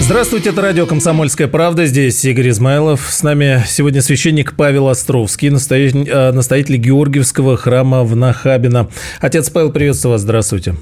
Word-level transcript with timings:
Здравствуйте, 0.00 0.48
это 0.48 0.62
радио 0.62 0.86
«Комсомольская 0.86 1.46
правда». 1.46 1.86
Здесь 1.86 2.24
Игорь 2.24 2.48
Измайлов. 2.48 3.08
С 3.10 3.22
нами 3.22 3.62
сегодня 3.68 4.02
священник 4.02 4.56
Павел 4.56 4.88
Островский, 4.88 5.50
настоятель, 5.50 6.08
э, 6.08 6.32
настоятель 6.32 6.76
Георгиевского 6.76 7.56
храма 7.56 8.02
в 8.02 8.16
Нахабино. 8.16 8.88
Отец 9.20 9.50
Павел, 9.50 9.70
приветствую 9.70 10.12
вас. 10.12 10.22
Здравствуйте. 10.22 10.74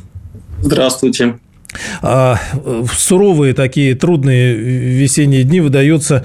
Здравствуйте. 0.62 1.38
А, 2.00 2.38
суровые 2.96 3.52
такие 3.52 3.94
трудные 3.94 4.54
весенние 4.54 5.44
дни 5.44 5.60
выдаются 5.60 6.24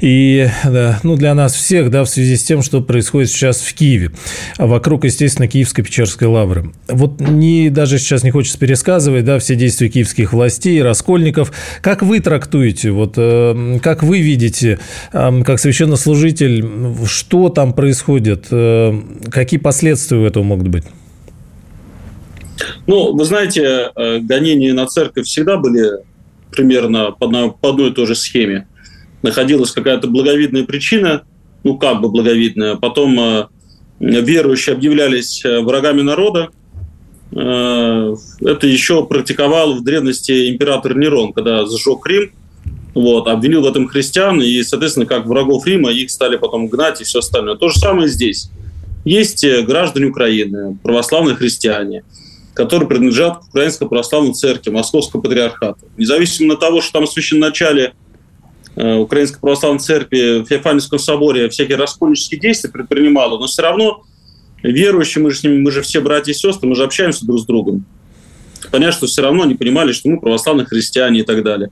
и 0.00 0.48
да, 0.64 0.98
ну, 1.04 1.16
для 1.16 1.34
нас 1.34 1.54
всех, 1.54 1.90
да, 1.90 2.02
в 2.04 2.08
связи 2.08 2.36
с 2.36 2.42
тем, 2.42 2.62
что 2.62 2.80
происходит 2.80 3.30
сейчас 3.30 3.60
в 3.60 3.72
Киеве, 3.74 4.10
а 4.58 4.66
вокруг, 4.66 5.04
естественно, 5.04 5.46
Киевской 5.46 5.82
Печерской 5.82 6.26
лавры. 6.26 6.72
Вот 6.88 7.20
не, 7.20 7.70
даже 7.70 7.98
сейчас 7.98 8.24
не 8.24 8.32
хочется 8.32 8.58
пересказывать, 8.58 9.24
да, 9.24 9.38
все 9.38 9.54
действия 9.54 9.88
киевских 9.88 10.32
властей, 10.32 10.82
раскольников. 10.82 11.52
Как 11.80 12.02
вы 12.02 12.18
трактуете, 12.18 12.90
вот, 12.90 13.14
э, 13.16 13.78
как 13.82 14.02
вы 14.02 14.20
видите, 14.20 14.80
э, 15.12 15.42
как 15.44 15.60
священнослужитель, 15.60 16.68
что 17.06 17.50
там 17.50 17.72
происходит, 17.72 18.46
э, 18.50 19.00
какие 19.30 19.60
последствия 19.60 20.18
у 20.18 20.24
этого 20.24 20.42
могут 20.42 20.68
быть? 20.68 20.84
Ну, 22.86 23.14
вы 23.14 23.24
знаете, 23.24 23.90
э, 23.94 24.18
гонения 24.18 24.74
на 24.74 24.86
церковь 24.86 25.26
всегда 25.26 25.56
были 25.56 25.90
примерно 26.50 27.12
по 27.12 27.26
одной, 27.26 27.52
по 27.52 27.70
одной 27.70 27.90
и 27.90 27.92
той 27.92 28.06
же 28.06 28.14
схеме. 28.14 28.66
Находилась 29.22 29.70
какая-то 29.70 30.08
благовидная 30.08 30.64
причина, 30.64 31.22
ну, 31.64 31.78
как 31.78 32.00
бы 32.00 32.10
благовидная. 32.10 32.76
Потом 32.76 33.18
э, 33.18 33.46
верующие 34.00 34.74
объявлялись 34.74 35.44
э, 35.44 35.60
врагами 35.60 36.02
народа. 36.02 36.50
Это 37.34 38.66
еще 38.66 39.06
практиковал 39.06 39.76
в 39.76 39.82
древности 39.82 40.50
император 40.50 40.98
Нерон, 40.98 41.32
когда 41.32 41.64
сжег 41.64 42.06
Рим, 42.06 42.30
вот, 42.94 43.26
обвинил 43.26 43.62
в 43.62 43.66
этом 43.66 43.88
христиан, 43.88 44.42
и, 44.42 44.62
соответственно, 44.62 45.06
как 45.06 45.24
врагов 45.24 45.66
Рима, 45.66 45.90
их 45.90 46.10
стали 46.10 46.36
потом 46.36 46.68
гнать 46.68 47.00
и 47.00 47.04
все 47.04 47.20
остальное. 47.20 47.56
То 47.56 47.70
же 47.70 47.78
самое 47.78 48.06
здесь. 48.06 48.50
Есть 49.06 49.46
граждане 49.64 50.08
Украины, 50.08 50.76
православные 50.82 51.34
христиане– 51.34 52.04
которые 52.54 52.88
принадлежат 52.88 53.38
к 53.38 53.48
Украинской 53.48 53.88
Православной 53.88 54.34
Церкви, 54.34 54.70
Московского 54.70 55.20
Патриархата. 55.20 55.86
Независимо 55.96 56.54
от 56.54 56.60
того, 56.60 56.80
что 56.80 56.92
там 56.92 57.06
в 57.06 57.10
священноначале 57.10 57.94
э, 58.76 58.94
Украинской 58.96 59.40
Православной 59.40 59.80
Церкви 59.80 60.42
в 60.42 60.46
Феофаневском 60.46 60.98
соборе 60.98 61.48
всякие 61.48 61.76
раскольнические 61.76 62.40
действия 62.40 62.70
предпринимала, 62.70 63.38
но 63.38 63.46
все 63.46 63.62
равно 63.62 64.04
верующие, 64.62 65.24
мы 65.24 65.30
же 65.30 65.38
с 65.38 65.42
ними, 65.42 65.58
мы 65.58 65.70
же 65.70 65.82
все 65.82 66.00
братья 66.00 66.32
и 66.32 66.34
сестры, 66.34 66.68
мы 66.68 66.76
же 66.76 66.84
общаемся 66.84 67.26
друг 67.26 67.40
с 67.40 67.44
другом. 67.44 67.84
Понятно, 68.70 68.96
что 68.96 69.06
все 69.06 69.22
равно 69.22 69.42
они 69.42 69.54
понимали, 69.54 69.92
что 69.92 70.08
мы 70.08 70.20
православные 70.20 70.66
христиане 70.66 71.20
и 71.20 71.22
так 71.24 71.42
далее. 71.42 71.70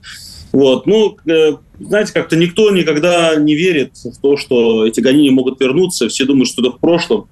Вот. 0.51 0.85
Ну, 0.85 1.17
э, 1.25 1.53
знаете, 1.79 2.13
как-то 2.13 2.35
никто 2.35 2.69
никогда 2.71 3.35
не 3.35 3.55
верит 3.55 3.95
в 4.03 4.19
то, 4.21 4.35
что 4.35 4.85
эти 4.85 4.99
гонения 4.99 5.31
могут 5.31 5.59
вернуться. 5.61 6.09
Все 6.09 6.25
думают, 6.25 6.49
что 6.49 6.61
это 6.61 6.71
в 6.71 6.79
прошлом. 6.79 7.29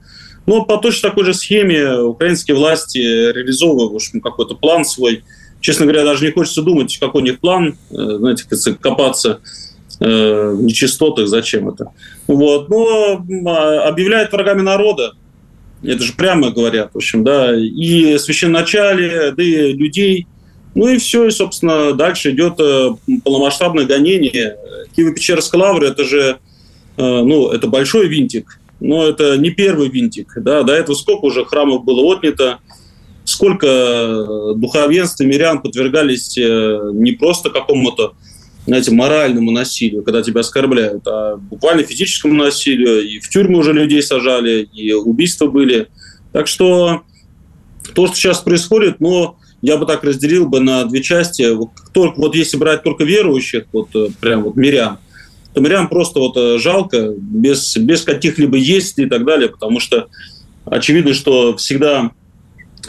Но 0.50 0.66
по 0.66 0.78
точно 0.78 1.10
такой 1.10 1.26
же 1.26 1.36
схеме 1.36 2.00
украинские 2.00 2.58
власти 2.58 2.98
реализовывают 2.98 3.92
в 3.92 3.96
общем, 3.96 4.20
какой-то 4.20 4.56
план 4.56 4.84
свой. 4.84 5.24
Честно 5.62 5.86
говоря, 5.86 6.04
даже 6.04 6.26
не 6.26 6.32
хочется 6.32 6.64
думать, 6.64 6.98
какой 7.00 7.22
у 7.22 7.26
них 7.26 7.40
план, 7.40 7.78
э, 7.92 7.96
знаете, 8.18 8.46
копаться 8.82 9.42
э, 10.00 10.50
в 10.56 10.64
нечистотах, 10.64 11.28
зачем 11.28 11.70
это. 11.70 11.92
Вот. 12.26 12.68
Но 12.68 13.24
а, 13.46 13.90
объявляют 13.90 14.32
врагами 14.32 14.62
народа, 14.62 15.14
это 15.84 16.02
же 16.02 16.14
прямо 16.14 16.50
говорят, 16.50 16.96
в 16.96 16.98
общем, 16.98 17.24
да, 17.24 17.56
и 17.56 18.18
священначале, 18.18 19.32
да 19.38 19.44
и 19.44 19.74
людей. 19.74 20.26
Ну 20.74 20.88
и 20.88 20.98
все, 20.98 21.28
и, 21.28 21.30
собственно, 21.30 21.94
дальше 21.94 22.32
идет 22.32 22.60
э, 22.60 22.96
полномасштабное 23.24 23.86
гонение. 23.86 24.58
Киево-Печерская 24.98 25.60
лавра– 25.60 25.86
это 25.90 26.06
же, 26.06 26.40
ну, 26.98 27.50
это 27.50 27.68
большой 27.68 28.08
винтик 28.08 28.60
но 28.80 29.08
это 29.08 29.38
не 29.38 29.50
первый 29.52 29.90
винтик. 29.90 30.34
Да? 30.38 30.64
До 30.64 30.74
этого 30.74 30.96
сколько 30.96 31.26
уже 31.26 31.46
храмов 31.46 31.84
было 31.84 32.02
отнято, 32.02 32.60
сколько 33.24 33.68
э, 33.68 34.54
духовенств 34.56 35.22
и 35.22 35.26
мирян 35.26 35.62
подвергались 35.62 36.38
э, 36.38 36.92
не 36.94 37.12
просто 37.12 37.50
какому-то 37.50 38.14
знаете, 38.66 38.92
моральному 38.92 39.52
насилию, 39.52 40.04
когда 40.04 40.22
тебя 40.22 40.42
оскорбляют, 40.42 41.08
а 41.08 41.38
буквально 41.38 41.84
физическому 41.84 42.36
насилию. 42.36 43.08
И 43.08 43.20
в 43.20 43.28
тюрьмы 43.30 43.60
уже 43.60 43.74
людей 43.74 44.04
сажали, 44.04 44.62
и 44.62 44.94
убийства 44.94 45.48
были. 45.48 45.88
Так 46.32 46.48
что 46.48 47.02
то, 47.96 48.08
что 48.08 48.16
сейчас 48.16 48.40
происходит, 48.40 49.00
но 49.00 49.38
я 49.62 49.78
бы 49.78 49.86
так 49.86 50.04
разделил 50.04 50.48
бы 50.48 50.60
на 50.60 50.86
две 50.86 51.02
части. 51.02 51.52
Вот, 51.52 51.70
только, 51.94 52.20
вот 52.20 52.36
если 52.36 52.58
брать 52.58 52.84
только 52.84 53.04
верующих, 53.04 53.66
вот 53.74 53.90
э, 53.96 54.10
прям 54.22 54.44
вот 54.44 54.56
мирян, 54.56 55.00
то 55.54 55.62
мирян 55.62 55.88
просто 55.88 56.20
вот 56.20 56.38
э, 56.38 56.58
жалко, 56.60 57.14
без, 57.18 57.76
без 57.78 58.04
каких-либо 58.04 58.58
есть 58.58 59.00
и 59.00 59.06
так 59.06 59.26
далее, 59.26 59.50
потому 59.50 59.80
что 59.80 60.08
очевидно, 60.66 61.14
что 61.14 61.58
всегда 61.58 62.12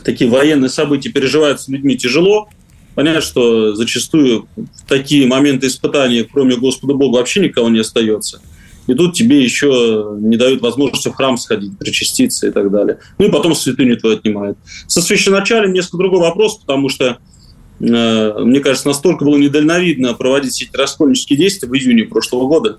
такие 0.04 0.30
военные 0.30 0.68
события 0.68 1.10
переживаются 1.10 1.72
людьми 1.72 1.96
тяжело. 1.96 2.48
Понятно, 2.94 3.20
что 3.20 3.74
зачастую 3.74 4.46
в 4.56 4.88
такие 4.88 5.26
моменты 5.26 5.68
испытаний, 5.68 6.28
кроме 6.30 6.56
Господа 6.56 6.94
Бога, 6.94 7.16
вообще 7.16 7.40
никого 7.40 7.68
не 7.68 7.80
остается. 7.80 8.40
И 8.86 8.94
тут 8.94 9.14
тебе 9.14 9.42
еще 9.42 10.16
не 10.20 10.36
дают 10.36 10.60
возможности 10.62 11.08
в 11.08 11.14
храм 11.14 11.36
сходить, 11.36 11.78
причаститься 11.78 12.48
и 12.48 12.50
так 12.50 12.70
далее. 12.70 12.98
Ну 13.18 13.28
и 13.28 13.30
потом 13.30 13.54
святыню 13.54 13.96
твою 13.96 14.16
отнимают. 14.16 14.58
Со 14.88 15.00
священачалем 15.00 15.72
несколько 15.72 15.98
другой 15.98 16.20
вопрос, 16.20 16.58
потому 16.58 16.88
что 16.88 17.18
мне 17.80 18.60
кажется, 18.60 18.88
настолько 18.88 19.24
было 19.24 19.38
недальновидно 19.38 20.14
проводить 20.14 20.62
эти 20.62 20.76
раскольнические 20.76 21.38
действия 21.38 21.68
в 21.68 21.74
июне 21.74 22.04
прошлого 22.04 22.46
года. 22.46 22.78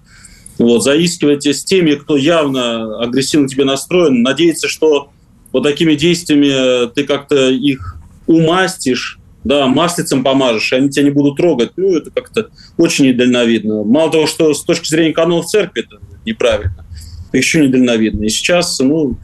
Вот, 0.59 0.83
заискивать 0.83 1.45
с 1.47 1.63
теми, 1.63 1.95
кто 1.95 2.15
явно 2.15 3.01
агрессивно 3.01 3.47
тебе 3.47 3.65
настроен, 3.65 4.21
надеяться, 4.21 4.67
что 4.67 5.09
вот 5.51 5.63
такими 5.63 5.95
действиями 5.95 6.87
ты 6.93 7.03
как-то 7.03 7.49
их 7.49 7.97
умастишь, 8.27 9.19
да, 9.43 9.67
маслицем 9.67 10.23
помажешь, 10.23 10.71
и 10.71 10.75
они 10.75 10.89
тебя 10.89 11.05
не 11.05 11.09
будут 11.09 11.37
трогать. 11.37 11.71
Ну, 11.77 11.95
это 11.95 12.11
как-то 12.11 12.49
очень 12.77 13.07
недальновидно. 13.07 13.83
Мало 13.83 14.11
того, 14.11 14.27
что 14.27 14.53
с 14.53 14.63
точки 14.63 14.87
зрения 14.87 15.13
канонов 15.13 15.47
церкви 15.47 15.83
это 15.83 15.99
неправильно, 16.25 16.85
еще 17.33 17.65
недальновидно. 17.65 18.25
И 18.25 18.29
сейчас, 18.29 18.79
ну, 18.79 19.17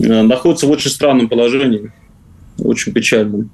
э, 0.00 0.22
находится 0.22 0.66
в 0.66 0.70
очень 0.70 0.90
странном 0.90 1.28
положении, 1.28 1.92
очень 2.58 2.92
печальном. 2.92 3.50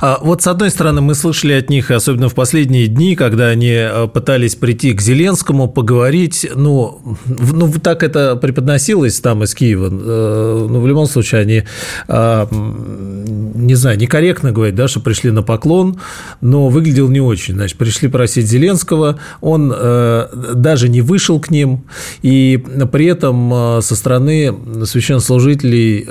А 0.00 0.18
вот 0.20 0.42
с 0.42 0.46
одной 0.46 0.70
стороны, 0.70 1.00
мы 1.00 1.14
слышали 1.14 1.54
от 1.54 1.70
них, 1.70 1.90
особенно 1.90 2.28
в 2.28 2.34
последние 2.34 2.86
дни, 2.86 3.16
когда 3.16 3.48
они 3.48 3.72
э, 3.72 4.06
пытались 4.06 4.54
прийти 4.54 4.92
к 4.92 5.00
Зеленскому, 5.00 5.68
поговорить, 5.68 6.48
ну, 6.54 7.00
ну 7.26 7.72
так 7.82 8.02
это 8.02 8.36
преподносилось 8.36 9.18
там 9.20 9.42
из 9.42 9.54
Киева, 9.54 9.88
э, 9.90 10.66
ну, 10.70 10.80
в 10.80 10.86
любом 10.86 11.06
случае, 11.06 11.40
они, 11.40 11.64
а, 12.06 12.48
не 12.50 13.74
знаю, 13.74 13.98
некорректно 13.98 14.52
говорить, 14.52 14.76
да, 14.76 14.86
что 14.86 15.00
пришли 15.00 15.30
на 15.30 15.42
поклон, 15.42 15.98
но 16.40 16.68
выглядел 16.68 17.08
не 17.08 17.20
очень, 17.20 17.54
значит, 17.54 17.76
пришли 17.76 18.08
просить 18.08 18.46
Зеленского, 18.46 19.18
он 19.40 19.72
э, 19.74 20.28
даже 20.54 20.88
не 20.88 21.00
вышел 21.00 21.40
к 21.40 21.50
ним, 21.50 21.84
и 22.22 22.62
при 22.92 23.06
этом 23.06 23.82
со 23.82 23.96
стороны 23.96 24.54
священнослужителей, 24.84 26.06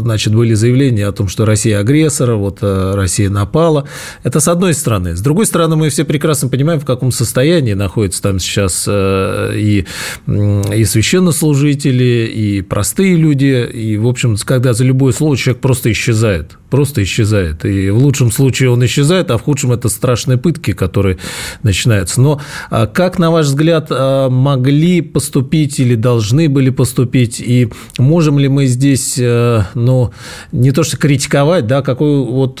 значит, 0.00 0.34
были 0.34 0.54
заявления 0.54 1.06
о 1.06 1.12
том, 1.12 1.28
что 1.28 1.44
Россия 1.44 1.80
агрессор, 1.80 2.34
вот 2.34 2.60
Россия 2.94 3.30
напала. 3.30 3.88
Это 4.22 4.40
с 4.40 4.48
одной 4.48 4.74
стороны. 4.74 5.16
С 5.16 5.20
другой 5.20 5.46
стороны, 5.46 5.76
мы 5.76 5.88
все 5.88 6.04
прекрасно 6.04 6.48
понимаем, 6.48 6.80
в 6.80 6.84
каком 6.84 7.12
состоянии 7.12 7.74
находятся 7.74 8.22
там 8.22 8.38
сейчас 8.38 8.84
э, 8.86 9.52
и, 9.56 9.86
и 10.26 10.84
священнослужители, 10.84 12.30
и 12.32 12.62
простые 12.62 13.16
люди. 13.16 13.68
И, 13.72 13.96
в 13.96 14.06
общем, 14.06 14.36
когда 14.44 14.72
за 14.72 14.84
любое 14.84 15.12
слово 15.12 15.36
человек 15.36 15.60
просто 15.60 15.90
исчезает. 15.92 16.58
Просто 16.70 17.02
исчезает. 17.02 17.64
И 17.64 17.90
в 17.90 17.98
лучшем 17.98 18.30
случае 18.30 18.70
он 18.70 18.84
исчезает, 18.84 19.30
а 19.30 19.38
в 19.38 19.42
худшем 19.42 19.72
это 19.72 19.88
страшные 19.88 20.36
пытки, 20.38 20.72
которые 20.72 21.18
начинаются. 21.62 22.20
Но 22.20 22.40
а 22.70 22.86
как, 22.86 23.18
на 23.18 23.30
ваш 23.30 23.46
взгляд, 23.46 23.86
а, 23.90 24.28
могли 24.28 25.00
поступить 25.00 25.78
или 25.78 25.94
должны 25.94 26.48
были 26.48 26.70
поступить? 26.70 27.40
И 27.40 27.68
можем 27.98 28.38
ли 28.38 28.48
мы 28.48 28.66
здесь, 28.66 29.16
э, 29.18 29.62
ну, 29.74 30.12
не 30.52 30.72
то 30.72 30.82
что 30.82 30.96
критиковать, 30.96 31.66
да, 31.66 31.82
какой 31.82 32.24
вот 32.24 32.58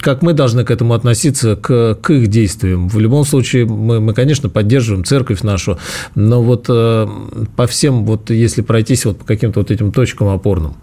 как 0.00 0.22
мы 0.22 0.32
должны 0.32 0.64
к 0.64 0.70
этому 0.70 0.94
относиться, 0.94 1.56
к, 1.56 1.94
к 1.94 2.10
их 2.10 2.28
действиям? 2.28 2.88
В 2.88 2.98
любом 2.98 3.24
случае, 3.24 3.66
мы, 3.66 4.00
мы, 4.00 4.14
конечно, 4.14 4.48
поддерживаем 4.48 5.04
церковь 5.04 5.42
нашу, 5.42 5.78
но 6.14 6.42
вот 6.42 6.66
по 6.66 7.66
всем, 7.66 8.04
вот 8.04 8.30
если 8.30 8.62
пройтись 8.62 9.04
вот 9.04 9.18
по 9.18 9.24
каким-то 9.24 9.60
вот 9.60 9.70
этим 9.70 9.92
точкам 9.92 10.28
опорным. 10.28 10.76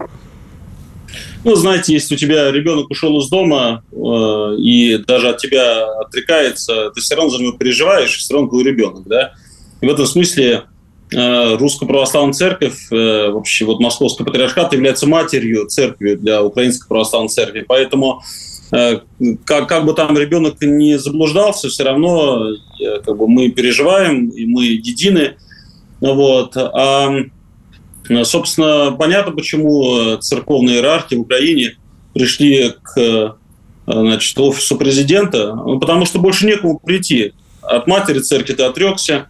Ну, 1.44 1.54
знаете, 1.54 1.92
если 1.92 2.14
у 2.14 2.18
тебя 2.18 2.50
ребенок 2.50 2.90
ушел 2.90 3.20
из 3.20 3.28
дома 3.28 3.84
э, 3.92 3.96
и 4.58 4.98
даже 5.06 5.28
от 5.28 5.38
тебя 5.38 5.86
отрекается, 6.00 6.90
ты 6.90 7.00
все 7.00 7.14
равно 7.14 7.30
за 7.30 7.40
него 7.40 7.52
переживаешь, 7.52 8.16
все 8.16 8.34
равно 8.34 8.48
твой 8.48 8.64
ребенок, 8.64 9.06
да? 9.06 9.32
И 9.80 9.86
в 9.86 9.88
этом 9.88 10.06
смысле 10.06 10.44
э, 10.54 10.62
Русская 11.12 11.86
Православная 11.86 12.32
Церковь, 12.32 12.88
э, 12.90 13.30
вообще 13.30 13.64
вот 13.64 13.80
Московский 13.80 14.24
Патриархат 14.24 14.72
является 14.72 15.06
матерью 15.06 15.66
церкви 15.66 16.14
для 16.14 16.42
Украинской 16.42 16.88
Православной 16.88 17.28
Церкви, 17.28 17.64
поэтому 17.66 18.22
э, 18.72 19.00
как, 19.44 19.68
как 19.68 19.84
бы 19.84 19.94
там 19.94 20.18
ребенок 20.18 20.60
не 20.60 20.98
заблуждался, 20.98 21.68
все 21.68 21.84
равно 21.84 22.48
э, 22.50 23.00
как 23.04 23.16
бы 23.16 23.28
мы 23.28 23.50
переживаем, 23.50 24.28
и 24.30 24.46
мы 24.46 24.64
едины, 24.64 25.36
вот. 26.00 26.56
А 26.56 27.14
Э, 28.08 28.24
собственно, 28.24 28.92
понятно, 28.92 29.32
почему 29.32 29.98
э, 29.98 30.18
церковные 30.20 30.76
иерархи 30.76 31.14
в 31.14 31.22
Украине 31.22 31.76
пришли 32.14 32.74
к 32.82 32.98
э, 32.98 33.30
значит, 33.86 34.38
офису 34.38 34.76
президента, 34.76 35.54
ну, 35.54 35.78
потому 35.78 36.06
что 36.06 36.18
больше 36.18 36.46
некому 36.46 36.78
прийти. 36.78 37.32
От 37.62 37.86
матери 37.86 38.20
церкви 38.20 38.54
ты 38.54 38.62
отрекся. 38.62 39.28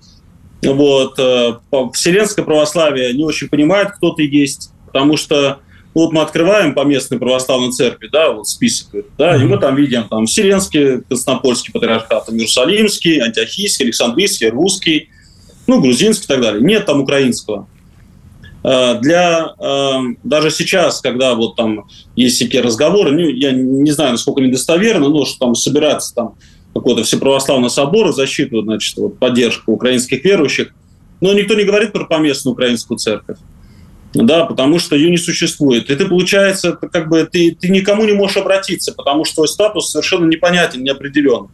Вот. 0.75 1.95
Вселенское 1.95 2.45
православие 2.45 3.13
не 3.15 3.25
очень 3.25 3.49
понимает, 3.49 3.93
кто 3.93 4.11
ты 4.11 4.27
есть, 4.29 4.71
потому 4.87 5.17
что 5.17 5.61
ну, 5.97 6.03
вот 6.03 6.13
мы 6.13 6.21
открываем 6.21 6.75
по 6.75 6.85
местной 6.85 7.19
православной 7.19 7.73
церкви, 7.73 8.11
да, 8.13 8.31
вот 8.31 8.47
список, 8.47 8.89
да, 9.17 9.35
mm-hmm. 9.35 9.41
и 9.41 9.45
мы 9.47 9.59
там 9.59 9.77
видим 9.77 10.07
там 10.09 10.27
Вселенский, 10.27 11.01
Константинопольский 11.09 11.73
патриархат, 11.73 12.29
Иерусалимский, 12.29 13.19
Антиохийский, 13.19 13.87
Александрийский, 13.87 14.51
Русский, 14.51 15.09
ну, 15.67 15.81
грузинский 15.81 16.25
и 16.25 16.29
так 16.29 16.43
далее. 16.43 16.63
Нет 16.63 16.85
там 16.85 17.01
украинского. 17.01 17.67
Э, 18.63 18.99
для 19.01 19.55
э, 19.59 19.99
даже 20.23 20.51
сейчас, 20.51 21.01
когда 21.01 21.35
вот 21.35 21.57
там 21.57 21.87
есть 22.15 22.37
всякие 22.37 22.61
разговоры, 22.61 23.13
ну, 23.13 23.21
я 23.21 23.53
не 23.53 23.91
знаю, 23.91 24.13
насколько 24.13 24.43
они 24.43 24.51
достоверны, 24.51 25.09
но 25.09 25.25
что 25.25 25.47
там 25.47 25.55
собираться 25.55 26.15
там 26.15 26.35
какой-то 26.81 27.05
всеправославный 27.05 27.71
собор 27.71 28.09
в 28.09 28.15
защиту, 28.15 28.63
значит, 28.63 28.97
вот, 28.97 29.19
поддержку 29.19 29.73
украинских 29.73 30.25
верующих, 30.25 30.75
но 31.21 31.33
никто 31.33 31.55
не 31.55 31.65
говорит 31.65 31.93
про 31.93 32.05
поместную 32.05 32.53
украинскую 32.53 32.99
церковь. 32.99 33.39
Да, 34.15 34.47
потому 34.47 34.79
что 34.79 34.97
ее 34.97 35.11
не 35.11 35.19
существует. 35.19 35.91
И 35.91 35.97
ты, 35.97 36.07
получается, 36.07 36.73
как 36.73 37.09
бы 37.09 37.29
ты, 37.31 37.55
ты 37.59 37.69
никому 37.69 38.05
не 38.05 38.13
можешь 38.13 38.39
обратиться, 38.39 38.93
потому 38.93 39.25
что 39.25 39.37
твой 39.37 39.49
статус 39.49 39.91
совершенно 39.91 40.27
непонятен, 40.27 40.83
неопределен. 40.83 41.49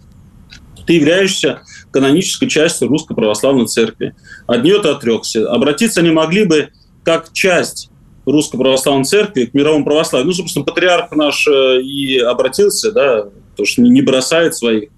Ты 0.87 0.95
являешься 0.95 1.63
канонической 1.91 2.49
частью 2.49 2.89
Русской 2.89 3.15
Православной 3.15 3.67
Церкви. 3.67 4.15
От 4.47 4.63
нее 4.63 4.81
ты 4.81 4.89
отрекся. 4.89 5.51
Обратиться 5.51 6.01
они 6.01 6.11
могли 6.11 6.45
бы 6.45 6.69
как 7.05 7.33
часть 7.33 7.91
Русской 8.27 8.59
Православной 8.59 9.05
Церкви 9.05 9.47
к 9.47 9.55
мировому 9.55 9.85
православию. 9.85 10.29
Ну, 10.29 10.33
собственно, 10.33 10.65
патриарх 10.65 11.11
наш 11.13 11.47
э, 11.49 11.81
и 11.83 12.19
обратился, 12.19 12.93
да, 12.93 13.27
то 13.57 13.65
что 13.65 13.83
не 13.83 14.03
бросает 14.03 14.55
своих, 14.55 14.91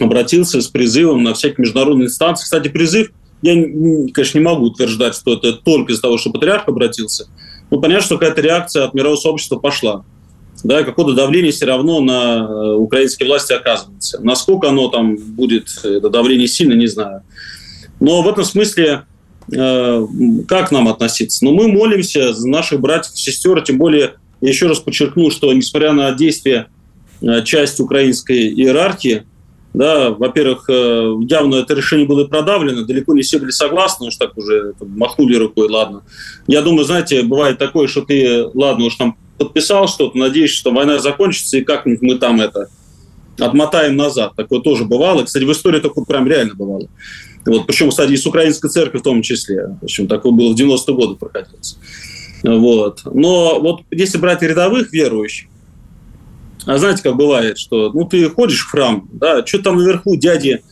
обратился 0.00 0.60
с 0.60 0.66
призывом 0.68 1.22
на 1.22 1.34
всякие 1.34 1.62
международные 1.64 2.06
инстанции. 2.06 2.44
Кстати, 2.44 2.68
призыв, 2.68 3.10
я, 3.42 3.54
конечно, 3.54 4.38
не 4.38 4.44
могу 4.44 4.66
утверждать, 4.66 5.14
что 5.14 5.34
это 5.34 5.52
только 5.52 5.92
из-за 5.92 6.02
того, 6.02 6.18
что 6.18 6.30
патриарх 6.30 6.68
обратился, 6.68 7.28
но 7.70 7.80
понятно, 7.80 8.04
что 8.04 8.18
какая-то 8.18 8.40
реакция 8.40 8.84
от 8.84 8.94
мирового 8.94 9.16
сообщества 9.16 9.56
пошла. 9.56 10.04
Да, 10.62 10.82
какое-то 10.82 11.12
давление 11.12 11.52
все 11.52 11.66
равно 11.66 12.00
на 12.00 12.46
э, 12.48 12.74
украинские 12.74 13.28
власти 13.28 13.52
оказывается. 13.52 14.18
Насколько 14.22 14.70
оно 14.70 14.88
там 14.88 15.16
будет, 15.16 15.68
это 15.84 16.08
давление 16.08 16.48
сильно, 16.48 16.72
не 16.72 16.86
знаю. 16.86 17.22
Но 18.00 18.22
в 18.22 18.28
этом 18.28 18.44
смысле 18.44 19.04
Э, 19.52 20.06
как 20.48 20.70
нам 20.70 20.88
относиться? 20.88 21.44
Но 21.44 21.52
мы 21.52 21.68
молимся 21.68 22.32
за 22.32 22.48
наших 22.48 22.80
братьев 22.80 23.12
и 23.14 23.18
сестер, 23.18 23.60
тем 23.60 23.78
более, 23.78 24.14
я 24.40 24.48
еще 24.48 24.66
раз 24.66 24.78
подчеркну, 24.78 25.30
что 25.30 25.52
несмотря 25.52 25.92
на 25.92 26.12
действия 26.12 26.68
э, 27.20 27.42
части 27.44 27.82
украинской 27.82 28.48
иерархии, 28.48 29.24
да, 29.74 30.10
во-первых, 30.10 30.66
э, 30.68 31.14
явно 31.28 31.56
это 31.56 31.74
решение 31.74 32.06
было 32.06 32.24
продавлено, 32.24 32.84
далеко 32.84 33.12
не 33.12 33.22
все 33.22 33.38
были 33.38 33.50
согласны, 33.50 34.06
уж 34.06 34.16
так 34.16 34.38
уже 34.38 34.72
махнули 34.80 35.34
рукой, 35.34 35.68
ладно. 35.68 36.02
Я 36.46 36.62
думаю, 36.62 36.84
знаете, 36.84 37.22
бывает 37.22 37.58
такое, 37.58 37.88
что 37.88 38.02
ты, 38.02 38.46
ладно, 38.54 38.84
уж 38.84 38.94
там 38.94 39.16
подписал 39.36 39.88
что-то, 39.88 40.16
надеешься, 40.16 40.58
что 40.58 40.70
война 40.70 41.00
закончится, 41.00 41.58
и 41.58 41.62
как-нибудь 41.62 42.02
мы 42.02 42.14
там 42.14 42.40
это 42.40 42.68
отмотаем 43.36 43.96
назад. 43.96 44.34
Такое 44.36 44.60
тоже 44.60 44.84
бывало. 44.84 45.24
Кстати, 45.24 45.42
в 45.42 45.50
истории 45.50 45.80
такое 45.80 46.04
прям 46.04 46.28
реально 46.28 46.54
бывало. 46.54 46.88
Вот, 47.44 47.66
причем, 47.66 47.90
кстати, 47.90 48.12
и 48.12 48.16
с 48.16 48.26
украинской 48.26 48.68
церкви 48.68 48.98
в 48.98 49.02
том 49.02 49.22
числе. 49.22 49.76
В 49.80 49.84
общем, 49.84 50.06
такое 50.06 50.30
было 50.30 50.52
в 50.52 50.56
90-е 50.56 50.94
годы 50.94 51.16
проходилось. 51.16 51.76
Вот. 52.44 53.00
Но 53.12 53.58
вот 53.60 53.82
если 53.90 54.18
брать 54.18 54.42
рядовых 54.42 54.92
верующих, 54.92 55.48
а 56.66 56.78
знаете, 56.78 57.02
как 57.02 57.16
бывает, 57.16 57.58
что 57.58 57.90
ну, 57.92 58.04
ты 58.04 58.28
ходишь 58.30 58.60
в 58.60 58.70
храм, 58.70 59.08
да, 59.12 59.44
что 59.44 59.62
там 59.62 59.76
наверху 59.76 60.16
дяди 60.16 60.62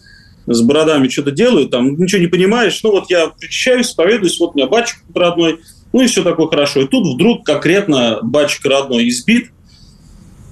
с 0.47 0.61
бородами 0.63 1.09
что-то 1.09 1.31
делают, 1.31 1.71
там 1.71 1.97
ничего 1.97 2.21
не 2.21 2.29
понимаешь, 2.29 2.81
ну 2.83 2.93
вот 2.93 3.11
я 3.11 3.29
причащаюсь, 3.29 3.87
исповедуюсь, 3.87 4.41
вот 4.41 4.53
у 4.55 4.59
меня 4.59 4.67
батчик 4.67 4.99
родной, 5.15 5.61
ну 5.93 6.03
и 6.03 6.07
все 6.07 6.23
такое 6.23 6.49
хорошо. 6.49 6.81
И 6.81 6.87
тут 6.87 7.15
вдруг 7.15 7.45
конкретно 7.45 8.19
батчик 8.23 8.65
родной 8.65 9.09
избит, 9.09 9.51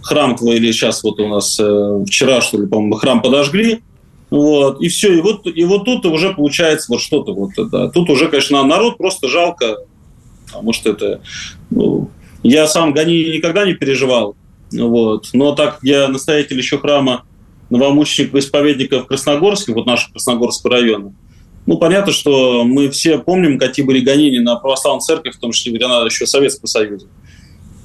храм 0.02 0.37
твой, 0.37 0.56
или 0.56 0.72
сейчас 0.72 1.02
вот 1.02 1.19
у 1.20 1.28
нас 1.28 1.58
э, 1.58 2.04
вчера, 2.06 2.40
что 2.40 2.58
ли, 2.58 2.66
по-моему, 2.66 2.94
храм 2.94 3.22
подожгли, 3.22 3.82
вот, 4.31 4.81
и 4.81 4.88
все, 4.88 5.12
и 5.14 5.20
вот, 5.20 5.46
и 5.46 5.64
вот 5.64 5.84
тут 5.84 6.06
уже 6.06 6.32
получается 6.32 6.87
вот 6.90 7.00
что-то 7.00 7.34
вот 7.34 7.50
это. 7.58 7.88
Тут 7.88 8.10
уже, 8.10 8.28
конечно, 8.28 8.62
народ 8.62 8.96
просто 8.96 9.28
жалко, 9.28 9.78
потому 10.46 10.72
что 10.72 10.90
это... 10.90 11.20
Ну, 11.70 12.10
я 12.42 12.66
сам 12.66 12.92
гони 12.92 13.37
никогда 13.37 13.66
не 13.66 13.75
переживал, 13.75 14.37
вот, 14.72 15.31
но 15.32 15.55
так 15.55 15.78
я 15.82 16.08
настоятель 16.08 16.58
еще 16.58 16.78
храма 16.78 17.25
новомучеников 17.70 18.37
исповедников 18.37 19.05
в 19.05 19.06
Красногорске, 19.06 19.72
вот 19.72 19.87
нашего 19.87 20.12
Красногорского 20.12 20.72
района. 20.72 21.14
Ну, 21.67 21.78
понятно, 21.78 22.12
что 22.12 22.64
мы 22.64 22.90
все 22.90 23.19
помним, 23.19 23.58
какие 23.58 23.84
были 23.84 24.00
гонения 24.00 24.40
на 24.40 24.56
православную 24.56 25.02
церковь, 25.02 25.37
в 25.37 25.38
том 25.38 25.52
числе 25.52 25.72
времена 25.72 26.05
еще 26.05 26.26
Советского 26.26 26.67
Союза. 26.67 27.06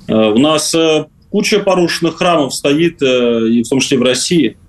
Э, 0.07 0.31
у 0.31 0.37
нас 0.37 0.73
э, 0.73 1.05
куча 1.29 1.59
порушенных 1.59 2.17
храмов 2.17 2.53
стоит, 2.53 3.01
э, 3.01 3.49
и 3.49 3.63
в 3.63 3.69
том 3.69 3.79
числе 3.79 3.97
в 3.97 4.03
России– 4.03 4.57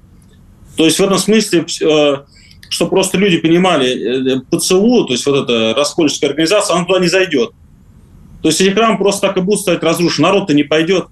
то 0.76 0.84
есть 0.84 0.98
в 0.98 1.02
этом 1.02 1.18
смысле, 1.18 1.64
что 1.66 2.86
просто 2.86 3.18
люди 3.18 3.38
понимали, 3.38 4.40
ПЦУ, 4.50 5.06
то 5.06 5.12
есть 5.12 5.24
вот 5.26 5.44
эта 5.44 5.74
раскольническая 5.74 6.30
организация, 6.30 6.76
она 6.76 6.84
туда 6.84 7.00
не 7.00 7.08
зайдет. 7.08 7.50
То 8.42 8.48
есть 8.48 8.60
эти 8.60 8.70
храмы 8.70 8.98
просто 8.98 9.28
так 9.28 9.38
и 9.38 9.40
будут 9.40 9.62
стоять 9.62 9.82
разрушены. 9.82 10.28
Народ-то 10.28 10.54
не 10.54 10.62
пойдет. 10.62 11.06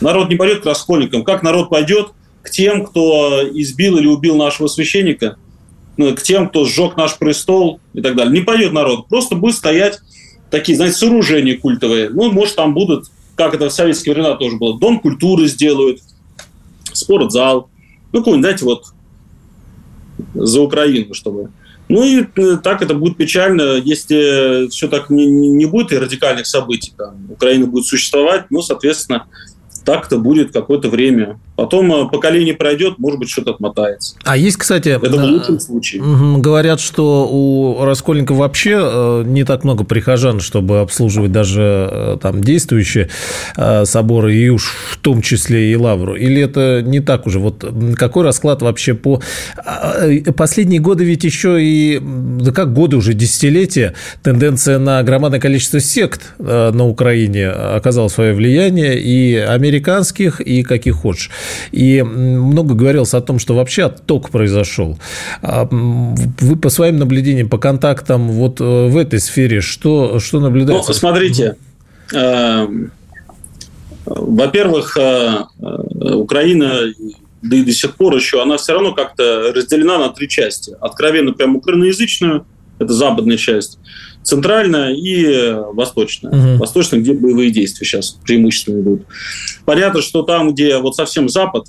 Народ 0.00 0.28
не 0.28 0.36
пойдет 0.36 0.62
к 0.62 0.66
раскольникам. 0.66 1.24
Как 1.24 1.42
народ 1.42 1.70
пойдет 1.70 2.12
к 2.42 2.50
тем, 2.50 2.84
кто 2.84 3.42
избил 3.52 3.98
или 3.98 4.06
убил 4.06 4.36
нашего 4.36 4.68
священника, 4.68 5.36
ну, 5.96 6.14
к 6.14 6.22
тем, 6.22 6.48
кто 6.48 6.64
сжег 6.64 6.96
наш 6.96 7.16
престол 7.16 7.80
и 7.94 8.00
так 8.00 8.14
далее. 8.14 8.32
Не 8.32 8.44
пойдет 8.44 8.72
народ. 8.72 9.08
Просто 9.08 9.34
будет 9.34 9.56
стоять 9.56 10.00
такие, 10.50 10.76
знаете, 10.76 10.98
сооружения 10.98 11.58
культовые. 11.58 12.10
Ну, 12.10 12.30
может, 12.30 12.56
там 12.56 12.74
будут, 12.74 13.06
как 13.34 13.54
это 13.54 13.68
в 13.68 13.72
советские 13.72 14.14
времена 14.14 14.34
тоже 14.34 14.56
было, 14.56 14.78
дом 14.78 15.00
культуры 15.00 15.46
сделают, 15.46 16.00
спортзал, 16.92 17.70
ну, 18.12 18.20
какой-нибудь, 18.20 18.44
знаете, 18.44 18.64
вот 18.64 18.84
за 20.34 20.60
Украину, 20.60 21.14
чтобы. 21.14 21.50
Ну 21.88 22.02
и 22.02 22.26
э, 22.36 22.56
так 22.56 22.82
это 22.82 22.94
будет 22.94 23.16
печально, 23.16 23.76
если 23.76 24.68
все 24.70 24.88
так 24.88 25.08
не, 25.08 25.26
не 25.26 25.66
будет 25.66 25.92
и 25.92 25.98
радикальных 25.98 26.46
событий. 26.46 26.92
Там, 26.96 27.30
Украина 27.30 27.66
будет 27.66 27.86
существовать, 27.86 28.46
ну, 28.50 28.60
соответственно, 28.60 29.26
так 29.86 30.06
это 30.06 30.18
будет 30.18 30.52
какое-то 30.52 30.90
время. 30.90 31.38
Потом 31.54 31.90
э, 31.92 32.08
поколение 32.10 32.54
пройдет, 32.54 32.98
может 32.98 33.20
быть, 33.20 33.30
что-то 33.30 33.52
отмотается. 33.52 34.16
А 34.24 34.36
есть, 34.36 34.56
кстати... 34.56 34.88
Это 34.88 35.16
в 35.16 35.24
лучшем 35.24 35.60
случае. 35.60 36.02
Говорят, 36.38 36.80
что 36.80 37.28
у 37.30 37.84
Раскольников 37.84 38.36
вообще 38.36 38.78
э, 38.78 39.22
не 39.24 39.44
так 39.44 39.62
много 39.62 39.84
прихожан, 39.84 40.40
чтобы 40.40 40.80
обслуживать 40.80 41.30
даже 41.30 41.88
э, 41.90 42.16
там 42.20 42.42
действующие 42.42 43.08
соборы, 43.84 44.34
и 44.34 44.48
уж 44.48 44.74
в 44.90 44.98
том 44.98 45.22
числе 45.22 45.70
и 45.70 45.76
Лавру. 45.76 46.16
Или 46.16 46.42
это 46.42 46.82
не 46.82 47.00
так 47.00 47.26
уже? 47.26 47.38
Вот 47.38 47.64
какой 47.94 48.24
расклад 48.24 48.62
вообще 48.62 48.94
по... 48.94 49.22
А, 49.56 50.08
последние 50.36 50.80
годы 50.80 51.04
ведь 51.04 51.22
еще 51.22 51.62
и... 51.62 52.00
Да 52.40 52.50
как 52.50 52.72
годы 52.72 52.96
уже, 52.96 53.14
десятилетия, 53.14 53.94
тенденция 54.24 54.78
на 54.80 55.00
громадное 55.04 55.38
количество 55.38 55.78
сект 55.78 56.34
на 56.38 56.86
Украине 56.86 57.48
оказала 57.48 58.08
свое 58.08 58.34
влияние, 58.34 58.98
и 58.98 59.36
американских, 59.76 60.40
и 60.40 60.62
каких 60.62 60.94
хочешь. 60.94 61.30
И 61.72 62.02
много 62.02 62.74
говорилось 62.74 63.14
о 63.14 63.20
том, 63.20 63.38
что 63.38 63.54
вообще 63.54 63.84
отток 63.84 64.30
произошел. 64.30 64.98
А, 65.42 65.68
вы 65.70 66.56
по 66.56 66.70
своим 66.70 66.98
наблюдениям, 66.98 67.48
по 67.48 67.58
контактам 67.58 68.28
вот 68.28 68.60
э, 68.60 68.88
в 68.88 68.96
этой 68.96 69.20
сфере, 69.20 69.60
что, 69.60 70.18
что 70.18 70.40
наблюдаете? 70.40 70.84
Ну, 70.86 70.94
смотрите, 70.94 71.56
э, 72.14 72.66
во-первых, 74.06 74.96
э, 74.96 75.44
Украина, 76.14 76.92
да 77.42 77.56
и 77.56 77.64
до 77.64 77.72
сих 77.72 77.96
пор 77.96 78.16
еще, 78.16 78.42
она 78.42 78.56
все 78.56 78.72
равно 78.72 78.92
как-то 78.92 79.52
разделена 79.54 79.98
на 79.98 80.08
три 80.08 80.28
части. 80.28 80.76
Откровенно 80.80 81.32
прям 81.32 81.56
украиноязычную, 81.56 82.44
это 82.78 82.92
западная 82.92 83.36
часть, 83.36 83.78
центральная 84.26 84.92
и 84.92 85.54
восточная. 85.72 86.32
Угу. 86.32 86.58
Восточная, 86.58 86.98
где 86.98 87.12
боевые 87.12 87.50
действия 87.52 87.86
сейчас 87.86 88.18
преимущественно 88.24 88.80
идут. 88.80 89.02
Понятно, 89.64 90.02
что 90.02 90.22
там, 90.22 90.52
где 90.52 90.78
вот 90.78 90.96
совсем 90.96 91.28
запад, 91.28 91.68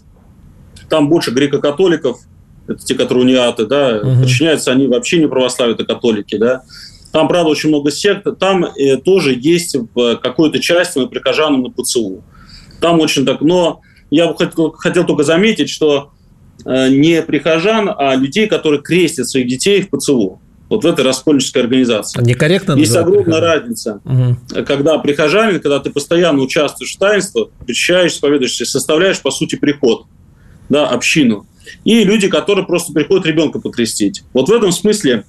там 0.89 1.07
больше 1.07 1.31
греко-католиков, 1.31 2.19
это 2.67 2.83
те, 2.83 2.95
которые 2.95 3.25
униаты, 3.25 3.67
да, 3.67 3.99
угу. 4.01 4.23
подчиняются 4.23 4.71
они 4.71 4.87
вообще 4.87 5.19
не 5.19 5.27
православие, 5.27 5.75
это 5.75 5.85
католики, 5.85 6.35
да. 6.37 6.63
Там, 7.11 7.27
правда, 7.27 7.51
очень 7.51 7.69
много 7.69 7.91
сект, 7.91 8.25
там 8.39 8.65
э, 8.65 8.97
тоже 8.97 9.37
есть 9.39 9.75
в 9.93 10.15
какой-то 10.17 10.59
части 10.59 10.97
мы 10.97 11.07
прихожанам 11.07 11.61
на 11.61 11.69
ПЦУ. 11.69 12.23
Там 12.81 12.99
очень 12.99 13.25
так, 13.25 13.41
но 13.41 13.81
я 14.09 14.33
хотел, 14.33 14.71
хотел 14.71 15.05
только 15.05 15.23
заметить, 15.23 15.69
что 15.69 16.11
э, 16.65 16.89
не 16.89 17.21
прихожан, 17.21 17.89
а 17.95 18.15
людей, 18.15 18.47
которые 18.47 18.81
крестят 18.81 19.27
своих 19.29 19.47
детей 19.47 19.81
в 19.81 19.89
ПЦУ 19.89 20.41
вот 20.69 20.83
в 20.83 20.87
этой 20.87 21.05
раскольнической 21.05 21.63
организации. 21.63 22.21
Некорректно 22.21 22.73
Есть 22.73 22.95
огромная 22.95 23.23
прихожан. 23.23 23.43
разница, 23.43 24.01
угу. 24.03 24.63
когда 24.65 24.97
прихожанин, 24.97 25.59
когда 25.59 25.79
ты 25.79 25.89
постоянно 25.89 26.41
участвуешь 26.41 26.95
в 26.95 26.97
таинстве, 26.97 27.45
причащаешь, 27.65 28.13
исповедуешься, 28.13 28.65
составляешь, 28.65 29.21
по 29.21 29.31
сути, 29.31 29.55
приход, 29.55 30.05
да, 30.69 30.87
общину. 30.87 31.45
И 31.83 32.03
люди, 32.03 32.27
которые 32.27 32.65
просто 32.65 32.93
приходят 32.93 33.25
ребенка 33.25 33.59
покрестить. 33.59 34.23
Вот 34.33 34.49
в 34.49 34.51
этом 34.51 34.71
смысле 34.71 35.25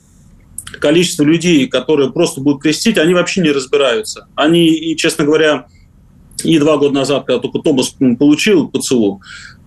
количество 0.80 1.24
людей, 1.24 1.66
которые 1.68 2.12
просто 2.12 2.40
будут 2.40 2.62
крестить, 2.62 2.98
они 2.98 3.14
вообще 3.14 3.40
не 3.40 3.50
разбираются. 3.50 4.28
Они, 4.34 4.68
и, 4.68 4.96
честно 4.96 5.24
говоря, 5.24 5.66
и 6.44 6.58
два 6.58 6.76
года 6.76 6.94
назад, 6.94 7.26
когда 7.26 7.40
только 7.40 7.58
Томас 7.60 7.94
получил 8.18 8.68
ПЦУ 8.68 9.20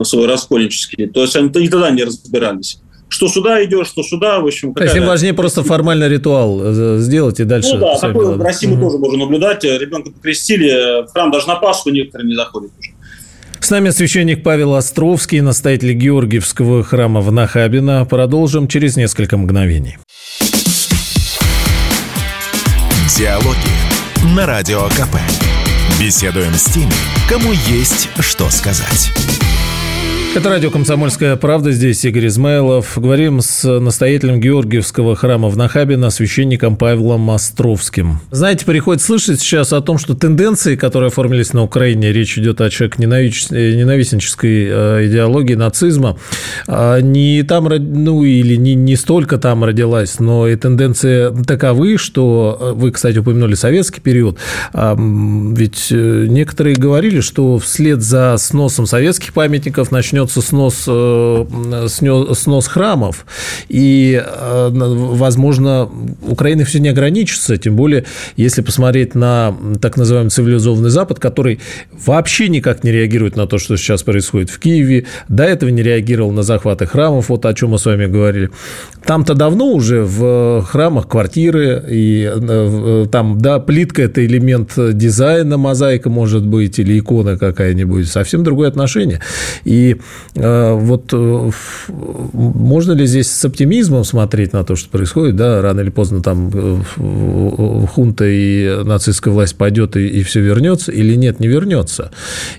свой 0.03 0.27
раскольнический, 0.27 1.07
то 1.07 1.21
есть 1.21 1.35
они 1.35 1.49
и 1.49 1.69
тогда 1.69 1.91
не 1.91 2.03
разбирались 2.03 2.79
что 3.11 3.27
сюда 3.27 3.63
идешь, 3.63 3.87
что 3.87 4.03
сюда, 4.03 4.39
в 4.39 4.45
общем. 4.45 4.73
То 4.73 4.83
есть 4.83 4.95
им 4.95 5.05
важнее 5.05 5.33
просто 5.33 5.63
формально 5.63 6.07
ритуал 6.07 6.61
э, 6.63 6.97
сделать 6.99 7.39
и 7.39 7.43
дальше. 7.43 7.73
Ну 7.73 7.81
да, 7.81 7.99
такое 7.99 8.37
в 8.37 8.41
России 8.41 8.67
мы 8.67 8.79
тоже 8.79 8.97
можем 8.97 9.19
наблюдать. 9.19 9.63
Ребенка 9.65 10.11
покрестили, 10.11 11.05
в 11.05 11.11
храм 11.11 11.29
даже 11.29 11.47
на 11.47 11.55
Пасху 11.55 11.89
некоторые 11.89 12.27
не 12.29 12.35
заходят 12.35 12.71
уже. 12.79 12.91
С 13.59 13.69
нами 13.69 13.89
священник 13.89 14.43
Павел 14.43 14.75
Островский, 14.75 15.41
настоятель 15.41 15.93
Георгиевского 15.93 16.83
храма 16.83 17.19
в 17.21 17.31
Нахабино. 17.31 18.05
Продолжим 18.05 18.67
через 18.67 18.95
несколько 18.95 19.37
мгновений. 19.37 19.97
Диалоги 23.17 24.35
на 24.35 24.45
Радио 24.45 24.85
КП. 24.85 25.17
Беседуем 25.99 26.53
с 26.53 26.65
теми, 26.65 26.93
кому 27.29 27.51
есть 27.51 28.09
что 28.19 28.49
сказать. 28.49 29.11
Это 30.33 30.47
радио 30.47 30.71
«Комсомольская 30.71 31.35
правда». 31.35 31.73
Здесь 31.73 32.05
Игорь 32.05 32.27
Измайлов. 32.27 32.93
Говорим 32.97 33.41
с 33.41 33.67
настоятелем 33.79 34.39
Георгиевского 34.39 35.17
храма 35.17 35.50
в 35.50 35.57
Нахабино, 35.57 36.09
священником 36.09 36.77
Павлом 36.77 37.29
Островским. 37.31 38.21
Знаете, 38.31 38.65
приходит 38.65 39.03
слышать 39.03 39.41
сейчас 39.41 39.73
о 39.73 39.81
том, 39.81 39.97
что 39.97 40.15
тенденции, 40.15 40.77
которые 40.77 41.09
оформились 41.09 41.51
на 41.51 41.63
Украине, 41.63 42.13
речь 42.13 42.38
идет 42.38 42.61
о 42.61 42.69
человек 42.69 42.97
ненавистнической 42.97 44.67
э, 44.69 45.07
идеологии 45.07 45.55
нацизма, 45.55 46.17
а 46.65 47.01
не 47.01 47.43
там, 47.43 47.65
ну 47.65 48.23
или 48.23 48.55
не, 48.55 48.73
не 48.73 48.95
столько 48.95 49.38
там 49.38 49.65
родилась, 49.65 50.19
но 50.19 50.47
и 50.47 50.55
тенденции 50.55 51.29
таковы, 51.43 51.97
что 51.97 52.57
э, 52.57 52.71
вы, 52.71 52.91
кстати, 52.91 53.17
упомянули 53.17 53.55
советский 53.55 54.00
период, 54.00 54.38
ведь 54.73 55.88
э, 55.91 56.25
некоторые 56.29 56.77
говорили, 56.77 57.19
что 57.19 57.59
вслед 57.59 58.01
за 58.01 58.38
сносом 58.38 58.85
советских 58.85 59.33
памятников 59.33 59.91
начнет 59.91 60.20
начнется 60.21 60.41
снос, 60.41 60.85
э, 60.87 61.87
снос 62.35 62.67
храмов, 62.67 63.25
и, 63.69 64.21
э, 64.23 64.69
возможно, 64.71 65.89
Украина 66.27 66.63
все 66.63 66.79
не 66.79 66.89
ограничится, 66.89 67.57
тем 67.57 67.75
более, 67.75 68.05
если 68.37 68.61
посмотреть 68.61 69.15
на 69.15 69.55
так 69.81 69.97
называемый 69.97 70.29
цивилизованный 70.29 70.89
Запад, 70.89 71.19
который 71.19 71.59
вообще 72.05 72.49
никак 72.49 72.83
не 72.83 72.91
реагирует 72.91 73.35
на 73.35 73.47
то, 73.47 73.57
что 73.57 73.77
сейчас 73.77 74.03
происходит 74.03 74.49
в 74.49 74.59
Киеве, 74.59 75.05
до 75.27 75.43
этого 75.43 75.69
не 75.69 75.81
реагировал 75.81 76.31
на 76.31 76.43
захваты 76.43 76.85
храмов, 76.85 77.29
вот 77.29 77.45
о 77.45 77.53
чем 77.53 77.71
мы 77.71 77.79
с 77.79 77.85
вами 77.85 78.05
говорили. 78.05 78.49
Там-то 79.05 79.33
давно 79.33 79.71
уже 79.71 80.03
в 80.03 80.63
храмах 80.63 81.07
квартиры, 81.07 81.83
и 81.89 82.31
э, 82.31 83.05
там, 83.11 83.39
да, 83.39 83.59
плитка– 83.59 84.01
это 84.03 84.25
элемент 84.25 84.73
дизайна, 84.77 85.57
мозаика, 85.57 86.09
может 86.09 86.45
быть, 86.45 86.79
или 86.79 86.99
икона 86.99 87.37
какая-нибудь, 87.37 88.07
совсем 88.07 88.43
другое 88.43 88.67
отношение. 88.69 89.19
И 89.63 89.97
вот 90.33 91.09
э, 91.11 91.51
можно 91.89 92.93
ли 92.93 93.05
здесь 93.05 93.29
с 93.29 93.43
оптимизмом 93.43 94.05
смотреть 94.05 94.53
на 94.53 94.63
то, 94.63 94.77
что 94.77 94.89
происходит, 94.89 95.35
да, 95.35 95.61
рано 95.61 95.81
или 95.81 95.89
поздно 95.89 96.23
там 96.23 96.49
э, 96.53 97.85
хунта 97.87 98.25
и 98.25 98.81
нацистская 98.83 99.33
власть 99.33 99.57
пойдет 99.57 99.97
и, 99.97 100.07
и 100.07 100.23
все 100.23 100.39
вернется, 100.39 100.93
или 100.93 101.15
нет, 101.15 101.41
не 101.41 101.47
вернется. 101.47 102.11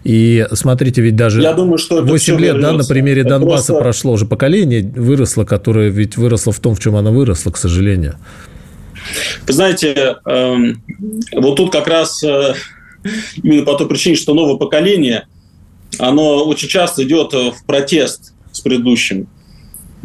И 0.04 0.46
смотрите, 0.52 1.00
ведь 1.00 1.16
даже 1.16 1.40
Я 1.40 1.54
думаю, 1.54 1.78
что 1.78 2.02
8 2.02 2.34
лет, 2.34 2.54
вернется. 2.54 2.72
да, 2.72 2.76
на 2.76 2.84
примере 2.84 3.22
это 3.22 3.30
Донбасса 3.30 3.72
просто... 3.72 3.82
прошло 3.82 4.12
уже 4.12 4.26
поколение, 4.26 4.82
выросло, 4.82 5.44
которое 5.44 5.88
ведь 5.88 6.18
выросло 6.18 6.52
в 6.52 6.58
том, 6.60 6.74
в 6.74 6.80
чем 6.80 6.96
оно 6.96 7.10
выросло, 7.10 7.50
к 7.50 7.56
сожалению. 7.56 8.16
Вы 9.46 9.52
знаете, 9.52 10.16
эм, 10.26 10.82
вот 11.32 11.56
тут 11.56 11.72
как 11.72 11.88
раз 11.88 12.22
именно 12.22 13.64
по 13.64 13.74
той 13.74 13.88
причине, 13.88 14.16
что 14.16 14.34
новое 14.34 14.56
поколение– 14.56 15.26
оно 15.98 16.44
очень 16.44 16.68
часто 16.68 17.04
идет 17.04 17.32
в 17.32 17.64
протест 17.66 18.32
с 18.52 18.60
предыдущим. 18.60 19.28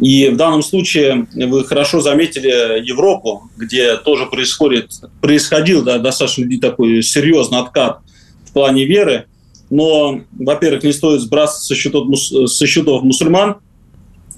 И 0.00 0.28
в 0.28 0.36
данном 0.36 0.62
случае 0.62 1.26
вы 1.34 1.64
хорошо 1.64 2.00
заметили 2.00 2.86
Европу, 2.86 3.50
где 3.56 3.96
тоже 3.96 4.26
происходит, 4.26 4.92
происходил 5.20 5.82
да, 5.82 5.98
достаточно 5.98 6.46
такой 6.60 7.02
серьезный 7.02 7.58
откат 7.58 8.00
в 8.46 8.52
плане 8.52 8.84
веры. 8.84 9.26
Но, 9.70 10.20
во-первых, 10.38 10.84
не 10.84 10.92
стоит 10.92 11.20
сбрасывать 11.20 11.64
со 11.64 11.74
счетов, 11.74 12.06
со 12.16 12.66
счетов 12.66 13.02
мусульман, 13.02 13.56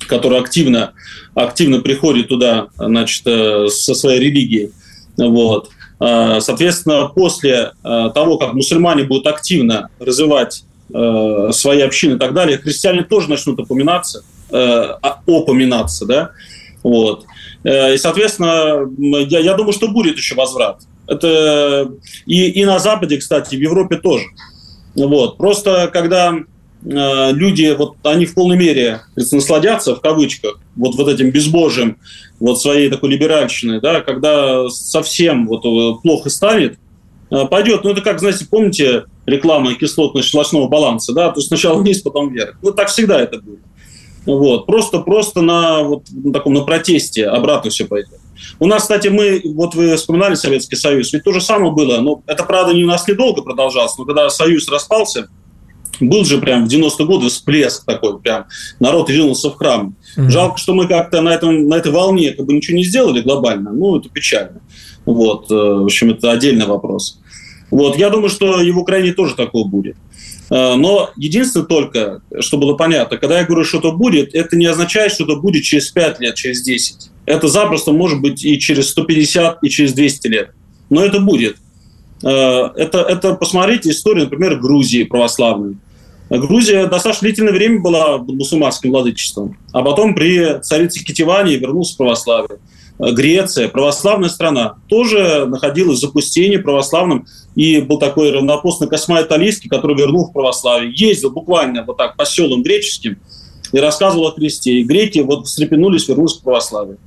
которые 0.08 0.40
активно, 0.40 0.94
активно 1.34 1.80
приходят 1.80 2.28
туда 2.28 2.68
значит, 2.76 3.22
э, 3.26 3.68
со 3.68 3.94
своей 3.94 4.18
религией. 4.18 4.70
Вот. 5.16 5.68
Э, 6.00 6.38
соответственно, 6.40 7.06
после 7.08 7.72
э, 7.84 8.10
того, 8.14 8.38
как 8.38 8.54
мусульмане 8.54 9.04
будут 9.04 9.26
активно 9.26 9.90
развивать 10.00 10.64
э, 10.92 11.52
свои 11.52 11.80
общины 11.80 12.14
и 12.14 12.18
так 12.18 12.34
далее, 12.34 12.58
христиане 12.58 13.02
тоже 13.04 13.30
начнут 13.30 13.60
упоминаться, 13.60 14.24
э, 14.50 14.94
упоминаться, 15.26 16.06
да, 16.06 16.30
вот. 16.82 17.24
Э, 17.64 17.94
и, 17.94 17.98
соответственно, 17.98 18.88
я, 18.98 19.40
я 19.40 19.54
думаю, 19.54 19.72
что 19.72 19.88
будет 19.88 20.16
еще 20.16 20.34
возврат. 20.34 20.80
Это 21.06 21.90
и, 22.26 22.48
и 22.48 22.64
на 22.64 22.78
Западе, 22.78 23.18
кстати, 23.18 23.56
в 23.56 23.60
Европе 23.60 23.96
тоже. 23.96 24.26
Вот. 24.94 25.36
Просто 25.36 25.90
когда 25.92 26.32
э, 26.32 27.32
люди, 27.32 27.74
вот 27.76 27.96
они 28.04 28.26
в 28.26 28.34
полной 28.34 28.56
мере 28.56 29.00
насладятся, 29.16 29.96
в 29.96 30.00
кавычках, 30.00 30.60
вот, 30.76 30.94
вот 30.94 31.08
этим 31.08 31.30
безбожием, 31.30 31.98
вот 32.38 32.60
своей 32.60 32.90
такой 32.90 33.10
либеральщиной, 33.10 33.80
да, 33.80 34.00
когда 34.00 34.68
совсем 34.68 35.46
вот 35.46 35.64
э, 35.64 36.00
плохо 36.02 36.30
станет, 36.30 36.78
пойдет, 37.50 37.84
ну 37.84 37.90
это 37.90 38.00
как, 38.00 38.20
знаете, 38.20 38.46
помните, 38.50 39.04
реклама 39.26 39.72
кислотно-щелочного 39.74 40.68
баланса, 40.68 41.12
да, 41.12 41.30
то 41.30 41.38
есть 41.38 41.48
сначала 41.48 41.78
вниз, 41.78 42.00
потом 42.02 42.32
вверх. 42.32 42.56
Ну, 42.62 42.72
так 42.72 42.88
всегда 42.88 43.20
это 43.20 43.38
будет. 43.38 43.60
Вот. 44.26 44.66
Просто, 44.66 45.00
просто 45.00 45.40
на, 45.40 45.82
вот, 45.82 46.04
на 46.10 46.32
таком 46.32 46.54
на 46.54 46.62
протесте 46.62 47.26
обратно 47.26 47.70
все 47.70 47.86
пойдет. 47.86 48.20
У 48.58 48.66
нас, 48.66 48.82
кстати, 48.82 49.08
мы, 49.08 49.40
вот 49.44 49.74
вы 49.74 49.96
вспоминали 49.96 50.34
Советский 50.34 50.76
Союз, 50.76 51.12
ведь 51.12 51.24
то 51.24 51.32
же 51.32 51.40
самое 51.40 51.72
было, 51.72 51.98
но 51.98 52.22
это, 52.26 52.44
правда, 52.44 52.72
не 52.72 52.84
у 52.84 52.86
нас 52.86 53.06
недолго 53.06 53.42
продолжалось, 53.42 53.96
но 53.98 54.04
когда 54.04 54.28
Союз 54.30 54.68
распался, 54.68 55.28
был 56.00 56.24
же 56.24 56.38
прям 56.38 56.66
в 56.66 56.72
90-е 56.72 57.06
годы 57.06 57.28
всплеск 57.28 57.84
такой, 57.84 58.18
прям 58.18 58.46
народ 58.78 59.10
ринулся 59.10 59.50
в 59.50 59.56
храм. 59.56 59.94
Mm-hmm. 60.16 60.28
Жалко, 60.30 60.58
что 60.58 60.74
мы 60.74 60.88
как-то 60.88 61.20
на, 61.20 61.30
этом, 61.30 61.68
на 61.68 61.74
этой 61.74 61.92
волне 61.92 62.32
как 62.32 62.46
бы 62.46 62.52
ничего 62.52 62.76
не 62.76 62.84
сделали 62.84 63.20
глобально, 63.20 63.72
ну, 63.72 63.98
это 63.98 64.08
печально. 64.08 64.60
Вот, 65.04 65.50
э, 65.50 65.54
в 65.54 65.84
общем, 65.84 66.10
это 66.10 66.30
отдельный 66.30 66.66
вопрос. 66.66 67.18
Вот, 67.70 67.96
я 67.96 68.10
думаю, 68.10 68.30
что 68.30 68.60
и 68.60 68.70
в 68.70 68.78
Украине 68.78 69.12
тоже 69.12 69.34
такое 69.34 69.64
будет. 69.64 69.96
Э, 70.50 70.74
но 70.74 71.10
единственное 71.16 71.66
только, 71.66 72.22
что 72.40 72.58
было 72.58 72.74
понятно, 72.74 73.16
когда 73.16 73.38
я 73.38 73.46
говорю, 73.46 73.64
что 73.64 73.78
это 73.78 73.92
будет, 73.92 74.34
это 74.34 74.56
не 74.56 74.66
означает, 74.66 75.12
что 75.12 75.24
это 75.24 75.36
будет 75.36 75.62
через 75.62 75.90
5 75.90 76.20
лет, 76.20 76.34
через 76.34 76.62
10. 76.62 77.10
Это 77.26 77.48
запросто 77.48 77.92
может 77.92 78.20
быть 78.20 78.44
и 78.44 78.58
через 78.58 78.90
150, 78.90 79.62
и 79.62 79.68
через 79.68 79.92
200 79.92 80.28
лет. 80.28 80.50
Но 80.90 81.04
это 81.04 81.20
будет. 81.20 81.56
Э, 82.22 82.70
это, 82.76 82.98
это 83.02 83.34
посмотрите 83.34 83.90
историю, 83.90 84.24
например, 84.24 84.58
Грузии 84.58 85.04
православной. 85.04 85.76
Грузия 86.30 86.86
достаточно 86.86 87.26
длительное 87.26 87.52
время 87.52 87.80
была 87.80 88.18
мусульманским 88.18 88.90
владычеством, 88.90 89.58
а 89.72 89.82
потом 89.82 90.14
при 90.14 90.60
царице 90.62 91.04
Китиване 91.04 91.56
вернулся 91.56 91.96
православие. 91.96 92.60
Греция, 93.00 93.68
православная 93.68 94.28
страна, 94.28 94.74
тоже 94.88 95.46
находилась 95.46 95.98
в 95.98 96.00
запустении 96.02 96.58
православном. 96.58 97.26
И 97.54 97.80
был 97.80 97.98
такой 97.98 98.30
равнопостный 98.30 98.88
Космай 98.88 99.22
Италийский, 99.22 99.68
который 99.68 99.96
вернул 99.96 100.26
в 100.26 100.32
православие. 100.32 100.92
Ездил 100.94 101.30
буквально 101.30 101.82
вот 101.82 101.96
так 101.96 102.16
по 102.16 102.26
селам 102.26 102.62
греческим 102.62 103.18
и 103.72 103.78
рассказывал 103.78 104.28
о 104.28 104.32
Христе. 104.32 104.72
И 104.72 104.84
греки 104.84 105.20
вот 105.20 105.46
встрепенулись, 105.46 106.08
вернулись 106.08 106.34
к 106.34 106.42
православию. 106.42 106.98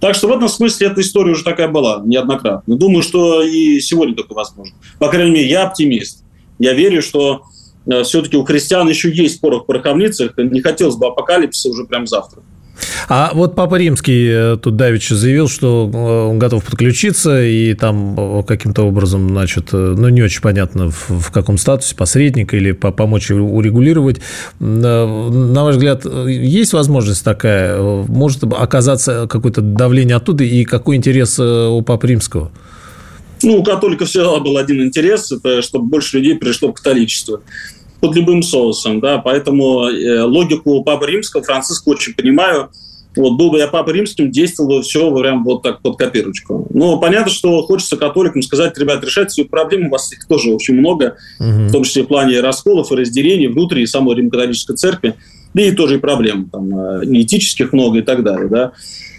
Так 0.00 0.14
что 0.14 0.26
в 0.26 0.32
этом 0.32 0.48
смысле 0.48 0.88
эта 0.88 1.02
история 1.02 1.32
уже 1.32 1.44
такая 1.44 1.68
была 1.68 2.02
неоднократно. 2.04 2.76
Думаю, 2.76 3.02
что 3.02 3.42
и 3.42 3.78
сегодня 3.80 4.14
только 4.16 4.32
возможно. 4.32 4.74
По 4.98 5.08
крайней 5.08 5.32
мере, 5.32 5.48
я 5.48 5.64
оптимист. 5.64 6.24
Я 6.58 6.72
верю, 6.72 7.02
что 7.02 7.34
э, 7.34 7.61
все-таки 8.04 8.36
у 8.36 8.44
христиан 8.44 8.88
еще 8.88 9.10
есть 9.10 9.40
порох 9.40 9.64
в 9.64 9.66
пороховницах. 9.66 10.36
Не 10.36 10.60
хотелось 10.60 10.96
бы 10.96 11.06
апокалипсиса 11.06 11.70
уже 11.70 11.84
прямо 11.84 12.06
завтра. 12.06 12.42
А 13.08 13.30
вот 13.34 13.54
Папа 13.54 13.76
Римский 13.76 14.28
э, 14.28 14.56
тут 14.56 14.76
давеча 14.76 15.14
заявил, 15.14 15.48
что 15.48 15.90
э, 15.92 16.30
он 16.30 16.38
готов 16.38 16.64
подключиться 16.64 17.42
и 17.42 17.74
там 17.74 18.18
э, 18.18 18.42
каким-то 18.44 18.82
образом, 18.82 19.28
значит, 19.28 19.72
ну, 19.72 20.08
не 20.08 20.22
очень 20.22 20.40
понятно, 20.40 20.90
в, 20.90 21.10
в 21.10 21.30
каком 21.30 21.58
статусе, 21.58 21.94
посредника 21.94 22.56
или 22.56 22.72
помочь 22.72 23.30
урегулировать. 23.30 24.20
На 24.58 25.64
ваш 25.64 25.76
взгляд, 25.76 26.04
есть 26.04 26.72
возможность 26.72 27.24
такая? 27.24 27.80
Может 27.80 28.44
оказаться 28.44 29.26
какое-то 29.28 29.60
давление 29.60 30.16
оттуда 30.16 30.44
и 30.44 30.64
какой 30.64 30.96
интерес 30.96 31.38
у 31.38 31.82
Папы 31.82 32.08
Римского? 32.08 32.50
Ну, 33.42 33.58
у 33.58 33.62
католиков 33.62 34.08
всегда 34.08 34.38
был 34.38 34.56
один 34.56 34.82
интерес, 34.82 35.32
это 35.32 35.62
чтобы 35.62 35.86
больше 35.86 36.18
людей 36.18 36.36
пришло 36.36 36.68
в 36.68 36.74
католичество 36.74 37.40
под 38.00 38.16
любым 38.16 38.42
соусом, 38.42 39.00
да, 39.00 39.18
поэтому 39.18 39.84
э, 39.88 40.22
логику 40.22 40.82
Папы 40.82 41.06
Римского, 41.06 41.42
Франциска 41.42 41.88
очень 41.88 42.14
понимаю. 42.14 42.70
Вот 43.14 43.36
был 43.36 43.50
бы 43.50 43.58
я 43.58 43.68
Папой 43.68 43.94
Римским, 43.94 44.30
действовал 44.30 44.78
бы 44.78 44.82
все 44.82 45.14
прям 45.14 45.44
вот 45.44 45.62
так 45.62 45.82
под 45.82 45.98
копирочку. 45.98 46.66
Но 46.70 46.98
понятно, 46.98 47.30
что 47.30 47.62
хочется 47.62 47.96
католикам 47.96 48.42
сказать, 48.42 48.76
ребят, 48.78 49.04
решайте 49.04 49.30
свои 49.30 49.46
проблемы, 49.46 49.88
у 49.88 49.90
вас 49.90 50.12
их 50.12 50.26
тоже 50.26 50.50
очень 50.50 50.74
много, 50.74 51.16
угу. 51.38 51.48
в 51.48 51.72
том 51.72 51.84
числе 51.84 52.02
в 52.02 52.06
плане 52.06 52.40
расколов 52.40 52.90
и 52.90 52.96
разделений 52.96 53.48
внутри 53.48 53.86
самой 53.86 54.16
Римо-католической 54.16 54.76
церкви, 54.76 55.14
да 55.54 55.62
и 55.62 55.72
тоже 55.72 55.96
и 55.96 55.98
проблем 55.98 56.48
там, 56.50 56.76
э, 56.76 57.04
этических 57.04 57.72
много 57.72 57.98
и 57.98 58.02
так 58.02 58.24
далее, 58.24 58.48
да. 58.48 58.72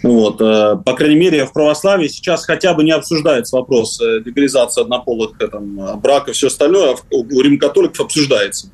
Вот. 0.04 0.40
Э, 0.40 0.76
по 0.84 0.94
крайней 0.94 1.16
мере, 1.16 1.46
в 1.46 1.52
православии 1.52 2.08
сейчас 2.08 2.44
хотя 2.44 2.74
бы 2.74 2.84
не 2.84 2.92
обсуждается 2.92 3.56
вопрос 3.56 4.00
легализации 4.00 4.82
однополых 4.82 5.32
там, 5.50 6.00
брака 6.00 6.30
и 6.30 6.34
все 6.34 6.46
остальное, 6.46 6.94
а 6.94 6.96
у 7.10 7.40
рим-католиков 7.40 8.00
обсуждается. 8.00 8.68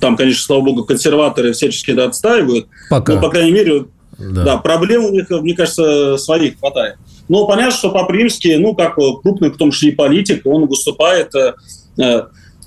Там, 0.00 0.16
конечно, 0.16 0.42
слава 0.42 0.62
богу, 0.62 0.84
консерваторы 0.84 1.52
всячески 1.52 1.92
это 1.92 2.06
отстаивают. 2.06 2.66
Пока. 2.90 3.14
Но, 3.14 3.20
по 3.20 3.30
крайней 3.30 3.52
мере, 3.52 3.84
да. 4.18 4.44
да, 4.44 4.56
проблем 4.58 5.04
у 5.04 5.10
них, 5.10 5.30
мне 5.30 5.54
кажется, 5.54 6.16
своих 6.16 6.58
хватает. 6.58 6.96
Но 7.28 7.46
понятно, 7.46 7.72
что 7.72 7.90
Папа 7.90 8.12
Римский, 8.12 8.56
ну, 8.56 8.74
как 8.74 8.96
крупный, 8.96 9.50
в 9.50 9.56
том 9.56 9.70
числе 9.70 9.90
и 9.90 9.94
политик, 9.94 10.44
он 10.44 10.66
выступает, 10.66 11.34
э, 11.34 11.54
э, 11.98 12.22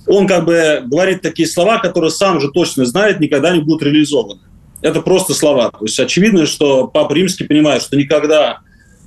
он 0.07 0.27
как 0.27 0.45
бы 0.45 0.83
говорит 0.85 1.21
такие 1.21 1.47
слова, 1.47 1.79
которые 1.79 2.11
сам 2.11 2.39
же 2.39 2.51
точно 2.51 2.85
знает, 2.85 3.19
никогда 3.19 3.51
не 3.51 3.61
будут 3.61 3.83
реализованы. 3.83 4.39
Это 4.85 5.01
просто 5.01 5.33
слова. 5.33 5.71
То 5.71 5.85
есть 5.85 5.99
очевидно, 5.99 6.45
что 6.45 6.85
Папа 6.87 7.11
Римский 7.11 7.45
понимает, 7.45 7.81
что 7.81 7.97
никогда 7.97 8.59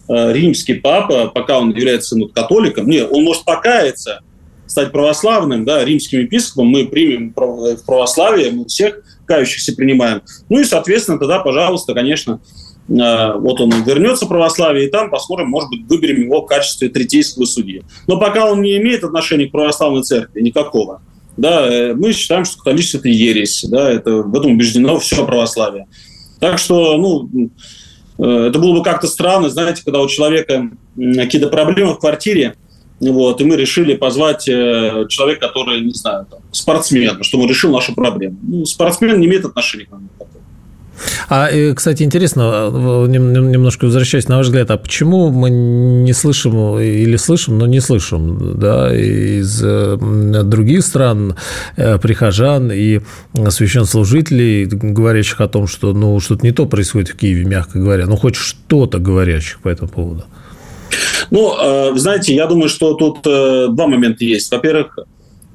э, 0.08 0.32
римский 0.32 0.74
папа, 0.74 1.28
пока 1.28 1.60
он 1.60 1.70
является 1.70 2.18
ну, 2.18 2.26
католиком, 2.26 2.88
нет, 2.88 3.06
он 3.12 3.22
может 3.22 3.44
покаяться, 3.44 4.22
стать 4.66 4.90
православным, 4.90 5.64
да, 5.64 5.84
римским 5.84 6.18
епископом, 6.18 6.66
мы 6.66 6.88
примем 6.88 7.32
в 7.32 7.76
православие, 7.86 8.50
мы 8.50 8.66
всех 8.66 9.04
кающихся 9.24 9.72
принимаем. 9.72 10.22
Ну 10.48 10.58
и, 10.58 10.64
соответственно, 10.64 11.16
тогда, 11.20 11.38
пожалуйста, 11.38 11.94
конечно, 11.94 12.40
э, 12.88 13.32
вот 13.36 13.60
он 13.60 13.70
вернется 13.84 14.24
в 14.24 14.28
православие, 14.28 14.88
и 14.88 14.90
там 14.90 15.10
посмотрим, 15.10 15.46
может 15.48 15.70
быть, 15.70 15.82
выберем 15.88 16.22
его 16.22 16.42
в 16.42 16.46
качестве 16.46 16.88
третейского 16.88 17.44
судьи. 17.44 17.84
Но 18.08 18.18
пока 18.18 18.50
он 18.50 18.62
не 18.62 18.76
имеет 18.78 19.04
отношения 19.04 19.46
к 19.46 19.52
православной 19.52 20.02
церкви, 20.02 20.40
никакого, 20.40 21.02
да, 21.38 21.66
э, 21.66 21.94
мы 21.94 22.12
считаем, 22.12 22.44
что 22.44 22.58
католичество– 22.58 22.98
это 22.98 23.08
ересь, 23.08 23.64
да, 23.68 23.90
это, 23.90 24.22
в 24.22 24.36
этом 24.36 24.52
убеждено 24.52 24.98
все 25.00 25.24
православие. 25.24 25.86
Так 26.40 26.58
что, 26.58 26.96
ну, 26.98 27.50
э, 28.18 28.48
это 28.48 28.58
было 28.58 28.76
бы 28.76 28.82
как-то 28.82 29.06
странно, 29.06 29.48
знаете, 29.48 29.82
когда 29.84 30.00
у 30.00 30.08
человека 30.08 30.70
какие-то 30.96 31.48
проблемы 31.48 31.94
в 31.94 32.00
квартире, 32.00 32.56
вот, 33.00 33.40
и 33.40 33.44
мы 33.44 33.54
решили 33.54 33.94
позвать 33.94 34.48
э, 34.48 35.06
человека, 35.08 35.46
который, 35.46 35.80
не 35.80 35.92
знаю, 35.92 36.26
там, 36.28 36.40
спортсмен, 36.50 37.22
чтобы 37.22 37.44
он 37.44 37.50
решил 37.50 37.72
нашу 37.72 37.94
проблему. 37.94 38.36
Ну, 38.42 38.64
спортсмен 38.64 39.20
не 39.20 39.26
имеет 39.26 39.44
отношения 39.44 39.84
к 39.84 39.92
нам. 39.92 40.10
А, 41.28 41.48
кстати, 41.74 42.02
интересно, 42.02 42.70
немножко 43.06 43.84
возвращаясь, 43.84 44.28
на 44.28 44.36
ваш 44.38 44.46
взгляд, 44.46 44.70
а 44.70 44.76
почему 44.76 45.30
мы 45.30 45.50
не 45.50 46.12
слышим 46.12 46.78
или 46.78 47.16
слышим, 47.16 47.58
но 47.58 47.66
не 47.66 47.80
слышим, 47.80 48.58
да, 48.58 48.94
из 48.94 49.62
э, 49.62 49.96
других 50.44 50.84
стран 50.84 51.36
э, 51.76 51.98
прихожан 51.98 52.70
и 52.72 53.00
священнослужителей, 53.48 54.64
говорящих 54.66 55.40
о 55.40 55.48
том, 55.48 55.66
что, 55.66 55.92
ну, 55.92 56.18
что-то 56.20 56.44
не 56.44 56.52
то 56.52 56.66
происходит 56.66 57.10
в 57.10 57.16
Киеве, 57.16 57.44
мягко 57.44 57.78
говоря, 57.78 58.06
ну, 58.06 58.16
хоть 58.16 58.36
что-то 58.36 58.98
говорящих 58.98 59.60
по 59.60 59.68
этому 59.68 59.88
поводу? 59.88 60.24
Ну, 61.30 61.54
э, 61.60 61.92
знаете, 61.96 62.34
я 62.34 62.46
думаю, 62.46 62.68
что 62.68 62.94
тут 62.94 63.18
э, 63.26 63.68
два 63.70 63.86
момента 63.86 64.24
есть. 64.24 64.50
Во-первых, 64.50 64.98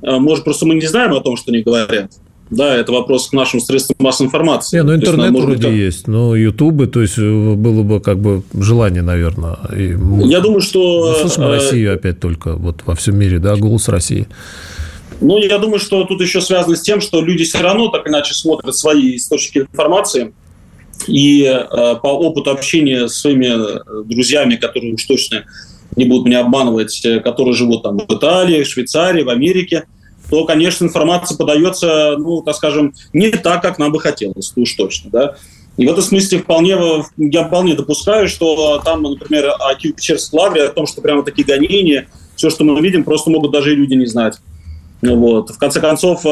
э, 0.01 0.17
может, 0.17 0.43
просто 0.43 0.65
мы 0.65 0.75
не 0.75 0.86
знаем 0.88 1.13
о 1.13 1.21
том, 1.21 1.38
что 1.38 1.51
они 1.51 1.63
говорят. 1.63 2.12
Да, 2.55 2.75
это 2.75 2.91
вопрос 2.91 3.29
к 3.29 3.33
нашим 3.33 3.59
средствам 3.59 3.97
массовой 3.99 4.27
информации. 4.27 4.77
Не, 4.77 4.83
ну 4.83 4.95
интернет 4.95 5.31
есть, 5.31 5.43
вроде 5.43 5.67
быть, 5.67 5.77
есть, 5.77 6.07
но 6.07 6.35
ютубы, 6.35 6.87
то 6.87 7.01
есть 7.01 7.17
было 7.17 7.83
бы 7.83 7.99
как 7.99 8.19
бы 8.19 8.43
желание, 8.53 9.01
наверное. 9.01 9.57
И 9.75 9.95
Я 10.27 10.39
думаю, 10.39 10.61
что... 10.61 11.13
Мы 11.13 11.29
слышим 11.29 11.49
Россию 11.49 11.93
опять 11.93 12.19
только 12.19 12.55
вот 12.55 12.81
во 12.85 12.95
всем 12.95 13.17
мире, 13.17 13.39
да, 13.39 13.55
голос 13.55 13.87
России. 13.87 14.27
Ну, 15.19 15.37
я 15.37 15.57
думаю, 15.57 15.79
что 15.79 16.03
тут 16.03 16.21
еще 16.21 16.41
связано 16.41 16.75
с 16.75 16.81
тем, 16.81 17.01
что 17.01 17.21
люди 17.21 17.43
все 17.43 17.59
равно 17.59 17.87
так 17.87 18.07
иначе 18.07 18.33
смотрят 18.33 18.75
свои 18.75 19.15
источники 19.15 19.59
информации. 19.59 20.33
И 21.07 21.43
э, 21.43 21.95
по 22.01 22.07
опыту 22.07 22.51
общения 22.51 23.07
с 23.07 23.15
своими 23.15 23.47
э, 23.47 24.03
друзьями, 24.05 24.55
которые 24.55 24.93
уж 24.93 25.03
точно 25.03 25.45
не 25.95 26.05
будут 26.05 26.27
меня 26.27 26.41
обманывать, 26.41 27.03
э, 27.03 27.19
которые 27.19 27.55
живут 27.55 27.83
там 27.83 27.97
в 27.97 28.13
Италии, 28.13 28.63
в 28.63 28.67
Швейцарии, 28.67 29.23
в 29.23 29.29
Америке, 29.29 29.85
то, 30.34 30.46
конечно, 30.46 30.86
информация 30.86 31.38
подается, 31.38 32.15
ну, 32.17 32.41
так 32.41 32.56
скажем, 32.56 32.93
не 33.13 33.30
так, 33.30 33.62
как 33.62 33.78
нам 33.78 33.91
бы 33.91 34.00
хотелось, 34.00 34.52
уж 34.56 34.74
точно, 34.74 35.12
да. 35.12 35.36
И 35.78 35.86
в 35.86 35.91
этом 35.91 36.04
смысле 36.04 36.39
вполне, 36.39 36.78
я 37.17 37.43
вполне 37.43 37.76
допускаю, 37.76 38.28
что 38.28 38.82
там, 38.84 39.04
например, 39.04 39.52
о 39.60 39.74
Киево-Печерской 39.76 40.30
лавре, 40.34 40.63
о 40.63 40.72
том, 40.72 40.88
что 40.88 41.02
прямо 41.02 41.24
такие 41.24 41.46
гонения, 41.46 42.08
все, 42.36 42.50
что 42.50 42.63
мы 42.63 42.80
видим, 42.82 43.04
просто 43.04 43.30
могут 43.30 43.52
даже 43.52 43.74
и 43.74 43.76
люди 43.76 43.93
не 43.93 44.06
знать. 44.06 44.38
Вот. 45.02 45.52
В 45.52 45.58
конце 45.58 45.80
концов, 45.80 46.26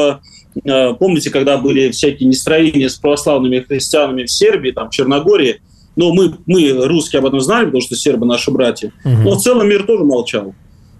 Э, 0.64 0.94
помните, 0.94 1.30
когда 1.30 1.58
были 1.58 1.90
всякие 1.90 2.28
нестроения 2.28 2.88
с 2.88 2.96
православными 2.96 3.60
христианами 3.60 4.24
в 4.24 4.30
Сербии, 4.30 4.70
там, 4.70 4.88
в 4.88 4.92
Черногории, 4.92 5.60
но 5.96 6.12
мы, 6.12 6.34
мы, 6.46 6.86
русские, 6.86 7.20
об 7.20 7.26
этом 7.26 7.40
знали, 7.40 7.66
потому 7.66 7.82
что 7.82 7.96
сербы 7.96 8.26
наши 8.26 8.50
братья. 8.50 8.92
Угу. 9.04 9.14
Но 9.22 9.30
в 9.32 9.42
целом 9.42 9.68
мир 9.68 9.84
тоже 9.84 10.04
молчал. 10.04 10.54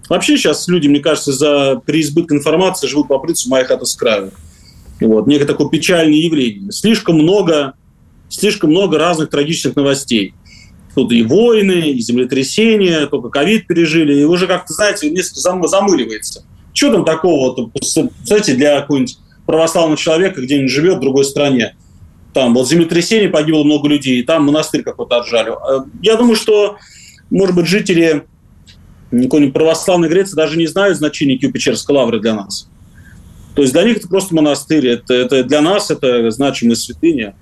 Вообще 0.09 0.37
сейчас 0.37 0.67
люди, 0.67 0.87
мне 0.87 0.99
кажется, 0.99 1.31
за 1.31 1.81
переизбыток 1.85 2.33
информации 2.33 2.87
живут 2.87 3.07
по 3.07 3.19
принципу 3.19 3.51
«моя 3.51 3.65
хата 3.65 3.85
с 3.85 3.95
краю». 3.95 4.31
Вот. 4.99 5.27
Некое 5.27 5.45
такое 5.45 5.69
печальное 5.69 6.15
явление. 6.15 6.71
Слишком 6.71 7.15
много, 7.15 7.73
слишком 8.29 8.71
много 8.71 8.97
разных 8.97 9.29
трагичных 9.29 9.75
новостей. 9.75 10.33
Тут 10.95 11.11
и 11.11 11.23
войны, 11.23 11.91
и 11.91 11.99
землетрясения, 11.99 13.07
только 13.07 13.29
ковид 13.29 13.65
пережили, 13.65 14.19
и 14.19 14.23
уже 14.25 14.45
как-то, 14.47 14.73
знаете, 14.73 15.09
несколько 15.09 15.67
замыливается. 15.67 16.45
Что 16.73 16.91
там 16.91 17.05
такого, 17.05 17.71
знаете, 18.23 18.53
для 18.55 18.81
какой-нибудь 18.81 19.17
православного 19.45 19.97
человека 19.97 20.41
где-нибудь 20.41 20.71
живет 20.71 20.97
в 20.97 21.01
другой 21.01 21.25
стране. 21.25 21.75
Там 22.33 22.53
вот 22.53 22.67
землетрясение, 22.67 23.29
погибло 23.29 23.63
много 23.63 23.87
людей, 23.87 24.23
там 24.23 24.45
монастырь 24.45 24.83
какой-то 24.83 25.17
отжали. 25.17 25.51
Э, 25.51 25.83
я 26.01 26.15
думаю, 26.15 26.35
что, 26.35 26.77
может 27.29 27.55
быть, 27.55 27.67
жители 27.67 28.23
какой-нибудь 29.21 29.53
православной 29.53 30.09
Греции 30.09 30.35
даже 30.35 30.57
не 30.57 30.65
знают 30.65 30.97
значения 30.97 31.37
Киево-Печерской 31.37 31.93
лавры 31.93 32.19
для 32.19 32.33
нас. 32.33 32.67
То 33.55 33.61
есть 33.61 33.73
для 33.73 33.83
них 33.83 33.97
это 33.97 34.07
просто 34.07 34.33
монастырь, 34.33 34.87
это, 34.87 35.13
это 35.13 35.43
для 35.43 35.61
нас 35.61 35.91
это 35.91 36.31
значимая 36.31 36.75
святыня. 36.75 37.35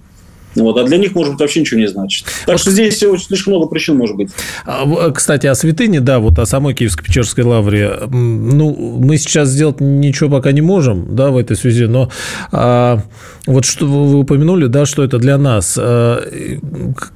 Вот, 0.56 0.78
а 0.78 0.84
для 0.84 0.98
них, 0.98 1.16
может 1.16 1.34
быть, 1.34 1.42
вообще 1.42 1.62
ничего 1.62 1.80
не 1.80 1.88
значит. 1.88 2.26
Так 2.46 2.58
что 2.58 2.72
здесь 2.72 2.98
слишком 2.98 3.54
много 3.54 3.68
причин 3.68 3.98
может 3.98 4.16
быть. 4.16 4.30
А, 4.66 5.12
кстати, 5.12 5.48
о 5.48 5.56
святыне, 5.56 6.02
да, 6.02 6.20
вот 6.20 6.40
о 6.40 6.46
самой 6.46 6.74
Киевско-Печерской 6.74 7.44
лавре. 7.44 8.00
Ну, 8.10 9.00
мы 9.00 9.18
сейчас 9.18 9.50
сделать 9.50 9.80
ничего 9.80 10.30
пока 10.30 10.52
не 10.52 10.62
можем, 10.62 11.16
да, 11.16 11.30
в 11.30 11.38
этой 11.38 11.56
связи, 11.56 11.86
но 11.86 12.10
а, 12.52 13.02
вот 13.48 13.66
что 13.66 13.86
вы 13.86 14.20
упомянули, 14.20 14.68
да, 14.68 14.86
что 14.86 15.04
это 15.04 15.18
для 15.20 15.38
нас. 15.38 15.78
А, 15.80 16.22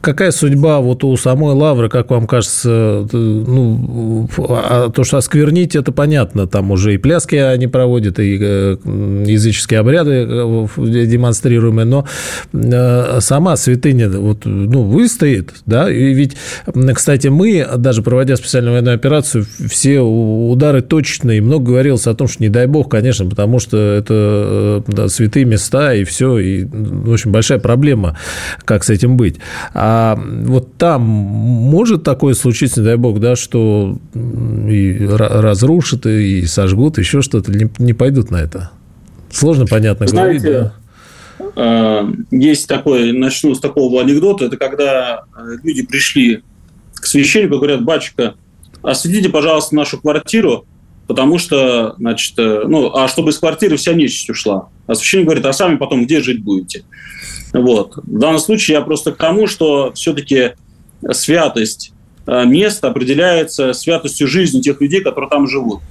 какая 0.01 0.31
судьба 0.31 0.79
вот 0.79 1.03
у 1.03 1.15
самой 1.17 1.53
лавры, 1.53 1.89
как 1.89 2.09
вам 2.11 2.27
кажется, 2.27 3.07
ну, 3.11 4.29
а 4.37 4.89
то, 4.89 5.03
что 5.03 5.17
осквернить, 5.17 5.75
это 5.75 5.91
понятно, 5.91 6.47
там 6.47 6.71
уже 6.71 6.93
и 6.93 6.97
пляски 6.97 7.35
они 7.35 7.67
проводят, 7.67 8.19
и 8.19 8.37
э, 8.39 8.77
языческие 9.25 9.79
обряды 9.79 10.25
э, 10.27 10.67
демонстрируемые, 10.77 11.85
но 11.85 12.05
сама 13.25 13.55
святыня 13.57 14.09
вот, 14.09 14.45
ну, 14.45 14.83
выстоит, 14.83 15.53
да, 15.65 15.91
и 15.91 16.13
ведь, 16.13 16.37
кстати, 16.93 17.27
мы, 17.27 17.67
даже 17.77 18.01
проводя 18.01 18.35
специальную 18.35 18.73
военную 18.73 18.95
операцию, 18.95 19.45
все 19.67 19.99
удары 19.99 20.81
точные, 20.81 21.41
много 21.41 21.65
говорилось 21.71 22.07
о 22.07 22.13
том, 22.13 22.27
что 22.27 22.43
не 22.43 22.49
дай 22.49 22.67
бог, 22.67 22.89
конечно, 22.89 23.25
потому 23.29 23.59
что 23.59 23.77
это 23.77 24.83
да, 24.87 25.09
святые 25.09 25.45
места, 25.45 25.93
и 25.93 26.03
все, 26.03 26.37
и, 26.37 26.65
в 26.65 27.11
общем, 27.11 27.31
большая 27.31 27.59
проблема, 27.59 28.17
как 28.63 28.83
с 28.83 28.89
этим 28.89 29.17
быть. 29.17 29.37
А 29.73 30.17
вот 30.43 30.75
там 30.77 31.01
может 31.01 32.03
такое 32.03 32.33
случиться, 32.35 32.81
не 32.81 32.85
дай 32.85 32.97
бог, 32.97 33.19
да, 33.19 33.35
что 33.35 33.97
и 34.13 35.07
разрушат, 35.09 36.05
и 36.05 36.45
сожгут, 36.45 36.97
еще 36.97 37.21
что-то, 37.21 37.51
не, 37.51 37.69
не 37.79 37.93
пойдут 37.93 38.31
на 38.31 38.37
это? 38.37 38.71
Сложно, 39.31 39.65
понятно, 39.65 40.07
Знаете, 40.07 40.39
говорить, 40.39 40.63
да? 40.63 40.84
Э, 41.39 42.11
есть 42.31 42.67
такой, 42.67 43.11
начну 43.11 43.55
с 43.55 43.59
такого 43.59 44.01
анекдота, 44.01 44.45
это 44.45 44.57
когда 44.57 45.23
э, 45.35 45.57
люди 45.63 45.83
пришли 45.83 46.43
к 46.93 47.05
священнику 47.05 47.57
говорят, 47.57 47.83
батюшка, 47.83 48.35
осветите, 48.81 49.29
пожалуйста, 49.29 49.75
нашу 49.75 49.99
квартиру, 49.99 50.65
потому 51.07 51.37
что, 51.37 51.95
значит, 51.97 52.37
э, 52.37 52.63
ну, 52.67 52.95
а 52.95 53.07
чтобы 53.07 53.31
из 53.31 53.37
квартиры 53.37 53.77
вся 53.77 53.93
нечисть 53.93 54.29
ушла. 54.29 54.69
А 54.87 54.95
священник 54.95 55.25
говорит, 55.25 55.45
а 55.45 55.53
сами 55.53 55.75
потом 55.75 56.05
где 56.05 56.21
жить 56.21 56.43
будете? 56.43 56.83
Вот. 57.53 57.97
В 57.97 58.19
данном 58.19 58.39
случае 58.39 58.75
я 58.75 58.81
просто 58.81 59.11
к 59.11 59.17
тому, 59.17 59.47
что 59.47 59.91
все-таки 59.93 60.51
святость 61.11 61.93
места 62.27 62.87
определяется 62.87 63.73
святостью 63.73 64.27
жизни 64.27 64.59
тех 64.59 64.81
людей, 64.81 65.01
которые 65.01 65.29
там 65.29 65.47
живут. 65.47 65.81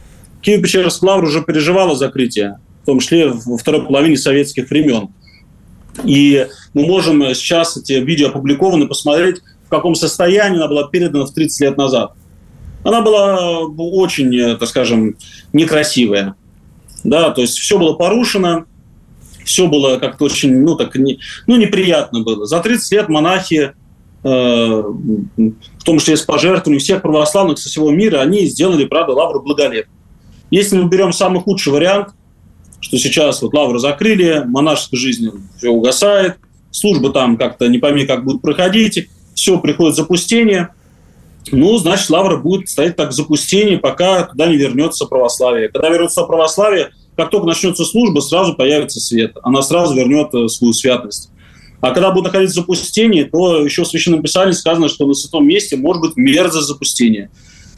Киев-Печерская 0.42 1.08
лавра 1.08 1.26
уже 1.26 1.42
переживала 1.42 1.94
закрытие 1.94 2.58
в 2.84 2.86
том 2.86 3.00
числе 3.00 3.28
во 3.28 3.56
второй 3.56 3.86
половине 3.86 4.18
советских 4.18 4.68
времен. 4.68 5.08
И 6.02 6.46
мы 6.72 6.86
можем 6.86 7.22
сейчас 7.34 7.76
эти 7.76 7.92
видео 7.92 8.28
опубликованы, 8.28 8.86
посмотреть, 8.86 9.40
в 9.66 9.68
каком 9.68 9.94
состоянии 9.94 10.58
она 10.58 10.68
была 10.68 10.88
передана 10.88 11.26
в 11.26 11.32
30 11.32 11.60
лет 11.60 11.76
назад. 11.76 12.12
Она 12.82 13.00
была 13.00 13.60
очень, 13.60 14.58
так 14.58 14.68
скажем, 14.68 15.16
некрасивая. 15.52 16.34
Да, 17.02 17.30
то 17.30 17.40
есть 17.42 17.58
все 17.58 17.78
было 17.78 17.94
порушено, 17.94 18.64
все 19.44 19.68
было 19.68 19.98
как-то 19.98 20.24
очень, 20.24 20.60
ну, 20.60 20.74
так, 20.74 20.96
не, 20.96 21.18
ну, 21.46 21.56
неприятно 21.56 22.20
было. 22.20 22.46
За 22.46 22.60
30 22.60 22.92
лет 22.92 23.08
монахи, 23.08 23.72
э, 24.22 24.26
в 24.26 25.84
том 25.84 25.98
числе 25.98 26.16
с 26.16 26.22
пожертвованием 26.22 26.80
всех 26.80 27.02
православных 27.02 27.58
со 27.58 27.68
всего 27.68 27.90
мира, 27.90 28.20
они 28.20 28.46
сделали, 28.46 28.84
правда, 28.84 29.12
лавру 29.12 29.42
благолепно. 29.42 29.92
Если 30.50 30.76
мы 30.76 30.88
берем 30.88 31.12
самый 31.12 31.40
худший 31.40 31.72
вариант– 31.72 32.08
что 32.84 32.98
сейчас 32.98 33.40
вот 33.40 33.54
лавру 33.54 33.78
закрыли, 33.78 34.42
монашеская 34.44 35.00
жизнь 35.00 35.30
все 35.56 35.70
угасает, 35.70 36.36
служба 36.70 37.10
там 37.10 37.38
как-то 37.38 37.66
не 37.68 37.78
пойми, 37.78 38.04
как 38.04 38.24
будет 38.24 38.42
проходить, 38.42 39.08
все, 39.34 39.58
приходит 39.58 39.96
запустение. 39.96 40.68
Ну, 41.50 41.78
значит, 41.78 42.10
лавра 42.10 42.36
будет 42.36 42.68
стоять 42.68 42.96
так 42.96 43.10
в 43.10 43.14
запустении, 43.14 43.76
пока 43.76 44.24
туда 44.24 44.48
не 44.48 44.56
вернется 44.56 45.06
православие. 45.06 45.70
Когда 45.70 45.88
вернется 45.88 46.24
православие, 46.24 46.90
как 47.16 47.30
только 47.30 47.46
начнется 47.46 47.86
служба, 47.86 48.20
сразу 48.20 48.54
появится 48.54 49.00
свет. 49.00 49.34
Она 49.42 49.62
сразу 49.62 49.94
вернет 49.94 50.34
э, 50.34 50.48
свою 50.48 50.74
святость. 50.74 51.30
А 51.80 51.90
когда 51.92 52.10
будет 52.10 52.24
находиться 52.24 52.60
запустение, 52.60 53.24
то 53.24 53.64
еще 53.64 53.84
в 53.84 53.88
Священном 53.88 54.22
Писании 54.22 54.52
сказано, 54.52 54.90
что 54.90 55.06
на 55.06 55.14
святом 55.14 55.46
месте 55.46 55.76
может 55.76 56.02
быть 56.02 56.16
мерзость 56.16 56.68
запустения. 56.68 57.30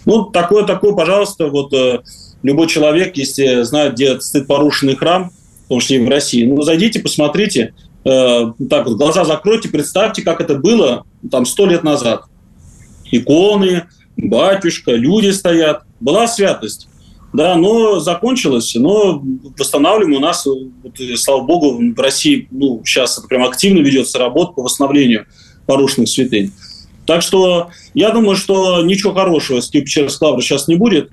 Ну, 0.05 0.25
такое, 0.25 0.64
такое, 0.64 0.95
пожалуйста, 0.95 1.47
вот 1.47 1.73
э, 1.73 2.01
любой 2.42 2.68
человек, 2.68 3.16
если 3.16 3.62
знает, 3.62 3.94
где 3.94 4.20
стоит 4.20 4.46
порушенный 4.46 4.96
храм, 4.96 5.31
в 5.66 5.68
том 5.68 5.81
числе 5.81 5.96
и 5.96 6.05
в 6.05 6.09
России, 6.09 6.44
ну, 6.44 6.62
зайдите, 6.62 7.01
посмотрите, 7.01 7.75
э, 8.05 8.53
так 8.70 8.87
вот, 8.87 8.96
глаза 8.96 9.25
закройте, 9.25 9.68
представьте, 9.68 10.22
как 10.22 10.40
это 10.40 10.55
было 10.55 11.05
там 11.31 11.44
сто 11.44 11.66
лет 11.66 11.83
назад. 11.83 12.25
Иконы, 13.11 13.85
батюшка, 14.16 14.92
люди 14.92 15.31
стоят. 15.31 15.83
Была 16.01 16.27
святость. 16.27 16.88
Да, 17.33 17.57
но 17.57 18.01
закончилось, 18.01 18.75
но 18.77 19.22
восстанавливаем 19.59 20.16
у 20.16 20.20
нас, 20.20 20.46
вот, 20.46 20.92
слава 21.16 21.42
богу, 21.42 21.79
в 21.79 22.01
России 22.01 22.49
ну, 22.51 22.81
сейчас 22.85 23.18
прям 23.29 23.44
активно 23.44 23.81
ведется 23.81 24.18
работа 24.18 24.53
по 24.53 24.62
восстановлению 24.62 25.27
порушенных 25.66 26.09
святынь. 26.09 26.53
Так 27.05 27.22
что 27.22 27.68
я 27.94 28.11
думаю, 28.11 28.37
что 28.37 28.83
ничего 28.83 29.12
хорошего 29.12 29.61
с 29.61 29.68
Киев-Печерской 29.68 30.40
сейчас 30.40 30.66
не 30.66 30.77
будет. 30.77 31.11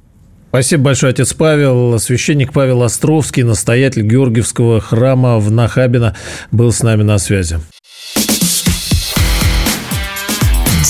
Спасибо 0.53 0.83
большое, 0.83 1.09
отец 1.09 1.33
Павел. 1.33 1.97
Священник 1.97 2.53
Павел 2.53 2.83
Островский, 2.83 3.41
настоятель 3.41 4.03
Георгиевского 4.03 4.79
храма 4.81 5.39
в 5.39 5.49
Нахабино, 5.49 6.15
был 6.51 6.71
с 6.71 6.83
нами 6.83 7.01
на 7.01 7.17
связи. 7.17 7.59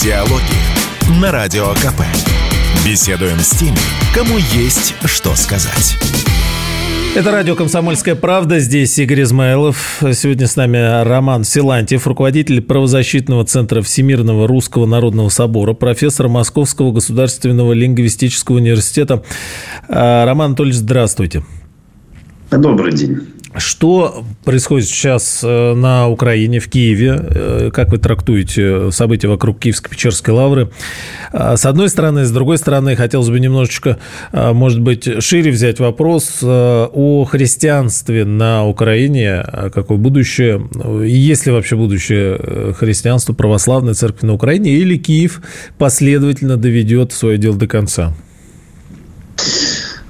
Диалоги 0.04 1.22
на 1.22 1.32
Радио 1.32 1.70
КП. 1.76 2.02
Беседуем 2.86 3.40
с 3.40 3.52
теми, 3.52 3.78
кому 4.14 4.38
есть 4.52 4.96
что 5.06 5.34
сказать. 5.34 5.96
Это 7.16 7.32
радио 7.32 7.56
«Комсомольская 7.56 8.16
правда». 8.16 8.58
Здесь 8.58 8.98
Игорь 8.98 9.22
Измайлов. 9.22 10.02
Сегодня 10.14 10.48
с 10.48 10.56
нами 10.56 11.04
Роман 11.04 11.44
Силантьев, 11.44 12.08
руководитель 12.08 12.60
правозащитного 12.60 13.46
центра 13.46 13.84
Всемирного 13.84 14.48
Русского 14.48 14.88
Народного 14.88 15.30
Собора, 15.30 15.74
профессор 15.74 16.28
Московского 16.28 16.92
государственного 16.92 17.74
лингвистического 17.74 18.56
университета. 18.56 19.22
А, 19.88 20.26
Роман 20.26 20.48
Анатольевич, 20.48 20.78
здравствуйте. 20.78 21.44
Добрый 22.58 22.94
день. 22.94 23.20
Что 23.56 24.24
происходит 24.44 24.88
сейчас 24.88 25.42
э, 25.44 25.74
на 25.76 26.08
Украине, 26.08 26.60
в 26.60 26.68
Киеве? 26.70 27.20
Э, 27.20 27.70
как 27.72 27.92
вы 27.92 28.00
трактуете 28.00 28.92
события 28.92 29.28
вокруг 29.28 29.60
Киевско-Печерской 29.64 30.34
лавры? 30.34 30.72
С 31.32 31.66
одной 31.66 31.90
стороны, 31.90 32.26
с 32.26 32.32
другой 32.32 32.58
стороны, 32.58 32.96
хотелось 32.96 33.30
бы 33.30 33.40
немножечко, 33.40 34.00
может 34.32 34.82
быть, 34.82 35.24
шире 35.24 35.52
взять 35.52 35.80
вопрос 35.80 36.40
э, 36.42 36.88
о 36.92 37.26
христианстве 37.26 38.26
на 38.26 38.66
Украине. 38.66 39.46
Какое 39.74 40.00
будущее? 40.00 40.68
Есть 41.06 41.46
ли 41.46 41.52
вообще 41.52 41.76
будущее 41.76 42.74
христианства, 42.74 43.34
православной 43.34 43.94
церкви 43.94 44.26
на 44.26 44.34
Украине? 44.34 44.72
Или 44.72 44.98
Киев 44.98 45.42
последовательно 45.78 46.58
доведет 46.58 47.12
свое 47.14 47.38
дело 47.38 47.56
до 47.56 47.68
конца? 47.68 48.16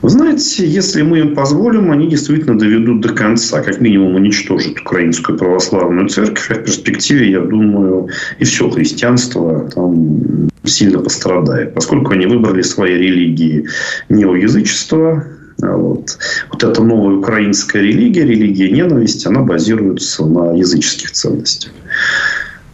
Вы 0.03 0.09
знаете, 0.09 0.67
если 0.67 1.01
мы 1.01 1.19
им 1.19 1.33
позволим, 1.33 1.89
они 1.89 2.09
действительно 2.09 2.59
доведут 2.59 2.99
до 2.99 3.13
конца, 3.13 3.61
как 3.61 3.79
минимум 3.79 4.15
уничтожат 4.15 4.77
украинскую 4.81 5.37
православную 5.37 6.09
церковь, 6.09 6.51
а 6.51 6.55
в 6.55 6.63
перспективе, 6.65 7.31
я 7.31 7.39
думаю, 7.39 8.09
и 8.37 8.43
все 8.43 8.69
христианство 8.69 9.69
там 9.73 10.49
сильно 10.65 10.99
пострадает, 10.99 11.73
поскольку 11.73 12.11
они 12.11 12.25
выбрали 12.25 12.63
свои 12.63 12.95
религии 12.95 13.65
неоязычества, 14.09 15.25
а 15.61 15.77
вот. 15.77 16.17
вот 16.51 16.63
эта 16.65 16.83
новая 16.83 17.15
украинская 17.15 17.81
религия, 17.81 18.25
религия 18.25 18.71
ненависти, 18.71 19.29
она 19.29 19.39
базируется 19.43 20.25
на 20.25 20.53
языческих 20.53 21.11
ценностях. 21.11 21.71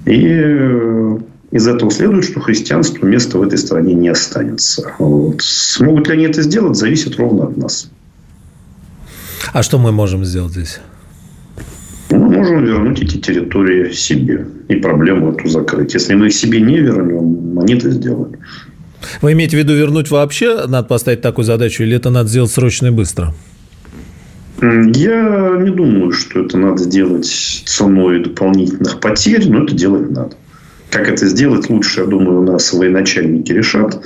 И 0.07 1.19
из 1.51 1.67
этого 1.67 1.89
следует, 1.91 2.25
что 2.25 2.39
христианству 2.39 3.05
места 3.05 3.37
в 3.37 3.43
этой 3.43 3.57
стране 3.57 3.93
не 3.93 4.09
останется. 4.09 4.93
Вот. 4.99 5.41
Смогут 5.41 6.07
ли 6.07 6.13
они 6.13 6.23
это 6.25 6.41
сделать, 6.43 6.75
зависит 6.77 7.17
ровно 7.17 7.45
от 7.45 7.57
нас. 7.57 7.89
А 9.51 9.63
что 9.63 9.79
мы 9.79 9.91
можем 9.91 10.25
сделать 10.25 10.51
здесь? 10.51 10.79
Мы 12.11 12.29
можем 12.29 12.65
вернуть 12.65 13.01
эти 13.01 13.17
территории 13.17 13.91
себе 13.93 14.47
и 14.67 14.75
проблему 14.75 15.31
эту 15.31 15.47
закрыть. 15.47 15.93
Если 15.93 16.15
мы 16.15 16.27
их 16.27 16.33
себе 16.33 16.61
не 16.61 16.77
вернем, 16.77 17.57
они 17.59 17.75
это 17.75 17.89
сделают. 17.89 18.37
Вы 19.21 19.31
имеете 19.31 19.57
в 19.57 19.59
виду 19.59 19.73
вернуть 19.73 20.11
вообще? 20.11 20.67
Надо 20.67 20.87
поставить 20.87 21.21
такую 21.21 21.45
задачу, 21.45 21.83
или 21.83 21.95
это 21.95 22.09
надо 22.09 22.29
сделать 22.29 22.51
срочно 22.51 22.87
и 22.87 22.91
быстро? 22.91 23.33
Я 24.61 25.57
не 25.61 25.69
думаю, 25.69 26.11
что 26.11 26.41
это 26.41 26.57
надо 26.57 26.83
сделать 26.83 27.25
ценой 27.25 28.21
дополнительных 28.23 28.99
потерь, 28.99 29.49
но 29.49 29.63
это 29.63 29.73
делать 29.73 30.11
надо. 30.11 30.35
Как 30.91 31.07
это 31.07 31.27
сделать 31.27 31.69
лучше, 31.69 32.01
я 32.01 32.07
думаю, 32.07 32.39
у 32.39 32.43
нас 32.43 32.73
военачальники 32.73 33.51
решат. 33.51 34.03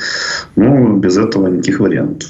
Но 0.56 0.93
без 0.98 1.17
этого 1.17 1.48
никаких 1.48 1.80
вариантов. 1.80 2.30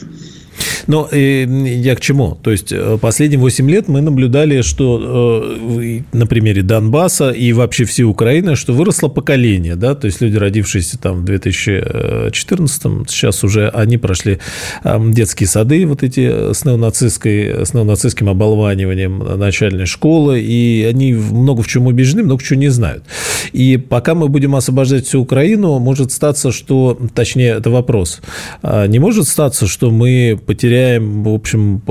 Но 0.88 1.08
э, 1.12 1.46
я 1.46 1.96
к 1.96 2.02
чему? 2.02 2.38
То 2.42 2.52
есть, 2.52 2.72
э, 2.72 2.98
последние 3.02 3.40
8 3.40 3.70
лет 3.70 3.88
мы 3.88 4.02
наблюдали, 4.02 4.62
что 4.62 5.44
э, 5.80 6.02
на 6.12 6.26
примере 6.26 6.62
Донбасса 6.62 7.32
и 7.32 7.54
вообще 7.54 7.86
всей 7.86 8.04
Украины, 8.04 8.56
что 8.56 8.74
выросло 8.74 9.08
поколение, 9.08 9.76
да, 9.76 9.96
то 9.96 10.08
есть 10.08 10.22
люди, 10.22 10.38
родившиеся 10.38 10.98
там 10.98 11.22
в 11.22 11.26
2014 11.26 13.10
сейчас 13.10 13.44
уже 13.44 13.70
они 13.70 13.98
прошли 13.98 14.40
детские 14.84 15.48
сады, 15.48 15.86
вот 15.86 16.04
эти 16.04 16.54
с, 16.54 16.66
неонацистской, 16.66 17.66
с 17.66 17.74
неонацистским 17.74 18.30
оболваниванием 18.30 19.20
начальной 19.38 19.86
школы, 19.86 20.42
и 20.42 20.86
они 20.90 21.14
много 21.14 21.62
в 21.62 21.68
чем 21.68 21.88
убеждены, 21.88 22.24
много 22.24 22.44
чего 22.44 22.60
не 22.60 22.70
знают. 22.70 23.04
И 23.52 23.78
пока 23.78 24.16
мы 24.16 24.28
будем 24.28 24.56
освобождать 24.56 25.06
всю 25.06 25.22
Украину, 25.22 25.80
может 25.80 26.12
статься, 26.12 26.52
что, 26.52 26.98
точнее, 27.14 27.58
это 27.58 27.70
вопрос, 27.70 28.22
а 28.62 28.88
не 28.88 29.00
может 29.00 29.28
статься, 29.28 29.68
что 29.68 29.92
мы 29.92 30.40
потеряем 30.54 30.84
теряем, 30.84 31.24
в 31.24 31.30
общем, 31.30 31.82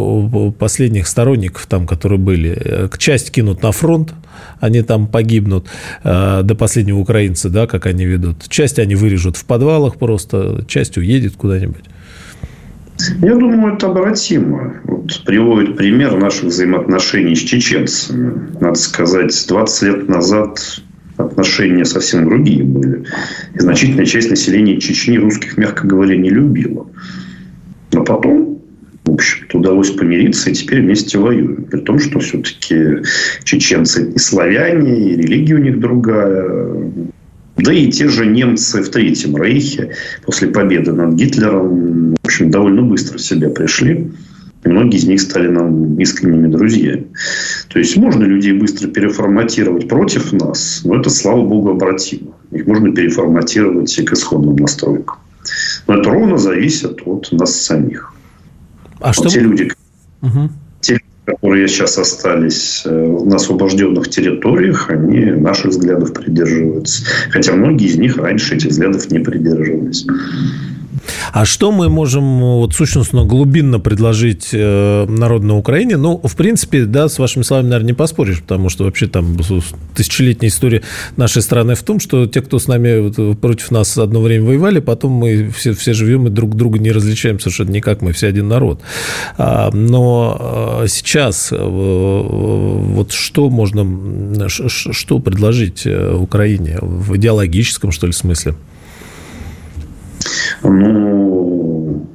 последних 0.59 1.07
сторонников 1.07 1.66
там, 1.66 1.87
которые 1.87 2.18
были. 2.18 2.88
Часть 2.98 3.31
кинут 3.31 3.62
на 3.62 3.72
фронт, 3.72 4.14
они 4.61 4.83
там 4.83 5.07
погибнут 5.07 5.66
до 6.05 6.55
последнего 6.59 6.98
украинца, 6.98 7.51
да, 7.51 7.66
как 7.66 7.87
они 7.87 8.05
ведут. 8.05 8.48
Часть 8.48 8.79
они 8.79 8.94
вырежут 8.94 9.37
в 9.37 9.44
подвалах 9.44 9.96
просто, 9.96 10.64
часть 10.68 10.96
уедет 10.96 11.37
куда-нибудь. 11.37 11.85
Я 13.20 13.35
думаю, 13.35 13.75
это 13.75 13.88
обратимо. 13.88 14.75
Вот 14.85 15.22
приводит 15.25 15.77
пример 15.77 16.16
наших 16.16 16.44
взаимоотношений 16.44 17.35
с 17.35 17.40
чеченцами. 17.40 18.59
Надо 18.61 18.79
сказать, 18.79 19.44
20 19.48 19.83
лет 19.83 20.09
назад 20.09 20.83
отношения 21.16 21.85
совсем 21.85 22.29
другие 22.29 22.62
были. 22.62 23.05
И 23.55 23.59
значительная 23.59 24.07
часть 24.07 24.31
населения 24.31 24.79
Чечни 24.81 25.18
русских, 25.18 25.57
мягко 25.57 25.87
говоря, 25.87 26.16
не 26.16 26.31
любила. 26.31 26.87
Но 27.92 28.05
потом, 28.05 28.51
в 29.04 29.10
общем-то, 29.10 29.58
удалось 29.58 29.90
помириться, 29.90 30.50
и 30.50 30.54
теперь 30.54 30.80
вместе 30.80 31.18
воюем. 31.18 31.64
При 31.64 31.80
том, 31.80 31.98
что 31.98 32.20
все-таки 32.20 33.02
чеченцы 33.44 34.12
и 34.12 34.18
славяне, 34.18 35.10
и 35.10 35.16
религия 35.16 35.54
у 35.54 35.58
них 35.58 35.80
другая. 35.80 36.92
Да 37.56 37.72
и 37.72 37.90
те 37.90 38.08
же 38.08 38.26
немцы 38.26 38.82
в 38.82 38.88
Третьем 38.90 39.36
Рейхе 39.36 39.90
после 40.24 40.48
победы 40.48 40.92
над 40.92 41.14
Гитлером, 41.14 42.14
в 42.14 42.24
общем, 42.24 42.50
довольно 42.50 42.82
быстро 42.82 43.18
в 43.18 43.22
себя 43.22 43.50
пришли. 43.50 44.10
И 44.64 44.68
многие 44.68 44.96
из 44.96 45.06
них 45.08 45.20
стали 45.20 45.48
нам 45.48 45.98
искренними 45.98 46.46
друзьями. 46.46 47.08
То 47.68 47.80
есть 47.80 47.96
можно 47.96 48.22
людей 48.22 48.52
быстро 48.52 48.88
переформатировать 48.88 49.88
против 49.88 50.32
нас, 50.32 50.82
но 50.84 51.00
это, 51.00 51.10
слава 51.10 51.44
богу, 51.44 51.70
обратимо. 51.70 52.32
Их 52.52 52.66
можно 52.68 52.94
переформатировать 52.94 53.98
и 53.98 54.04
к 54.04 54.12
исходным 54.12 54.54
настройкам. 54.54 55.16
Но 55.88 55.98
это 55.98 56.10
ровно 56.10 56.38
зависит 56.38 57.00
от 57.04 57.32
нас 57.32 57.60
самих. 57.60 58.14
А 59.02 59.08
вот 59.08 59.14
что... 59.14 59.28
Те 59.28 59.40
люди, 59.40 59.72
угу. 60.20 60.48
те, 60.80 61.00
которые 61.24 61.68
сейчас 61.68 61.98
остались 61.98 62.82
э, 62.84 62.90
на 62.90 63.36
освобожденных 63.36 64.08
территориях, 64.08 64.90
они 64.90 65.24
наших 65.26 65.72
взглядов 65.72 66.12
придерживаются. 66.12 67.04
Хотя 67.30 67.52
многие 67.52 67.86
из 67.88 67.96
них 67.96 68.16
раньше 68.16 68.56
этих 68.56 68.70
взглядов 68.70 69.10
не 69.10 69.18
придерживались. 69.18 70.06
А 71.32 71.44
что 71.44 71.72
мы 71.72 71.88
можем 71.88 72.40
вот 72.40 72.74
сущностно, 72.74 73.24
глубинно 73.24 73.80
предложить 73.80 74.50
э, 74.52 75.06
народу 75.06 75.46
на 75.46 75.56
Украине? 75.56 75.96
Ну, 75.96 76.20
в 76.22 76.36
принципе, 76.36 76.84
да, 76.84 77.08
с 77.08 77.18
вашими 77.18 77.42
словами, 77.42 77.66
наверное, 77.66 77.88
не 77.88 77.92
поспоришь, 77.94 78.40
потому 78.40 78.68
что 78.68 78.84
вообще 78.84 79.06
там 79.06 79.36
тысячелетняя 79.94 80.50
история 80.50 80.82
нашей 81.16 81.42
страны 81.42 81.74
в 81.74 81.82
том, 81.82 82.00
что 82.00 82.26
те, 82.26 82.40
кто 82.42 82.58
с 82.58 82.68
нами 82.68 83.34
против 83.34 83.70
нас 83.70 83.96
одно 83.98 84.20
время 84.20 84.46
воевали, 84.46 84.80
потом 84.80 85.12
мы 85.12 85.50
все, 85.50 85.72
все 85.72 85.92
живем 85.92 86.26
и 86.26 86.30
друг 86.30 86.54
друга 86.54 86.78
не 86.78 86.92
различаем 86.92 87.40
совершенно 87.40 87.70
никак, 87.70 88.02
мы 88.02 88.12
все 88.12 88.28
один 88.28 88.48
народ. 88.48 88.80
А, 89.38 89.70
но 89.72 90.36
а, 90.38 90.84
сейчас 90.88 91.50
э, 91.52 91.56
вот 91.56 93.12
что 93.12 93.50
можно, 93.50 94.48
что 94.48 95.18
предложить 95.18 95.86
э, 95.86 96.14
Украине 96.14 96.78
в 96.80 97.16
идеологическом, 97.16 97.92
что 97.92 98.06
ли, 98.06 98.12
смысле? 98.12 98.54
Ну, 100.62 102.07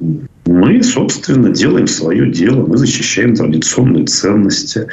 мы, 0.46 0.82
собственно, 0.82 1.50
делаем 1.50 1.86
свое 1.86 2.30
дело. 2.30 2.64
Мы 2.66 2.78
защищаем 2.78 3.34
традиционные 3.34 4.06
ценности. 4.06 4.86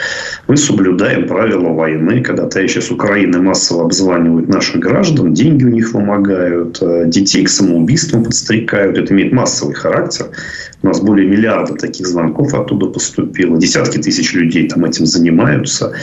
Мы 0.48 0.58
соблюдаем 0.58 1.28
правила 1.28 1.70
войны. 1.70 2.22
Когда 2.22 2.46
товарищи 2.48 2.80
с 2.80 2.91
Украины 2.91 3.41
массово 3.41 3.86
обзванивают 3.86 4.50
наших 4.50 4.82
граждан, 4.82 5.34
деньги 5.34 5.63
у 5.63 5.70
них 5.70 5.94
вымогают, 5.94 6.80
э, 6.82 7.06
детей 7.08 7.46
к 7.46 7.50
самоубийствам 7.50 8.26
подстрекают. 8.26 8.98
Это 8.98 9.13
имеет 9.13 9.32
массовый 9.32 9.76
характер. 9.76 10.28
У 10.84 10.88
нас 10.88 11.00
более 11.00 11.28
миллиарда 11.28 11.76
таких 11.76 12.06
звонков 12.06 12.54
оттуда 12.54 12.88
поступило. 12.88 13.58
Десятки 13.58 13.98
тысяч 13.98 14.34
людей 14.34 14.68
там 14.68 14.84
этим 14.84 15.06
занимаются. 15.06 15.94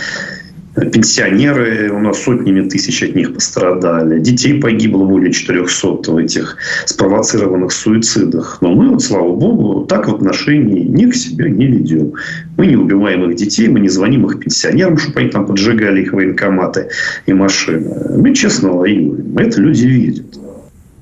Пенсионеры, 0.74 1.92
у 1.92 1.98
нас 1.98 2.22
сотнями 2.22 2.66
тысяч 2.66 3.02
от 3.02 3.14
них 3.14 3.34
пострадали. 3.34 4.18
Детей 4.20 4.58
погибло 4.58 5.04
более 5.04 5.30
400 5.30 6.10
в 6.10 6.16
этих 6.16 6.56
спровоцированных 6.86 7.70
суицидах. 7.70 8.56
Но 8.62 8.74
мы, 8.74 8.88
вот, 8.88 9.02
слава 9.02 9.36
богу, 9.36 9.84
так 9.84 10.08
в 10.08 10.14
отношении 10.14 10.84
ни 10.84 11.10
к 11.10 11.14
себе 11.14 11.50
не 11.50 11.66
ведем. 11.66 12.14
Мы 12.56 12.68
не 12.68 12.76
убиваем 12.76 13.28
их 13.28 13.36
детей, 13.36 13.68
мы 13.68 13.80
не 13.80 13.90
звоним 13.90 14.24
их 14.24 14.40
пенсионерам, 14.40 14.96
чтобы 14.96 15.20
они 15.20 15.28
там 15.28 15.46
поджигали 15.46 16.02
их 16.02 16.14
военкоматы 16.14 16.88
и 17.26 17.34
машины. 17.34 18.16
Мы 18.16 18.34
честно 18.34 18.72
воюем. 18.72 19.36
Это 19.36 19.60
люди 19.60 19.84
видят. 19.84 20.26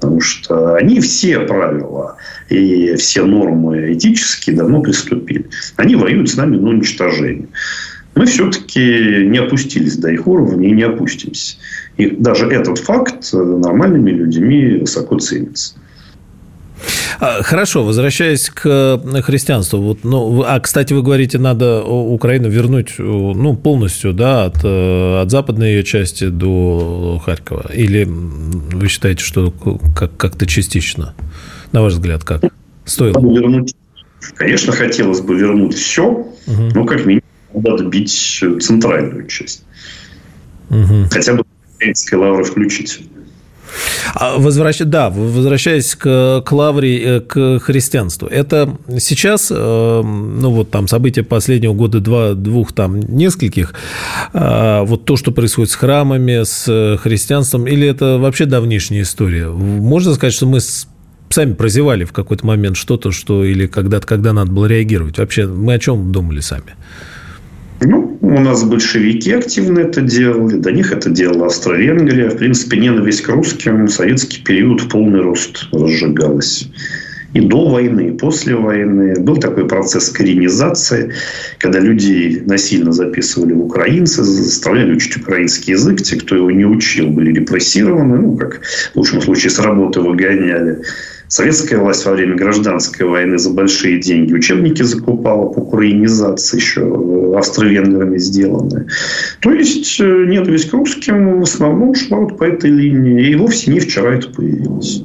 Потому 0.00 0.20
что 0.20 0.74
они 0.74 0.98
все 0.98 1.40
правила 1.40 2.16
и 2.48 2.96
все 2.96 3.24
нормы 3.24 3.92
этические 3.92 4.56
давно 4.56 4.80
приступили. 4.80 5.48
Они 5.76 5.94
воюют 5.94 6.28
с 6.28 6.36
нами 6.36 6.56
на 6.56 6.70
уничтожение 6.70 7.46
мы 8.14 8.26
все-таки 8.26 9.26
не 9.26 9.38
опустились 9.38 9.96
до 9.96 10.10
их 10.10 10.26
уровня 10.26 10.68
и 10.68 10.72
не 10.72 10.82
опустимся. 10.82 11.56
И 11.96 12.10
даже 12.10 12.46
этот 12.46 12.78
факт 12.78 13.32
нормальными 13.32 14.10
людьми 14.10 14.78
высоко 14.80 15.18
ценится. 15.18 15.74
А, 17.20 17.42
хорошо, 17.42 17.84
возвращаясь 17.84 18.48
к 18.48 19.00
христианству. 19.22 19.80
Вот, 19.80 19.98
ну, 20.04 20.42
а, 20.46 20.58
кстати, 20.60 20.94
вы 20.94 21.02
говорите, 21.02 21.38
надо 21.38 21.82
Украину 21.82 22.48
вернуть 22.48 22.94
ну, 22.98 23.54
полностью 23.56 24.14
да, 24.14 24.46
от, 24.46 24.64
э, 24.64 25.20
от 25.20 25.30
западной 25.30 25.74
ее 25.74 25.84
части 25.84 26.28
до 26.28 27.20
Харькова? 27.24 27.70
Или 27.74 28.04
вы 28.04 28.88
считаете, 28.88 29.22
что 29.22 29.52
как- 29.94 30.16
как-то 30.16 30.46
частично? 30.46 31.14
На 31.72 31.82
ваш 31.82 31.92
взгляд, 31.92 32.24
как? 32.24 32.42
Стоило? 32.86 33.20
Конечно, 34.34 34.72
хотелось 34.72 35.20
бы 35.20 35.36
вернуть 35.36 35.74
все, 35.74 36.04
угу. 36.06 36.62
но 36.74 36.84
как 36.84 37.04
минимум 37.04 37.24
надо 37.54 37.84
бить 37.84 38.12
центральную 38.60 39.26
часть. 39.26 39.64
Угу. 40.70 41.08
Хотя 41.10 41.34
бы 41.34 41.44
лавры 42.12 42.44
включить. 42.44 43.00
А 44.14 44.38
возвращ... 44.38 44.78
Да, 44.80 45.10
возвращаясь 45.10 45.94
к, 45.94 46.42
к 46.44 46.52
лавре, 46.52 47.02
э, 47.02 47.20
к 47.20 47.60
христианству. 47.60 48.26
Это 48.26 48.76
сейчас, 48.98 49.48
э, 49.50 49.54
ну 49.54 50.50
вот 50.50 50.70
там 50.70 50.88
события 50.88 51.22
последнего 51.22 51.72
года, 51.72 52.00
два, 52.00 52.34
двух 52.34 52.72
там 52.72 53.00
нескольких, 53.00 53.74
э, 54.32 54.82
вот 54.82 55.04
то, 55.04 55.16
что 55.16 55.30
происходит 55.30 55.70
с 55.70 55.74
храмами, 55.74 56.42
с 56.42 56.98
христианством, 57.02 57.66
или 57.66 57.86
это 57.86 58.18
вообще 58.18 58.46
давнишняя 58.46 59.02
история? 59.02 59.48
Можно 59.48 60.14
сказать, 60.14 60.34
что 60.34 60.46
мы 60.46 60.58
сами 61.30 61.54
прозевали 61.54 62.04
в 62.04 62.12
какой-то 62.12 62.44
момент 62.46 62.76
что-то, 62.76 63.12
что 63.12 63.44
или 63.44 63.66
когда-то, 63.66 64.06
когда 64.06 64.32
надо 64.32 64.50
было 64.50 64.66
реагировать? 64.66 65.18
Вообще, 65.18 65.46
мы 65.46 65.74
о 65.74 65.78
чем 65.78 66.12
думали 66.12 66.40
сами? 66.40 66.74
Ну, 67.82 68.18
у 68.20 68.40
нас 68.40 68.62
большевики 68.64 69.32
активно 69.32 69.80
это 69.80 70.02
делали, 70.02 70.56
до 70.56 70.70
них 70.70 70.92
это 70.92 71.08
делала 71.08 71.46
Австро-Венгрия. 71.46 72.28
В 72.28 72.36
принципе, 72.36 72.76
ненависть 72.76 73.22
к 73.22 73.28
русским 73.28 73.86
в 73.86 73.90
советский 73.90 74.42
период 74.42 74.82
в 74.82 74.88
полный 74.88 75.22
рост 75.22 75.68
разжигалась. 75.72 76.68
И 77.32 77.40
до 77.40 77.68
войны, 77.68 78.08
и 78.08 78.10
после 78.10 78.56
войны. 78.56 79.14
Был 79.20 79.36
такой 79.36 79.66
процесс 79.66 80.10
коренизации, 80.10 81.12
когда 81.58 81.78
людей 81.78 82.42
насильно 82.44 82.92
записывали 82.92 83.52
в 83.52 83.60
украинцы, 83.60 84.24
заставляли 84.24 84.94
учить 84.94 85.16
украинский 85.16 85.72
язык. 85.72 86.02
Те, 86.02 86.16
кто 86.16 86.34
его 86.36 86.50
не 86.50 86.66
учил, 86.66 87.08
были 87.08 87.32
репрессированы. 87.32 88.18
Ну, 88.18 88.36
как 88.36 88.60
в 88.92 88.96
лучшем 88.96 89.22
случае 89.22 89.50
с 89.50 89.58
работы 89.60 90.00
выгоняли. 90.00 90.80
Советская 91.30 91.78
власть 91.78 92.04
во 92.06 92.12
время 92.12 92.34
гражданской 92.34 93.06
войны 93.06 93.38
за 93.38 93.50
большие 93.50 94.00
деньги 94.00 94.34
учебники 94.34 94.82
закупала 94.82 95.46
по 95.46 95.60
украинизации 95.60 96.56
еще 96.56 96.82
австро-венграми 97.38 98.18
сделанные. 98.18 98.88
То 99.40 99.52
есть, 99.52 100.00
э, 100.00 100.24
ненависть 100.26 100.70
к 100.70 100.72
русским 100.72 101.38
в 101.38 101.44
основном 101.44 101.94
шла 101.94 102.18
вот 102.18 102.36
по 102.36 102.42
этой 102.42 102.70
линии. 102.70 103.28
И 103.28 103.36
вовсе 103.36 103.70
не 103.70 103.78
вчера 103.78 104.16
это 104.16 104.28
появилось. 104.28 105.04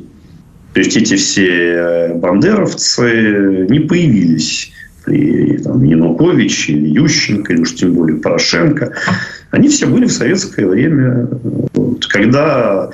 То 0.74 0.80
есть, 0.80 0.98
эти 0.98 1.16
все 1.16 1.48
э, 1.48 2.14
бандеровцы 2.16 3.68
не 3.70 3.82
появились 3.82 4.74
при 5.06 5.60
там, 5.60 5.84
Януковиче 5.84 6.74
или 6.74 7.00
Ющенко, 7.02 7.54
или 7.54 7.62
уж 7.62 7.76
тем 7.76 7.94
более 7.94 8.18
Порошенко. 8.18 8.94
Они 9.52 9.70
все 9.70 9.86
были 9.86 10.06
в 10.06 10.12
советское 10.12 10.66
время. 10.66 11.28
Вот. 11.76 12.08
Когда 12.08 12.90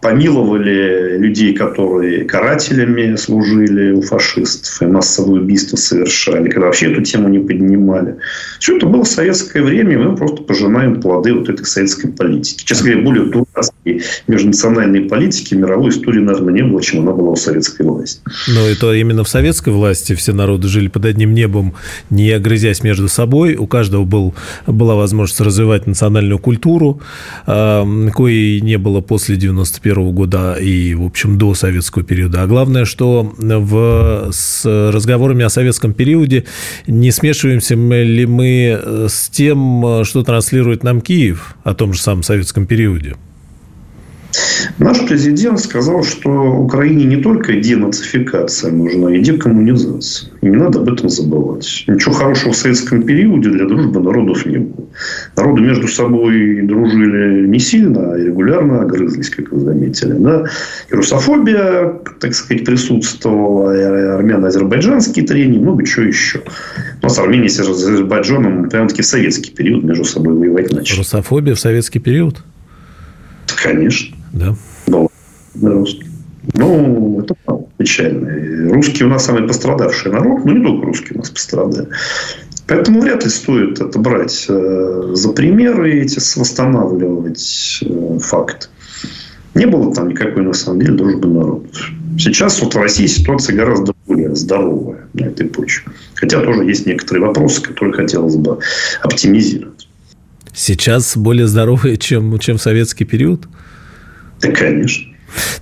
помиловали 0.00 1.18
людей, 1.18 1.54
которые 1.54 2.24
карателями 2.24 3.16
служили 3.16 3.92
у 3.92 4.02
фашистов 4.02 4.80
и 4.82 4.86
массовые 4.86 5.42
убийства 5.42 5.76
совершали, 5.76 6.48
когда 6.48 6.66
вообще 6.66 6.90
эту 6.90 7.02
тему 7.02 7.28
не 7.28 7.38
поднимали. 7.38 8.16
Все 8.58 8.76
это 8.76 8.86
было 8.86 9.04
советское 9.04 9.62
время, 9.62 9.94
и 9.94 9.96
мы 9.96 10.16
просто 10.16 10.42
пожинаем 10.42 11.00
плоды 11.00 11.34
вот 11.34 11.48
этой 11.48 11.66
советской 11.66 12.08
политики. 12.08 12.64
Честно 12.64 12.86
говоря, 12.86 13.04
более 13.04 13.24
дурацкой 13.26 14.02
межнациональной 14.26 15.02
политики 15.02 15.54
мировой 15.54 15.90
истории, 15.90 16.20
наверное, 16.20 16.54
не 16.54 16.62
было, 16.62 16.82
чем 16.82 17.00
она 17.00 17.12
была 17.12 17.30
у 17.30 17.36
советской 17.36 17.82
власти. 17.82 18.20
Но 18.48 18.66
это 18.66 18.92
именно 18.94 19.24
в 19.24 19.28
советской 19.28 19.72
власти 19.72 20.14
все 20.14 20.32
народы 20.32 20.68
жили 20.68 20.88
под 20.88 21.04
одним 21.04 21.34
небом, 21.34 21.74
не 22.08 22.30
огрызясь 22.30 22.82
между 22.82 23.08
собой. 23.08 23.56
У 23.56 23.66
каждого 23.66 24.04
был, 24.04 24.34
была 24.66 24.94
возможность 24.94 25.40
развивать 25.40 25.86
национальную 25.86 26.38
культуру, 26.38 27.00
коей 27.46 28.60
не 28.60 28.78
было 28.78 29.00
после 29.00 29.36
91 29.36 29.89
91 29.90 30.12
года 30.14 30.54
и, 30.54 30.94
в 30.94 31.04
общем, 31.04 31.38
до 31.38 31.54
советского 31.54 32.04
периода. 32.04 32.42
А 32.42 32.46
главное, 32.46 32.84
что 32.84 33.32
в, 33.38 34.28
с 34.32 34.64
разговорами 34.64 35.44
о 35.44 35.48
советском 35.48 35.92
периоде 35.92 36.44
не 36.86 37.10
смешиваемся 37.10 37.74
ли 37.74 38.26
мы 38.26 38.80
с 39.08 39.28
тем, 39.30 40.04
что 40.04 40.22
транслирует 40.22 40.82
нам 40.82 41.00
Киев 41.00 41.56
о 41.64 41.74
том 41.74 41.92
же 41.92 42.00
самом 42.00 42.22
советском 42.22 42.66
периоде. 42.66 43.16
Наш 44.78 45.06
президент 45.06 45.60
сказал, 45.60 46.02
что 46.04 46.30
Украине 46.30 47.04
не 47.04 47.16
только 47.16 47.54
денацификация 47.54 48.70
нужна, 48.72 49.14
и 49.14 49.20
декоммунизация. 49.20 50.30
И 50.40 50.46
не 50.46 50.56
надо 50.56 50.80
об 50.80 50.88
этом 50.88 51.08
забывать. 51.08 51.84
Ничего 51.86 52.14
хорошего 52.14 52.52
в 52.52 52.56
советском 52.56 53.02
периоде 53.02 53.50
для 53.50 53.66
дружбы 53.66 54.00
народов 54.00 54.46
не 54.46 54.58
было. 54.58 54.86
Народы 55.36 55.62
между 55.62 55.88
собой 55.88 56.62
дружили 56.62 57.46
не 57.46 57.58
сильно, 57.58 58.12
а 58.12 58.18
регулярно 58.18 58.84
грызлись, 58.84 59.30
как 59.30 59.52
вы 59.52 59.60
заметили. 59.60 60.12
Да? 60.12 60.44
И 60.90 60.94
русофобия, 60.94 62.00
так 62.20 62.34
сказать, 62.34 62.64
присутствовала, 62.64 63.76
и 63.76 63.82
армяно-азербайджанские 63.82 65.26
трения, 65.26 65.60
много 65.60 65.84
чего 65.84 66.06
еще. 66.06 66.42
У 67.02 67.06
нас 67.06 67.18
Армения 67.18 67.48
с 67.48 67.60
Азербайджаном 67.60 68.68
прямо-таки 68.68 69.02
в 69.02 69.06
советский 69.06 69.50
период 69.50 69.84
между 69.84 70.04
собой 70.04 70.34
воевать 70.34 70.72
начали. 70.72 70.98
Русофобия 70.98 71.54
в 71.54 71.60
советский 71.60 71.98
период? 71.98 72.42
Конечно. 73.62 74.16
Да. 74.32 74.54
Русский. 75.60 76.06
Ну, 76.54 77.20
это 77.20 77.34
печально. 77.76 78.72
Русские 78.72 79.06
у 79.06 79.10
нас 79.10 79.26
самый 79.26 79.46
пострадавший 79.46 80.12
народ, 80.12 80.44
но 80.44 80.52
не 80.52 80.64
только 80.64 80.86
русские 80.86 81.16
у 81.16 81.18
нас 81.18 81.30
пострадали. 81.30 81.88
Поэтому 82.66 83.00
вряд 83.00 83.24
ли 83.24 83.30
стоит 83.30 83.80
это 83.80 83.98
брать 83.98 84.46
э, 84.48 85.10
за 85.14 85.30
примеры 85.30 86.02
эти, 86.02 86.18
восстанавливать 86.38 87.80
э, 87.82 88.18
факт. 88.20 88.70
Не 89.54 89.66
было 89.66 89.92
там 89.92 90.08
никакой, 90.08 90.44
на 90.44 90.52
самом 90.52 90.80
деле, 90.80 90.94
дружбы 90.94 91.28
народов. 91.28 91.90
Сейчас 92.18 92.60
вот 92.62 92.74
в 92.74 92.78
России 92.78 93.06
ситуация 93.06 93.56
гораздо 93.56 93.92
более 94.06 94.34
здоровая 94.36 95.06
на 95.14 95.24
этой 95.24 95.46
почве. 95.46 95.92
Хотя 96.14 96.40
тоже 96.42 96.64
есть 96.64 96.86
некоторые 96.86 97.26
вопросы, 97.26 97.62
которые 97.62 97.94
хотелось 97.94 98.36
бы 98.36 98.58
оптимизировать. 99.02 99.88
Сейчас 100.54 101.16
более 101.16 101.46
здоровая, 101.46 101.96
чем, 101.96 102.38
чем 102.38 102.58
в 102.58 102.62
советский 102.62 103.04
период? 103.04 103.48
Да, 104.40 104.50
конечно. 104.52 105.10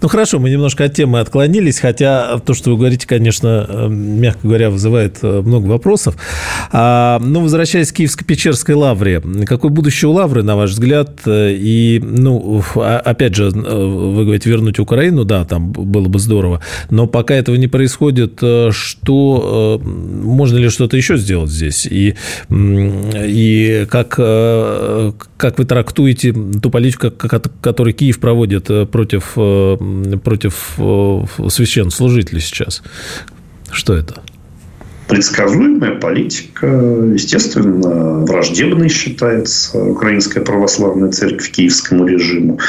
Ну 0.01 0.09
хорошо, 0.09 0.39
мы 0.39 0.51
немножко 0.51 0.85
от 0.85 0.95
темы 0.95 1.21
отклонились, 1.21 1.79
хотя 1.81 2.39
то, 2.39 2.55
что 2.55 2.71
вы 2.71 2.77
говорите, 2.79 3.07
конечно, 3.07 3.67
э, 3.69 3.89
мягко 3.89 4.41
говоря, 4.47 4.71
вызывает 4.71 5.19
э, 5.23 5.43
много 5.43 5.67
вопросов. 5.67 6.17
А, 6.73 7.19
ну, 7.21 7.43
возвращаясь 7.43 7.93
к 7.93 7.97
Киевско-Печерской 7.97 8.75
лавре, 8.75 9.23
какое 9.47 9.71
будущее 9.71 10.09
у 10.09 10.13
лавры, 10.13 10.43
на 10.43 10.57
ваш 10.57 10.71
взгляд? 10.71 11.21
И, 11.27 12.01
ну, 12.03 12.63
а, 12.77 12.99
опять 12.99 13.35
же, 13.35 13.51
вы 13.51 14.25
говорите, 14.25 14.49
вернуть 14.51 14.79
Украину, 14.79 15.25
да, 15.25 15.45
там 15.45 15.73
было 15.73 16.09
бы 16.09 16.19
здорово, 16.19 16.63
но 16.91 17.07
пока 17.07 17.35
этого 17.35 17.57
не 17.57 17.69
происходит, 17.69 18.39
э, 18.43 18.71
что 18.73 19.81
можно 19.83 20.57
ли 20.59 20.69
что-то 20.69 20.97
еще 20.97 21.17
сделать 21.17 21.51
здесь? 21.51 21.87
И, 21.87 22.15
и 22.51 23.87
как, 23.91 24.19
как 25.39 25.59
вы 25.59 25.65
трактуете 25.65 26.33
ту 26.33 26.71
политику, 26.71 27.11
которую 27.11 27.95
Киев 27.95 28.21
проводит 28.21 28.67
против 28.91 29.33
против 30.23 30.75
э, 30.77 31.25
священнослужителей 31.49 32.43
сейчас? 32.43 32.83
Что 33.71 33.95
это? 33.95 34.23
предсказуемая 35.09 35.99
политика, 35.99 36.67
естественно, 36.67 38.25
враждебной 38.25 38.89
считается 38.89 39.83
Украинская 39.83 40.45
православная 40.45 41.11
церковь 41.11 41.51
киевскому 41.51 42.07
режиму. 42.07 42.61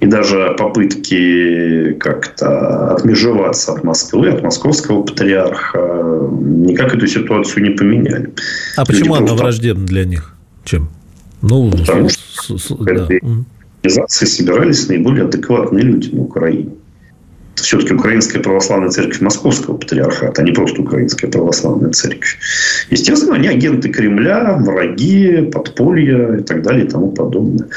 И 0.00 0.06
даже 0.06 0.54
попытки 0.58 1.94
как-то 1.94 2.92
отмежеваться 2.92 3.72
от 3.72 3.84
Москвы, 3.84 4.28
от 4.28 4.42
московского 4.42 5.02
патриарха, 5.02 5.78
никак 6.30 6.94
эту 6.94 7.06
ситуацию 7.06 7.64
не 7.64 7.70
поменяли. 7.70 8.32
А 8.76 8.84
почему 8.84 9.14
Люди 9.14 9.18
она 9.18 9.26
просто... 9.28 9.42
враждебна 9.42 9.86
для 9.86 10.04
них? 10.04 10.34
Чем? 10.64 10.90
Ну, 11.48 11.70
Потому 11.70 12.08
что 12.08 12.58
с, 12.58 12.76
да 12.80 13.08
организации 13.84 14.26
собирались 14.26 14.88
наиболее 14.88 15.24
адекватные 15.24 15.84
люди 15.84 16.14
на 16.14 16.22
Украине. 16.22 16.70
Все-таки 17.56 17.94
Украинская 17.94 18.42
православная 18.42 18.90
церковь 18.90 19.20
Московского 19.20 19.76
патриархата, 19.76 20.42
а 20.42 20.44
не 20.44 20.52
просто 20.52 20.82
Украинская 20.82 21.30
православная 21.30 21.92
церковь. 21.92 22.38
Естественно, 22.90 23.36
они 23.36 23.46
агенты 23.46 23.90
Кремля, 23.90 24.58
враги, 24.60 25.50
подполья 25.52 26.36
и 26.36 26.42
так 26.42 26.62
далее 26.62 26.84
и 26.86 26.88
тому 26.88 27.12
подобное. 27.12 27.68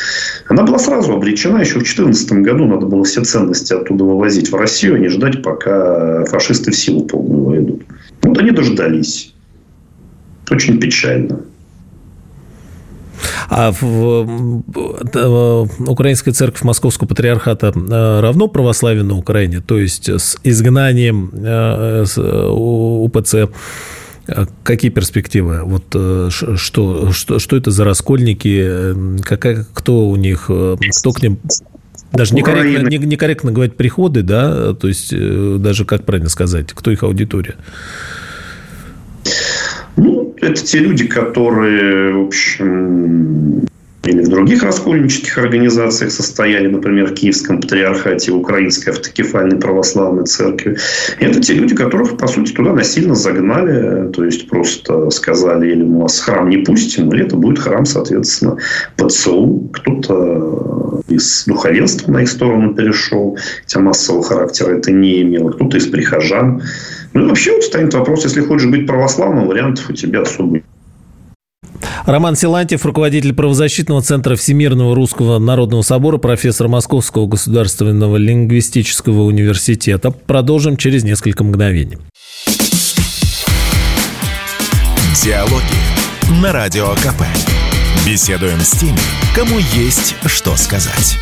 Она 0.47 0.63
была 0.63 0.79
сразу 0.79 1.13
обречена. 1.13 1.59
Еще 1.59 1.73
в 1.73 1.83
2014 1.83 2.31
году 2.33 2.65
надо 2.65 2.85
было 2.85 3.03
все 3.03 3.23
ценности 3.23 3.73
оттуда 3.73 4.03
вывозить 4.03 4.51
в 4.51 4.55
Россию, 4.55 4.95
а 4.95 4.99
не 4.99 5.09
ждать, 5.09 5.43
пока 5.43 6.25
фашисты 6.25 6.71
в 6.71 6.75
силу 6.75 7.05
полную 7.05 7.43
войдут. 7.43 7.83
Вот 8.23 8.37
они 8.39 8.51
дождались. 8.51 9.33
Очень 10.49 10.79
печально. 10.79 11.41
А 13.49 13.71
в, 13.71 14.63
э, 15.15 15.65
Украинская 15.87 16.33
церковь 16.33 16.63
Московского 16.63 17.07
патриархата 17.07 17.73
э, 17.75 18.19
равно 18.19 18.47
православие 18.47 19.03
на 19.03 19.15
Украине, 19.17 19.61
то 19.61 19.77
есть 19.77 20.09
с 20.09 20.37
изгнанием 20.43 21.31
э, 21.33 22.05
УПЦ 22.49 23.35
Какие 24.63 24.91
перспективы? 24.91 25.61
Вот 25.63 25.85
что, 26.29 27.11
что, 27.13 27.39
что 27.39 27.55
это 27.55 27.71
за 27.71 27.85
раскольники? 27.85 29.21
Какая, 29.21 29.65
кто 29.73 30.09
у 30.09 30.17
них? 30.17 30.51
Кто 30.99 31.13
к 31.13 31.23
ним? 31.23 31.39
Даже 32.11 32.35
некорректно, 32.35 32.89
не, 32.89 32.97
некорректно 32.97 33.53
говорить 33.53 33.77
приходы, 33.77 34.23
да? 34.23 34.73
То 34.73 34.89
есть 34.89 35.13
даже 35.17 35.85
как 35.85 36.03
правильно 36.03 36.27
сказать? 36.27 36.73
Кто 36.73 36.91
их 36.91 37.03
аудитория? 37.03 37.55
Это 39.97 40.63
те 40.63 40.79
люди, 40.79 41.07
которые, 41.07 42.13
в 42.13 42.27
общем, 42.27 43.67
или 44.07 44.21
в 44.21 44.29
других 44.29 44.63
раскольнических 44.63 45.37
организациях 45.37 46.11
состояли, 46.11 46.67
например, 46.67 47.07
в 47.07 47.13
Киевском 47.13 47.59
патриархате, 47.59 48.31
Украинской 48.31 48.91
автокефальной 48.91 49.57
православной 49.57 50.25
церкви. 50.25 50.77
Это 51.19 51.41
те 51.41 51.53
люди, 51.55 51.75
которых, 51.75 52.17
по 52.17 52.27
сути, 52.27 52.53
туда 52.53 52.73
насильно 52.73 53.15
загнали, 53.15 54.09
то 54.11 54.23
есть 54.23 54.47
просто 54.47 55.09
сказали, 55.09 55.71
или 55.71 55.83
мы 55.83 56.03
вас 56.03 56.19
храм 56.19 56.49
не 56.49 56.57
пустим, 56.57 57.11
или 57.11 57.25
это 57.25 57.35
будет 57.35 57.59
храм, 57.59 57.85
соответственно, 57.85 58.57
ПЦУ. 58.95 59.69
Кто-то 59.73 61.01
из 61.09 61.43
духовенства 61.45 62.11
на 62.11 62.21
их 62.21 62.29
сторону 62.29 62.73
перешел, 62.73 63.37
хотя 63.63 63.79
массового 63.79 64.23
характера 64.23 64.77
это 64.77 64.91
не 64.91 65.21
имело, 65.21 65.51
кто-то 65.51 65.77
из 65.77 65.87
прихожан. 65.87 66.61
Ну 67.13 67.25
и 67.25 67.27
вообще 67.27 67.53
вот 67.53 67.63
станет 67.63 67.93
вопрос, 67.93 68.23
если 68.23 68.41
хочешь 68.41 68.67
быть 68.67 68.85
православным, 68.85 69.47
вариантов 69.47 69.89
у 69.89 69.93
тебя 69.93 70.21
особо 70.21 70.59
Роман 72.05 72.37
Силантьев, 72.37 72.85
руководитель 72.85 73.33
правозащитного 73.33 74.01
центра 74.01 74.35
Всемирного 74.35 74.95
Русского 74.95 75.39
Народного 75.39 75.81
Собора, 75.81 76.17
профессор 76.17 76.69
Московского 76.69 77.27
государственного 77.27 78.15
лингвистического 78.15 79.23
университета. 79.23 80.11
Продолжим 80.11 80.77
через 80.77 81.03
несколько 81.03 81.43
мгновений. 81.43 81.97
Диалоги 85.21 86.41
на 86.41 86.53
Радио 86.53 86.91
КП. 86.95 87.23
Беседуем 88.05 88.59
с 88.61 88.71
теми, 88.71 88.97
кому 89.35 89.57
есть 89.73 90.15
что 90.27 90.55
сказать. 90.55 91.17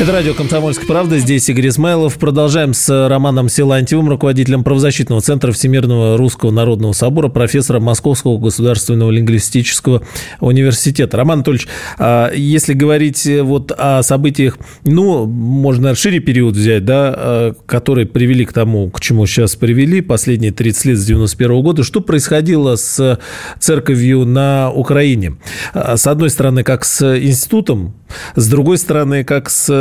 Это 0.00 0.10
радио 0.10 0.34
«Комсомольская 0.34 0.86
правда». 0.86 1.18
Здесь 1.18 1.48
Игорь 1.48 1.68
Измайлов. 1.68 2.18
Продолжаем 2.18 2.74
с 2.74 3.08
Романом 3.08 3.48
Силантьевым, 3.48 4.08
руководителем 4.08 4.64
правозащитного 4.64 5.20
центра 5.20 5.52
Всемирного 5.52 6.16
Русского 6.16 6.50
Народного 6.50 6.92
Собора, 6.92 7.28
профессором 7.28 7.84
Московского 7.84 8.38
государственного 8.38 9.10
лингвистического 9.10 10.02
университета. 10.40 11.18
Роман 11.18 11.40
Анатольевич, 11.40 11.68
а 11.98 12.32
если 12.32 12.72
говорить 12.72 13.28
вот 13.42 13.70
о 13.70 14.02
событиях, 14.02 14.58
ну, 14.84 15.26
можно 15.26 15.94
шире 15.94 16.18
период 16.18 16.56
взять, 16.56 16.84
да, 16.84 17.14
а, 17.14 17.54
которые 17.66 18.06
привели 18.06 18.44
к 18.44 18.52
тому, 18.52 18.90
к 18.90 18.98
чему 19.00 19.26
сейчас 19.26 19.54
привели, 19.54 20.00
последние 20.00 20.52
30 20.52 20.84
лет 20.86 20.98
с 20.98 21.04
91 21.04 21.62
года, 21.62 21.84
что 21.84 22.00
происходило 22.00 22.74
с 22.74 23.20
церковью 23.60 24.24
на 24.24 24.72
Украине? 24.72 25.36
А, 25.74 25.96
с 25.96 26.06
одной 26.08 26.30
стороны, 26.30 26.64
как 26.64 26.84
с 26.84 27.18
институтом, 27.18 27.94
с 28.36 28.48
другой 28.48 28.78
стороны, 28.78 29.24
как 29.24 29.50
с 29.50 29.72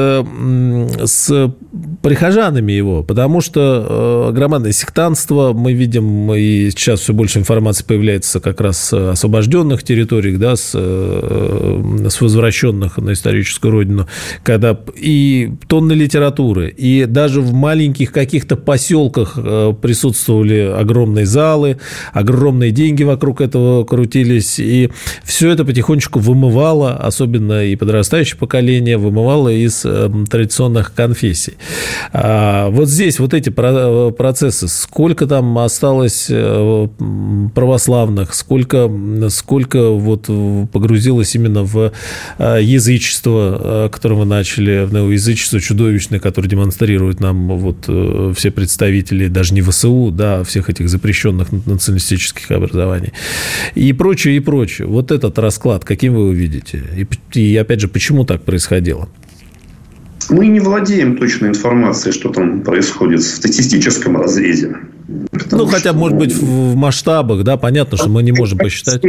с 1.06 1.54
прихожанами 2.02 2.72
его, 2.72 3.04
потому 3.04 3.42
что 3.42 4.30
э, 4.30 4.34
громадное 4.34 4.72
сектантство 4.72 5.54
мы 5.54 5.74
видим, 5.74 6.34
и 6.34 6.70
сейчас 6.72 7.02
все 7.02 7.14
больше 7.14 7.40
информации 7.40 7.84
появляется 7.84 8.40
как 8.40 8.60
раз 8.60 8.78
с 8.78 9.12
освобожденных 9.12 9.84
территорий, 9.84 10.38
да, 10.38 10.56
с, 10.56 10.72
э, 10.74 12.08
с 12.10 12.22
возвращенных 12.22 12.98
на 12.98 13.14
историческую 13.14 13.72
родину, 13.72 14.08
когда 14.44 14.78
и 14.96 15.52
тонны 15.68 15.94
литературы, 15.94 16.70
и 16.70 17.06
даже 17.06 17.42
в 17.42 17.54
маленьких 17.54 18.12
каких-то 18.12 18.56
поселках 18.56 19.34
э, 19.38 19.74
присутствовали 19.80 20.60
огромные 20.60 21.26
залы, 21.26 21.78
огромные 22.14 22.72
деньги 22.72 23.04
вокруг 23.04 23.42
этого 23.42 23.84
крутились, 23.84 24.60
и 24.60 24.90
все 25.24 25.52
это 25.52 25.66
потихонечку 25.66 26.20
вымывало, 26.20 26.94
особенно 26.94 27.64
и 27.66 27.76
подрастающее 27.76 28.21
подрастающее 28.22 28.38
поколение 28.38 28.98
вымывало 28.98 29.50
из 29.50 29.86
традиционных 30.30 30.94
конфессий. 30.94 31.54
А 32.14 32.70
вот 32.70 32.88
здесь 32.88 33.20
вот 33.20 33.34
эти 33.34 33.50
процессы, 33.50 34.68
сколько 34.68 35.26
там 35.26 35.58
осталось 35.58 36.28
православных, 37.56 38.34
сколько, 38.34 38.90
сколько 39.30 39.90
вот 39.92 40.30
погрузилось 40.72 41.36
именно 41.36 41.64
в 41.64 41.92
язычество, 42.40 43.90
которое 43.92 44.16
мы 44.16 44.26
начали, 44.26 44.86
в 44.86 45.12
язычество 45.12 45.60
чудовищное, 45.60 46.20
которое 46.20 46.48
демонстрирует 46.48 47.20
нам 47.20 47.58
вот 47.58 47.90
все 48.36 48.52
представители, 48.52 49.28
даже 49.28 49.54
не 49.54 49.62
ВСУ, 49.62 50.12
да, 50.12 50.44
всех 50.44 50.70
этих 50.70 50.90
запрещенных 50.90 51.52
националистических 51.66 52.52
образований 52.52 53.14
и 53.76 53.94
прочее, 53.94 54.38
и 54.38 54.40
прочее. 54.40 54.88
Вот 54.88 55.12
этот 55.12 55.40
расклад, 55.40 55.84
каким 55.84 56.14
вы 56.14 56.22
его 56.22 56.32
видите? 56.32 56.84
И, 56.96 57.40
и 57.40 57.58
опять 57.58 57.80
же, 57.80 57.88
почему 57.88 58.11
так 58.26 58.44
происходило? 58.44 59.10
Мы 60.30 60.48
не 60.48 60.60
владеем 60.60 61.18
точной 61.18 61.50
информацией, 61.50 62.14
что 62.14 62.30
там 62.30 62.62
происходит 62.62 63.22
в 63.22 63.36
статистическом 63.36 64.18
разрезе. 64.18 64.78
Ну, 65.52 65.66
хотя, 65.66 65.94
может 65.94 66.18
быть, 66.18 66.34
в 66.34 66.76
масштабах, 66.76 67.44
да, 67.44 67.58
понятно, 67.58 67.98
что 67.98 68.10
мы 68.10 68.24
не 68.24 68.32
можем 68.32 68.58
посчитать. 68.58 69.02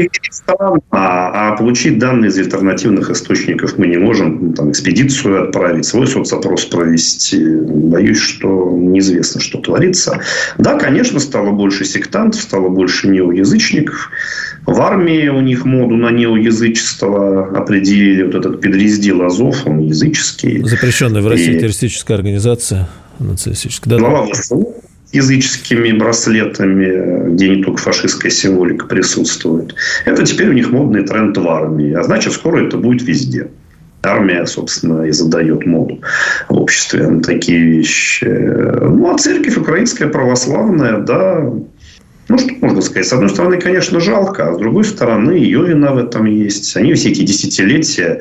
А, 0.91 1.53
а 1.53 1.57
получить 1.57 1.99
данные 1.99 2.31
из 2.31 2.39
альтернативных 2.39 3.11
источников 3.11 3.79
мы 3.79 3.87
не 3.87 3.97
можем. 3.97 4.49
Ну, 4.49 4.53
там, 4.53 4.71
экспедицию 4.71 5.45
отправить, 5.45 5.85
свой 5.85 6.07
соцопрос 6.07 6.65
провести. 6.65 7.45
Боюсь, 7.45 8.19
что 8.19 8.71
неизвестно, 8.77 9.41
что 9.41 9.61
творится. 9.61 10.21
Да, 10.59 10.79
конечно, 10.79 11.21
стало 11.21 11.53
больше 11.53 11.85
сектантов, 11.85 12.41
стало 12.41 12.69
больше 12.69 13.09
неоязычников. 13.09 14.11
В 14.67 14.81
армии 14.81 15.29
у 15.29 15.41
них 15.41 15.65
моду 15.65 15.97
на 15.97 16.11
неоязычество 16.11 17.49
определили. 17.57 18.25
Вот 18.25 18.35
этот 18.35 18.61
Педрездил 18.61 19.23
Азов, 19.23 19.67
он 19.67 19.81
языческий. 19.81 20.63
Запрещенная 20.65 21.23
в 21.23 21.29
России 21.29 21.57
и... 21.57 21.59
террористическая 21.59 22.17
организация 22.17 22.89
нацистическая. 23.19 23.91
Да, 23.91 23.99
Глава 23.99 24.27
ВСУ 24.33 24.75
языческими 25.13 25.93
браслетами, 25.93 27.31
где 27.35 27.49
не 27.57 27.63
только 27.63 27.81
фашистская 27.81 28.31
символика 28.31 28.87
присутствует. 28.87 29.75
Это 30.05 30.25
теперь 30.25 30.49
у 30.49 30.53
них 30.53 30.71
модный 30.71 31.05
тренд 31.05 31.37
в 31.37 31.49
армии. 31.49 31.93
А 31.93 32.03
значит, 32.03 32.33
скоро 32.33 32.67
это 32.67 32.79
будет 32.79 33.07
везде. 33.07 33.49
Армия, 34.05 34.47
собственно, 34.47 35.03
и 35.03 35.13
задает 35.13 35.65
моду 35.65 36.01
в 36.49 36.55
обществе 36.55 37.07
на 37.07 37.23
такие 37.23 37.61
вещи. 37.61 38.25
Ну, 38.25 39.15
а 39.15 39.17
церковь 39.17 39.57
украинская 39.57 40.09
православная, 40.09 40.99
да, 40.99 41.53
ну, 42.33 42.39
что 42.39 42.55
можно 42.63 42.81
сказать? 42.81 43.07
С 43.07 43.13
одной 43.13 43.29
стороны, 43.29 43.61
конечно, 43.61 44.01
жалко, 44.01 44.49
а 44.49 44.55
с 44.55 44.59
другой 44.59 44.85
стороны, 44.85 45.33
ее 45.33 45.67
вина 45.67 45.93
в 45.93 45.99
этом 45.99 46.25
есть. 46.25 46.75
Они 46.77 46.95
все 46.95 47.11
эти 47.11 47.23
десятилетия 47.23 48.21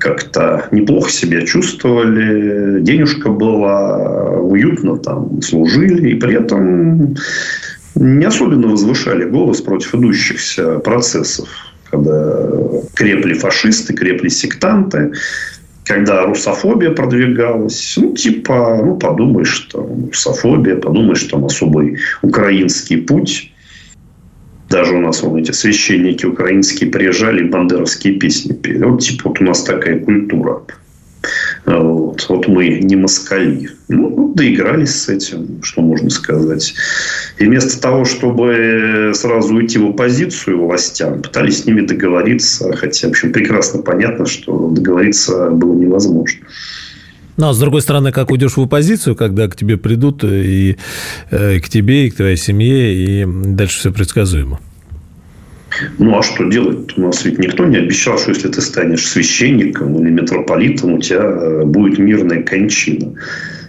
как-то 0.00 0.66
неплохо 0.72 1.12
себя 1.12 1.46
чувствовали, 1.46 2.80
денежка 2.80 3.30
была, 3.30 4.40
уютно 4.40 4.98
там 4.98 5.40
служили, 5.42 6.10
и 6.10 6.14
при 6.14 6.34
этом 6.34 7.14
не 7.94 8.24
особенно 8.24 8.66
возвышали 8.66 9.24
голос 9.24 9.60
против 9.60 9.94
идущихся 9.94 10.80
процессов, 10.80 11.48
когда 11.88 12.48
крепли 12.94 13.34
фашисты, 13.34 13.94
крепли 13.94 14.28
сектанты, 14.28 15.12
когда 15.86 16.24
русофобия 16.26 16.90
продвигалась, 16.90 17.94
ну, 17.96 18.12
типа, 18.12 18.82
ну, 18.84 18.96
подумаешь, 18.96 19.68
там, 19.72 20.06
русофобия, 20.06 20.76
подумаешь, 20.76 21.22
там, 21.24 21.44
особый 21.44 21.98
украинский 22.22 22.96
путь. 22.96 23.52
Даже 24.68 24.94
у 24.94 25.00
нас 25.00 25.22
вон 25.22 25.36
эти 25.36 25.52
священники 25.52 26.26
украинские 26.26 26.90
приезжали, 26.90 27.48
бандеровские 27.48 28.14
песни 28.14 28.52
пели. 28.52 28.82
Вот, 28.82 29.00
типа, 29.00 29.28
вот 29.28 29.40
у 29.40 29.44
нас 29.44 29.62
такая 29.62 30.00
культура. 30.00 30.62
Вот, 31.64 32.26
вот 32.28 32.48
мы 32.48 32.68
не 32.80 32.96
москали. 32.96 33.70
Ну, 33.88 34.32
доигрались 34.34 35.02
с 35.02 35.08
этим, 35.08 35.62
что 35.62 35.82
можно 35.82 36.10
сказать. 36.10 36.74
И 37.38 37.44
вместо 37.44 37.80
того, 37.80 38.04
чтобы 38.04 39.12
сразу 39.14 39.54
уйти 39.54 39.78
в 39.78 39.86
оппозицию 39.86 40.64
властям, 40.64 41.22
пытались 41.22 41.62
с 41.62 41.66
ними 41.66 41.82
договориться. 41.82 42.74
Хотя, 42.76 43.08
в 43.08 43.10
общем, 43.10 43.32
прекрасно 43.32 43.82
понятно, 43.82 44.26
что 44.26 44.70
договориться 44.70 45.50
было 45.50 45.74
невозможно. 45.74 46.40
Ну, 47.36 47.48
а 47.48 47.52
с 47.52 47.58
другой 47.58 47.82
стороны, 47.82 48.12
как 48.12 48.30
уйдешь 48.30 48.56
в 48.56 48.62
оппозицию, 48.62 49.14
когда 49.14 49.46
к 49.48 49.56
тебе 49.56 49.76
придут 49.76 50.24
и, 50.24 50.78
э, 51.30 51.56
и 51.56 51.60
к 51.60 51.68
тебе, 51.68 52.06
и 52.06 52.10
к 52.10 52.16
твоей 52.16 52.36
семье, 52.36 52.94
и 52.94 53.26
дальше 53.26 53.78
все 53.78 53.92
предсказуемо. 53.92 54.58
Ну, 55.98 56.18
а 56.18 56.22
что 56.22 56.44
делать? 56.44 56.96
У 56.96 57.02
нас 57.02 57.24
ведь 57.24 57.38
никто 57.38 57.64
не 57.66 57.76
обещал, 57.76 58.18
что 58.18 58.30
если 58.30 58.48
ты 58.48 58.60
станешь 58.60 59.06
священником 59.06 59.98
или 60.00 60.10
митрополитом, 60.10 60.94
у 60.94 60.98
тебя 61.00 61.20
э, 61.22 61.64
будет 61.64 61.98
мирная 61.98 62.42
кончина. 62.42 63.14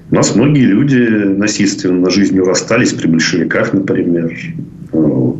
У 0.10 0.16
нас 0.16 0.36
многие 0.36 0.66
люди 0.66 0.98
насильственно 0.98 2.10
жизнью 2.10 2.46
расстались 2.46 2.94
при 2.94 3.08
большевиках, 3.08 3.74
например. 3.74 4.34
Вот. 4.92 5.38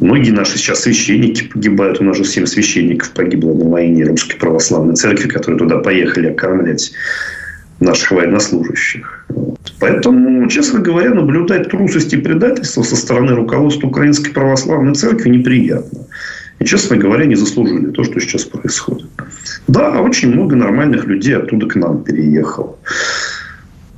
Многие 0.00 0.32
наши 0.32 0.58
сейчас 0.58 0.80
священники 0.80 1.44
погибают. 1.44 2.00
У 2.00 2.04
нас 2.04 2.16
же 2.16 2.24
7 2.24 2.46
священников 2.46 3.10
погибло 3.10 3.54
на 3.54 3.68
войне 3.68 4.04
Русской 4.04 4.36
Православной 4.36 4.96
Церкви, 4.96 5.28
которые 5.28 5.58
туда 5.58 5.78
поехали 5.78 6.28
окормлять 6.28 6.92
наших 7.78 8.10
военнослужащих. 8.10 9.26
Поэтому, 9.78 10.48
честно 10.48 10.80
говоря, 10.80 11.10
наблюдать 11.10 11.70
трусость 11.70 12.12
и 12.12 12.16
предательство 12.16 12.82
со 12.82 12.96
стороны 12.96 13.34
руководства 13.34 13.88
Украинской 13.88 14.32
Православной 14.32 14.94
Церкви 14.94 15.28
неприятно. 15.28 16.06
И, 16.58 16.64
честно 16.64 16.96
говоря, 16.96 17.24
не 17.24 17.34
заслужили 17.34 17.90
то, 17.90 18.04
что 18.04 18.20
сейчас 18.20 18.44
происходит. 18.44 19.08
Да, 19.66 20.00
очень 20.00 20.32
много 20.32 20.54
нормальных 20.54 21.06
людей 21.06 21.36
оттуда 21.36 21.66
к 21.66 21.74
нам 21.74 22.04
переехало. 22.04 22.76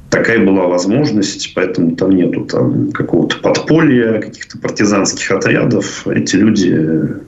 Такая 0.08 0.44
была 0.44 0.68
возможность, 0.68 1.52
поэтому 1.54 1.96
там 1.96 2.10
нету 2.12 2.44
там 2.44 2.92
какого-то 2.92 3.36
подполья, 3.38 4.20
каких-то 4.20 4.58
партизанских 4.58 5.30
отрядов. 5.30 6.06
Эти 6.06 6.36
люди 6.36 7.20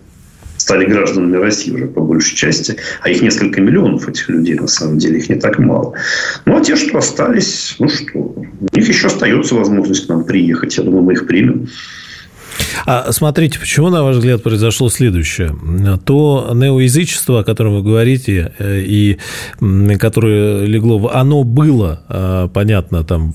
стали 0.67 0.85
гражданами 0.85 1.37
России 1.37 1.71
уже 1.71 1.87
по 1.87 2.01
большей 2.01 2.35
части. 2.35 2.77
А 3.01 3.09
их 3.09 3.23
несколько 3.23 3.61
миллионов, 3.61 4.09
этих 4.09 4.29
людей, 4.29 4.57
на 4.57 4.67
самом 4.67 4.99
деле, 4.99 5.19
их 5.19 5.29
не 5.29 5.37
так 5.37 5.61
мало. 5.61 5.95
Ну, 6.45 6.57
а 6.57 6.61
те, 6.61 6.75
что 6.75 6.99
остались, 6.99 7.77
ну 7.79 7.89
что, 7.89 8.19
у 8.19 8.77
них 8.77 8.89
еще 8.89 9.07
остается 9.07 9.55
возможность 9.55 10.07
к 10.07 10.09
нам 10.09 10.25
приехать. 10.25 10.77
Я 10.77 10.83
думаю, 10.83 11.05
мы 11.05 11.13
их 11.13 11.29
примем. 11.29 11.69
А 12.85 13.13
смотрите, 13.13 13.61
почему, 13.61 13.91
на 13.91 14.03
ваш 14.03 14.17
взгляд, 14.17 14.43
произошло 14.43 14.89
следующее? 14.89 15.55
То 16.05 16.51
неоязычество, 16.53 17.41
о 17.41 17.45
котором 17.45 17.77
вы 17.77 17.83
говорите, 17.85 18.53
э, 18.59 18.81
и 18.81 19.19
которое 20.01 20.65
легло, 20.65 21.11
оно 21.15 21.45
было, 21.45 22.03
а, 22.09 22.49
понятно, 22.49 23.05
там, 23.05 23.35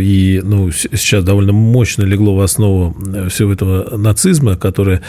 и 0.00 0.40
ну, 0.42 0.72
сейчас 0.72 1.22
довольно 1.22 1.52
мощно 1.52 2.02
легло 2.02 2.34
в 2.34 2.40
основу 2.40 2.96
э, 3.06 3.28
всего 3.28 3.52
этого 3.52 3.96
нацизма, 3.96 4.56
который 4.56 5.00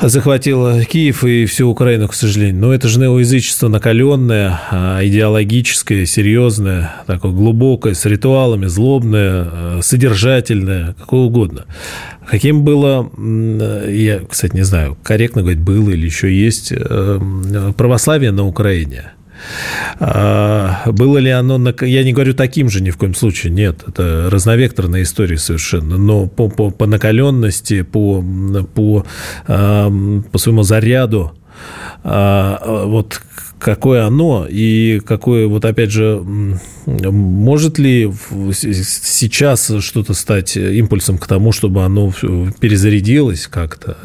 захватила 0.00 0.84
Киев 0.84 1.24
и 1.24 1.46
всю 1.46 1.68
Украину, 1.68 2.08
к 2.08 2.14
сожалению. 2.14 2.60
Но 2.60 2.74
это 2.74 2.88
же 2.88 3.00
неоязычество 3.00 3.68
накаленное, 3.68 4.60
а, 4.70 5.04
идеологическое, 5.04 6.06
серьезное, 6.06 6.94
такое 7.06 7.32
глубокое, 7.32 7.94
с 7.94 8.04
ритуалами, 8.04 8.66
злобное, 8.66 9.48
а, 9.50 9.78
содержательное, 9.82 10.94
какое 10.98 11.20
угодно. 11.20 11.64
Каким 12.28 12.62
было, 12.62 13.10
я, 13.88 14.20
кстати, 14.28 14.54
не 14.54 14.62
знаю, 14.62 14.98
корректно 15.02 15.40
говорить, 15.40 15.60
было 15.60 15.88
или 15.90 16.04
еще 16.04 16.30
есть 16.30 16.72
э, 16.72 17.20
православие 17.74 18.32
на 18.32 18.46
Украине– 18.46 19.12
было 19.98 21.18
ли 21.18 21.30
оно, 21.30 21.74
я 21.80 22.04
не 22.04 22.12
говорю 22.12 22.34
таким 22.34 22.68
же 22.68 22.82
ни 22.82 22.90
в 22.90 22.96
коем 22.96 23.14
случае, 23.14 23.52
нет, 23.52 23.82
это 23.86 24.28
разновекторная 24.30 25.02
история 25.02 25.38
совершенно, 25.38 25.96
но 25.96 26.26
по, 26.26 26.48
по, 26.48 26.70
по 26.70 26.86
накаленности, 26.86 27.82
по, 27.82 28.24
по, 28.74 29.06
по 29.46 30.38
своему 30.38 30.62
заряду, 30.62 31.32
а, 32.04 32.84
вот 32.86 33.20
какое 33.58 34.04
оно 34.06 34.46
и 34.48 35.00
какое, 35.04 35.46
вот 35.46 35.64
опять 35.64 35.90
же, 35.90 36.22
может 36.86 37.78
ли 37.78 38.10
сейчас 38.52 39.72
что-то 39.80 40.14
стать 40.14 40.56
импульсом 40.56 41.18
к 41.18 41.26
тому, 41.26 41.52
чтобы 41.52 41.84
оно 41.84 42.12
перезарядилось 42.60 43.46
как-то? 43.46 43.96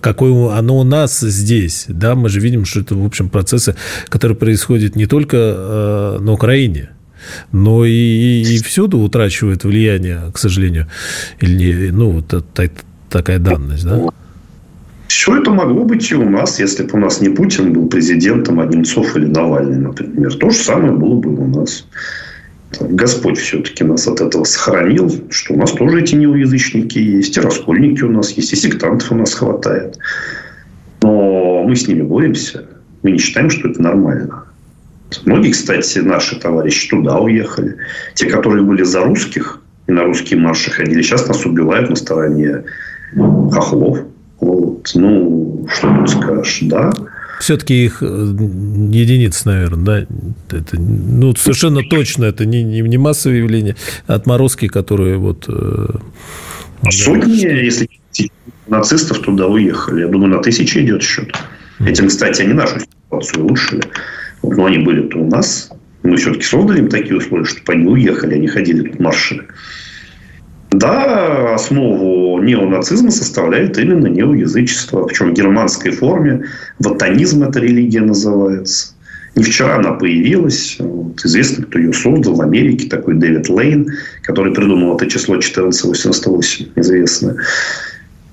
Какое 0.00 0.52
оно 0.56 0.78
у 0.78 0.84
нас 0.84 1.20
здесь? 1.20 1.86
Да, 1.88 2.14
мы 2.14 2.28
же 2.28 2.40
видим, 2.40 2.64
что 2.64 2.80
это, 2.80 2.94
в 2.94 3.04
общем, 3.04 3.28
процессы, 3.28 3.74
которые 4.08 4.36
происходят 4.36 4.96
не 4.96 5.06
только 5.06 5.36
э, 5.36 6.18
на 6.20 6.32
Украине, 6.32 6.90
но 7.52 7.84
и, 7.84 8.42
и 8.42 8.62
всюду 8.62 8.98
утрачивает 8.98 9.64
влияние, 9.64 10.30
к 10.32 10.38
сожалению. 10.38 10.86
Или, 11.40 11.90
ну, 11.90 12.10
вот 12.10 12.34
такая 13.10 13.38
данность, 13.38 13.84
да? 13.84 14.10
Все 15.18 15.36
это 15.36 15.50
могло 15.50 15.82
быть 15.82 16.12
и 16.12 16.14
у 16.14 16.30
нас, 16.30 16.60
если 16.60 16.84
бы 16.84 16.90
у 16.92 16.98
нас 16.98 17.20
не 17.20 17.28
Путин 17.28 17.72
был 17.72 17.88
президентом, 17.88 18.60
а 18.60 18.66
Немцов 18.66 19.16
или 19.16 19.26
Навальный, 19.26 19.78
например. 19.78 20.32
То 20.34 20.48
же 20.50 20.56
самое 20.56 20.92
было 20.92 21.16
бы 21.16 21.34
у 21.34 21.44
нас. 21.44 21.88
Господь 22.78 23.36
все-таки 23.36 23.82
нас 23.82 24.06
от 24.06 24.20
этого 24.20 24.44
сохранил, 24.44 25.12
что 25.30 25.54
у 25.54 25.56
нас 25.56 25.72
тоже 25.72 26.02
эти 26.02 26.14
неуязычники 26.14 27.00
есть, 27.00 27.36
и 27.36 27.40
раскольники 27.40 28.04
у 28.04 28.12
нас 28.12 28.30
есть, 28.30 28.52
и 28.52 28.56
сектантов 28.56 29.10
у 29.10 29.16
нас 29.16 29.34
хватает. 29.34 29.98
Но 31.02 31.64
мы 31.64 31.74
с 31.74 31.88
ними 31.88 32.02
боремся. 32.02 32.66
Мы 33.02 33.10
не 33.10 33.18
считаем, 33.18 33.50
что 33.50 33.70
это 33.70 33.82
нормально. 33.82 34.44
Многие, 35.24 35.50
кстати, 35.50 35.98
наши 35.98 36.38
товарищи 36.38 36.90
туда 36.90 37.18
уехали. 37.18 37.74
Те, 38.14 38.26
которые 38.26 38.62
были 38.62 38.84
за 38.84 39.02
русских 39.02 39.62
и 39.88 39.90
на 39.90 40.04
русские 40.04 40.38
марши 40.38 40.70
ходили, 40.70 41.02
сейчас 41.02 41.26
нас 41.26 41.44
убивают 41.44 41.90
на 41.90 41.96
стороне 41.96 42.62
хохлов. 43.50 43.98
Вот. 44.40 44.90
Ну, 44.94 45.66
что 45.72 45.94
тут 45.94 46.10
скажешь, 46.10 46.58
да. 46.62 46.90
Все-таки 47.40 47.84
их 47.84 48.02
э, 48.02 48.06
единиц, 48.06 49.44
наверное, 49.44 49.84
да? 49.84 50.56
Это, 50.56 50.80
ну, 50.80 51.34
совершенно 51.36 51.82
точно 51.82 52.24
это 52.24 52.44
не, 52.46 52.64
не, 52.64 52.80
не 52.80 52.98
массовое 52.98 53.38
явление, 53.38 53.76
а 54.06 54.14
отморозки, 54.14 54.66
которые 54.66 55.18
вот... 55.18 55.44
Э, 55.48 55.86
Сотни, 56.90 57.42
да. 57.42 57.48
если 57.48 57.88
нацистов 58.68 59.20
туда 59.20 59.46
уехали. 59.46 60.02
Я 60.02 60.08
думаю, 60.08 60.30
на 60.30 60.42
тысячи 60.42 60.78
идет 60.78 61.02
счет. 61.02 61.34
Этим, 61.80 62.08
кстати, 62.08 62.42
они 62.42 62.54
нашу 62.54 62.80
ситуацию 62.80 63.44
улучшили. 63.44 63.82
Но 64.42 64.66
они 64.66 64.78
были-то 64.78 65.18
у 65.18 65.28
нас. 65.28 65.70
Мы 66.02 66.16
все-таки 66.16 66.44
создали 66.44 66.80
им 66.80 66.88
такие 66.88 67.16
условия, 67.16 67.44
чтобы 67.44 67.72
они 67.72 67.86
уехали, 67.86 68.34
они 68.34 68.46
ходили 68.46 68.88
тут 68.88 69.00
марши. 69.00 69.46
Да, 70.70 71.54
основу 71.54 72.42
неонацизма 72.42 73.10
составляет 73.10 73.78
именно 73.78 74.06
неоязычество, 74.06 75.04
причем 75.04 75.30
в 75.30 75.34
германской 75.34 75.92
форме. 75.92 76.44
Ватанизм 76.78 77.42
эта 77.42 77.60
религия 77.60 78.02
называется. 78.02 78.92
Не 79.34 79.44
вчера 79.44 79.76
она 79.76 79.92
появилась. 79.92 80.76
Вот, 80.78 81.24
известно, 81.24 81.64
кто 81.64 81.78
ее 81.78 81.92
создал 81.92 82.34
в 82.34 82.42
Америке, 82.42 82.88
такой 82.88 83.14
Дэвид 83.14 83.48
Лейн, 83.48 83.88
который 84.22 84.52
придумал 84.52 84.96
это 84.96 85.06
число 85.06 85.34
1488, 85.36 86.66
известное. 86.76 87.36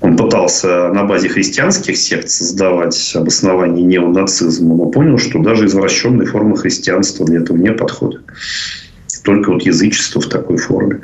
Он 0.02 0.18
пытался 0.18 0.90
на 0.90 1.06
базе 1.06 1.30
христианских 1.30 1.96
сект 1.96 2.30
создавать 2.30 3.14
обоснование 3.16 3.86
неонацизма, 3.86 4.76
но 4.76 4.86
понял, 4.88 5.18
что 5.18 5.40
даже 5.40 5.68
извращенные 5.68 6.28
формы 6.28 6.58
христианства 6.58 7.26
для 7.26 7.40
этого 7.40 7.56
не 7.56 7.72
подходят. 7.72 8.22
Только 9.24 9.52
вот 9.52 9.64
язычество 9.64 10.22
в 10.22 10.28
такой 10.28 10.58
форме 10.58 11.00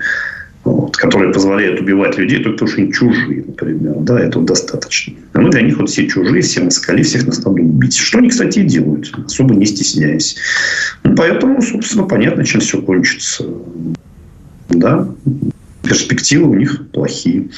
вот, 0.63 0.95
которые 0.95 1.33
позволяют 1.33 1.81
убивать 1.81 2.17
людей 2.17 2.37
только 2.43 2.53
потому, 2.53 2.71
что 2.71 2.81
они 2.81 2.93
чужие, 2.93 3.43
например. 3.47 3.95
Да, 3.99 4.19
этого 4.19 4.45
достаточно. 4.45 5.13
А 5.33 5.41
мы 5.41 5.49
для 5.49 5.61
них 5.61 5.77
вот 5.77 5.89
все 5.89 6.07
чужие, 6.07 6.41
все 6.41 6.61
москали, 6.61 7.01
всех 7.01 7.25
нас 7.25 7.43
надо 7.43 7.61
убить. 7.61 7.97
Что 7.97 8.19
они, 8.19 8.29
кстати, 8.29 8.59
и 8.59 8.63
делают, 8.63 9.11
особо 9.25 9.55
не 9.55 9.65
стесняясь. 9.65 10.35
Ну, 11.03 11.15
поэтому, 11.15 11.61
собственно, 11.61 12.03
понятно, 12.03 12.45
чем 12.45 12.61
все 12.61 12.81
кончится. 12.81 13.45
Да, 14.69 15.07
перспективы 15.81 16.49
у 16.49 16.55
них 16.55 16.89
плохие. 16.91 17.49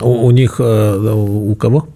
У, 0.00 0.26
у 0.26 0.30
них, 0.30 0.56
э, 0.58 1.12
у 1.12 1.54
кого? 1.56 1.88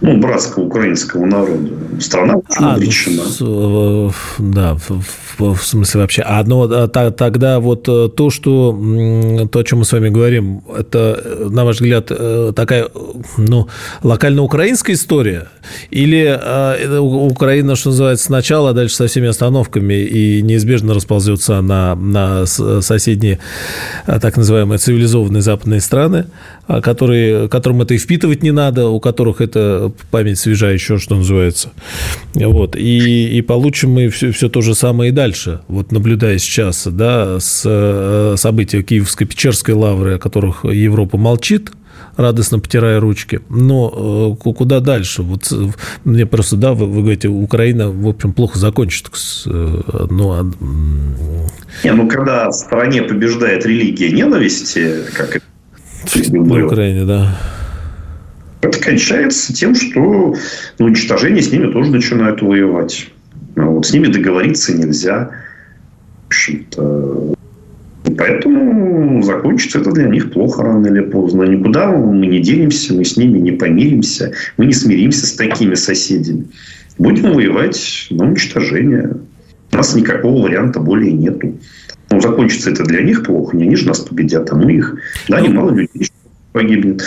ну, 0.00 0.18
братского 0.18 0.64
украинского 0.64 1.24
народа. 1.24 1.70
Страна 2.00 2.36
очень 2.36 2.64
а, 2.64 2.74
обречена. 2.74 3.22
Ну, 3.40 4.12
да, 4.38 4.76
в, 5.38 5.56
смысле 5.56 6.00
вообще. 6.00 6.22
А 6.22 6.42
но 6.44 6.62
а, 6.62 6.88
тогда 6.88 7.60
вот 7.60 7.88
э, 7.88 8.08
то, 8.14 8.30
что 8.30 8.72
то, 9.50 9.58
о 9.58 9.64
чем 9.64 9.80
мы 9.80 9.84
с 9.84 9.92
вами 9.92 10.08
говорим, 10.08 10.62
это, 10.76 11.48
на 11.50 11.64
ваш 11.64 11.76
взгляд, 11.76 12.06
э, 12.10 12.52
такая, 12.54 12.88
ну, 13.36 13.68
локально-украинская 14.02 14.94
история? 14.94 15.48
Или 15.90 16.38
э, 16.40 16.98
Украина, 16.98 17.76
что 17.76 17.90
называется, 17.90 18.26
сначала, 18.26 18.70
а 18.70 18.72
дальше 18.72 18.96
со 18.96 19.06
всеми 19.06 19.28
остановками 19.28 19.94
и 19.94 20.42
неизбежно 20.42 20.94
расползется 20.94 21.60
на, 21.60 21.94
на 21.94 22.46
соседние 22.46 23.38
так 24.06 24.36
называемые 24.36 24.78
цивилизованные 24.78 25.42
западные 25.42 25.80
страны, 25.80 26.26
которые, 26.82 27.48
которым 27.48 27.82
это 27.82 27.94
и 27.94 27.98
впитывать 27.98 28.42
не 28.42 28.52
надо, 28.52 28.88
у 28.88 29.00
которых 29.00 29.40
это 29.40 29.92
память 30.10 30.38
свежа 30.38 30.70
еще, 30.70 30.98
что 30.98 31.16
называется. 31.16 31.70
Вот. 32.34 32.76
И, 32.76 33.38
и 33.38 33.42
получим 33.42 33.92
мы 33.92 34.08
все, 34.08 34.32
все 34.32 34.48
то 34.48 34.60
же 34.60 34.74
самое 34.74 35.10
и 35.10 35.12
дальше. 35.12 35.25
Вот 35.68 35.92
наблюдая 35.92 36.38
сейчас 36.38 36.86
да, 36.86 37.40
с 37.40 37.62
э, 37.64 38.34
события 38.36 38.82
Киевско-Печерской 38.82 39.74
лавры, 39.74 40.14
о 40.14 40.18
которых 40.18 40.64
Европа 40.64 41.16
молчит, 41.18 41.70
радостно 42.16 42.58
потирая 42.58 43.00
ручки. 43.00 43.40
Но 43.48 44.36
э, 44.38 44.52
куда 44.52 44.80
дальше? 44.80 45.22
Вот 45.22 45.52
мне 46.04 46.26
просто, 46.26 46.56
да, 46.56 46.72
вы, 46.72 46.86
вы 46.86 47.00
говорите, 47.00 47.28
Украина, 47.28 47.90
в 47.90 48.08
общем, 48.08 48.32
плохо 48.32 48.58
закончит. 48.58 49.10
Ну, 49.44 50.32
а... 50.32 50.50
Не, 51.84 51.92
ну, 51.92 52.08
когда 52.08 52.50
в 52.50 52.52
стране 52.52 53.02
побеждает 53.02 53.66
религия 53.66 54.10
ненависти, 54.10 55.04
как 55.14 55.36
это 55.36 55.44
на 56.32 56.66
Украине, 56.66 57.04
да 57.04 57.36
это 58.66 58.80
кончается 58.80 59.52
тем, 59.52 59.74
что 59.74 60.34
ну, 60.78 60.86
уничтожение 60.86 61.42
с 61.42 61.50
ними 61.50 61.70
тоже 61.72 61.90
начинают 61.90 62.42
воевать. 62.42 63.08
Ну, 63.56 63.72
вот 63.72 63.86
с 63.86 63.92
ними 63.92 64.06
договориться 64.06 64.76
нельзя. 64.76 65.30
В 66.24 66.26
общем-то, 66.28 67.36
Поэтому 68.16 69.22
закончится 69.22 69.80
это 69.80 69.90
для 69.90 70.08
них 70.08 70.32
плохо 70.32 70.62
рано 70.62 70.86
или 70.86 71.00
поздно. 71.00 71.42
Никуда 71.42 71.90
мы 71.90 72.26
не 72.26 72.40
денемся, 72.40 72.94
мы 72.94 73.04
с 73.04 73.16
ними 73.16 73.38
не 73.38 73.52
помиримся, 73.52 74.32
мы 74.56 74.66
не 74.66 74.72
смиримся 74.72 75.26
с 75.26 75.32
такими 75.32 75.74
соседями. 75.74 76.46
Будем 76.98 77.32
воевать 77.32 78.06
на 78.10 78.26
уничтожение. 78.26 79.16
У 79.72 79.76
нас 79.76 79.94
никакого 79.94 80.42
варианта 80.42 80.80
более 80.80 81.12
нету. 81.12 81.58
Ну, 82.10 82.20
закончится 82.20 82.70
это 82.70 82.84
для 82.84 83.02
них 83.02 83.24
плохо, 83.24 83.56
не 83.56 83.64
они 83.64 83.74
же 83.74 83.88
нас 83.88 84.00
победят, 84.00 84.52
а 84.52 84.56
мы 84.56 84.72
их. 84.72 84.96
Да, 85.28 85.40
ну, 85.40 85.48
немало 85.48 85.70
людей 85.70 86.10
погибнет. 86.52 87.02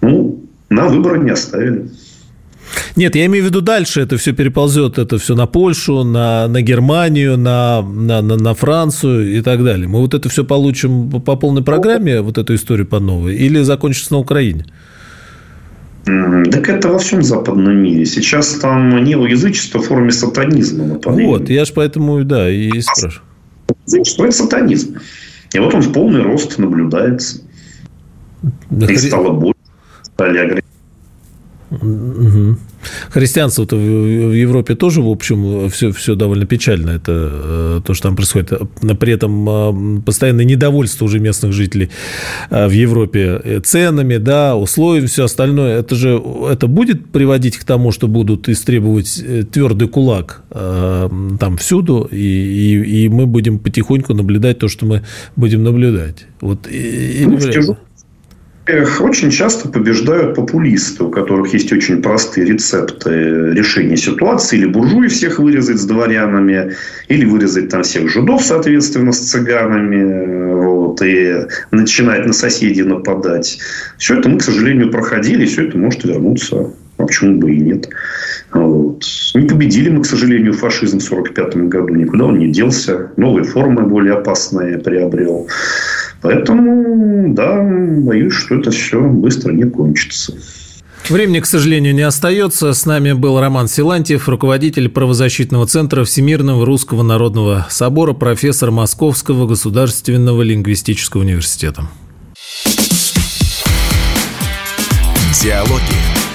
Ну, 0.00 0.42
нам 0.70 0.88
выбора 0.88 1.18
не 1.18 1.30
оставили. 1.30 1.90
Нет, 2.96 3.16
я 3.16 3.26
имею 3.26 3.44
в 3.44 3.46
виду 3.48 3.60
дальше 3.60 4.00
это 4.00 4.16
все 4.16 4.32
переползет, 4.32 4.98
это 4.98 5.18
все 5.18 5.34
на 5.34 5.46
Польшу, 5.46 6.04
на, 6.04 6.48
на 6.48 6.62
Германию, 6.62 7.36
на, 7.38 7.82
на, 7.82 8.22
на, 8.22 8.36
на 8.36 8.54
Францию 8.54 9.38
и 9.38 9.40
так 9.42 9.64
далее. 9.64 9.88
Мы 9.88 10.00
вот 10.00 10.14
это 10.14 10.28
все 10.28 10.44
получим 10.44 11.10
по 11.10 11.36
полной 11.36 11.62
программе, 11.62 12.20
вот 12.20 12.38
эту 12.38 12.54
историю 12.54 12.86
по 12.86 13.00
новой, 13.00 13.36
или 13.36 13.62
закончится 13.62 14.12
на 14.14 14.18
Украине? 14.18 14.66
Так 16.04 16.68
это 16.68 16.88
во 16.88 16.98
всем 16.98 17.22
западном 17.22 17.76
мире. 17.76 18.04
Сейчас 18.06 18.48
там 18.56 19.04
неоязычество 19.04 19.80
в 19.80 19.86
форме 19.86 20.10
сатанизма. 20.10 20.84
Например. 20.84 21.26
Вот, 21.26 21.48
я 21.48 21.64
же 21.64 21.72
поэтому, 21.72 22.24
да, 22.24 22.50
и 22.50 22.80
спрашиваю. 22.80 23.22
Язычество– 23.86 24.24
это 24.26 24.36
сатанизм. 24.36 24.98
И 25.54 25.58
вот 25.58 25.74
он 25.74 25.82
в 25.82 25.92
полный 25.92 26.22
рост 26.22 26.58
наблюдается. 26.58 27.42
Да, 28.70 28.86
и 28.86 28.96
хри... 28.96 29.08
стало 29.08 29.30
больше 29.30 29.60
стали 30.02 30.38
агрессивными. 30.38 30.64
Угу. 31.80 32.56
Христианство 33.10 33.64
в 33.64 34.32
Европе 34.32 34.74
тоже, 34.74 35.02
в 35.02 35.08
общем, 35.08 35.70
все, 35.70 35.92
все 35.92 36.14
довольно 36.14 36.46
печально. 36.46 36.90
Это 36.90 37.12
э, 37.12 37.80
то, 37.84 37.94
что 37.94 38.08
там 38.08 38.16
происходит. 38.16 38.52
При 38.98 39.12
этом 39.12 39.98
э, 39.98 40.02
постоянное 40.02 40.44
недовольство 40.44 41.04
уже 41.04 41.18
местных 41.18 41.52
жителей 41.52 41.90
э, 42.50 42.66
в 42.66 42.72
Европе 42.72 43.60
ценами, 43.64 44.16
да, 44.16 44.56
условиями, 44.56 45.06
все 45.06 45.24
остальное. 45.24 45.78
Это 45.78 45.94
же 45.94 46.20
это 46.50 46.66
будет 46.66 47.06
приводить 47.10 47.56
к 47.56 47.64
тому, 47.64 47.92
что 47.92 48.08
будут 48.08 48.48
истребовать 48.48 49.22
твердый 49.50 49.88
кулак 49.88 50.42
там 50.50 51.56
всюду, 51.58 52.08
и, 52.10 52.16
и, 52.16 53.04
и 53.04 53.08
мы 53.08 53.26
будем 53.26 53.58
потихоньку 53.58 54.14
наблюдать 54.14 54.58
то, 54.58 54.68
что 54.68 54.86
мы 54.86 55.02
будем 55.36 55.62
наблюдать. 55.62 56.26
Вот, 56.40 56.66
и, 56.70 57.24
ну, 57.26 57.40
скажу, 57.40 57.76
очень 59.00 59.30
часто 59.30 59.68
побеждают 59.68 60.36
популисты, 60.36 61.04
у 61.04 61.10
которых 61.10 61.52
есть 61.52 61.72
очень 61.72 62.00
простые 62.00 62.46
рецепты 62.46 63.10
решения 63.52 63.96
ситуации. 63.96 64.58
Или 64.58 64.66
буржуи 64.66 65.08
всех 65.08 65.38
вырезать 65.40 65.78
с 65.78 65.84
дворянами, 65.84 66.74
или 67.08 67.24
вырезать 67.24 67.70
там 67.70 67.82
всех 67.82 68.08
жидов, 68.08 68.42
соответственно, 68.42 69.12
с 69.12 69.18
цыганами, 69.18 70.64
вот, 70.64 71.02
и 71.02 71.46
начинать 71.72 72.24
на 72.26 72.32
соседей 72.32 72.84
нападать. 72.84 73.58
Все 73.98 74.18
это 74.18 74.28
мы, 74.28 74.38
к 74.38 74.42
сожалению, 74.42 74.90
проходили, 74.90 75.42
и 75.42 75.46
все 75.46 75.66
это 75.66 75.76
может 75.76 76.04
вернуться. 76.04 76.70
А 76.98 77.04
почему 77.04 77.38
бы 77.38 77.54
и 77.54 77.58
нет? 77.58 77.88
Вот. 78.52 79.04
Не 79.34 79.46
победили 79.46 79.88
мы, 79.88 80.02
к 80.02 80.06
сожалению, 80.06 80.52
фашизм 80.52 80.98
в 80.98 81.12
1945 81.12 81.68
году. 81.68 81.94
Никуда 81.94 82.26
он 82.26 82.38
не 82.38 82.48
делся. 82.48 83.10
Новые 83.16 83.44
формы 83.44 83.82
более 83.82 84.14
опасные 84.14 84.78
приобрел. 84.78 85.48
Поэтому, 86.20 87.34
да, 87.34 87.60
боюсь, 87.62 88.34
что 88.34 88.56
это 88.56 88.70
все 88.70 89.00
быстро 89.00 89.52
не 89.52 89.64
кончится. 89.64 90.34
Времени, 91.08 91.40
к 91.40 91.46
сожалению, 91.46 91.94
не 91.94 92.02
остается. 92.02 92.72
С 92.72 92.86
нами 92.86 93.12
был 93.12 93.40
Роман 93.40 93.66
Силантьев, 93.66 94.28
руководитель 94.28 94.88
правозащитного 94.88 95.66
центра 95.66 96.04
Всемирного 96.04 96.64
Русского 96.64 97.02
Народного 97.02 97.66
Собора, 97.70 98.12
профессор 98.12 98.70
Московского 98.70 99.46
государственного 99.46 100.42
лингвистического 100.42 101.22
университета. 101.22 101.88
Диалоги 105.42 106.11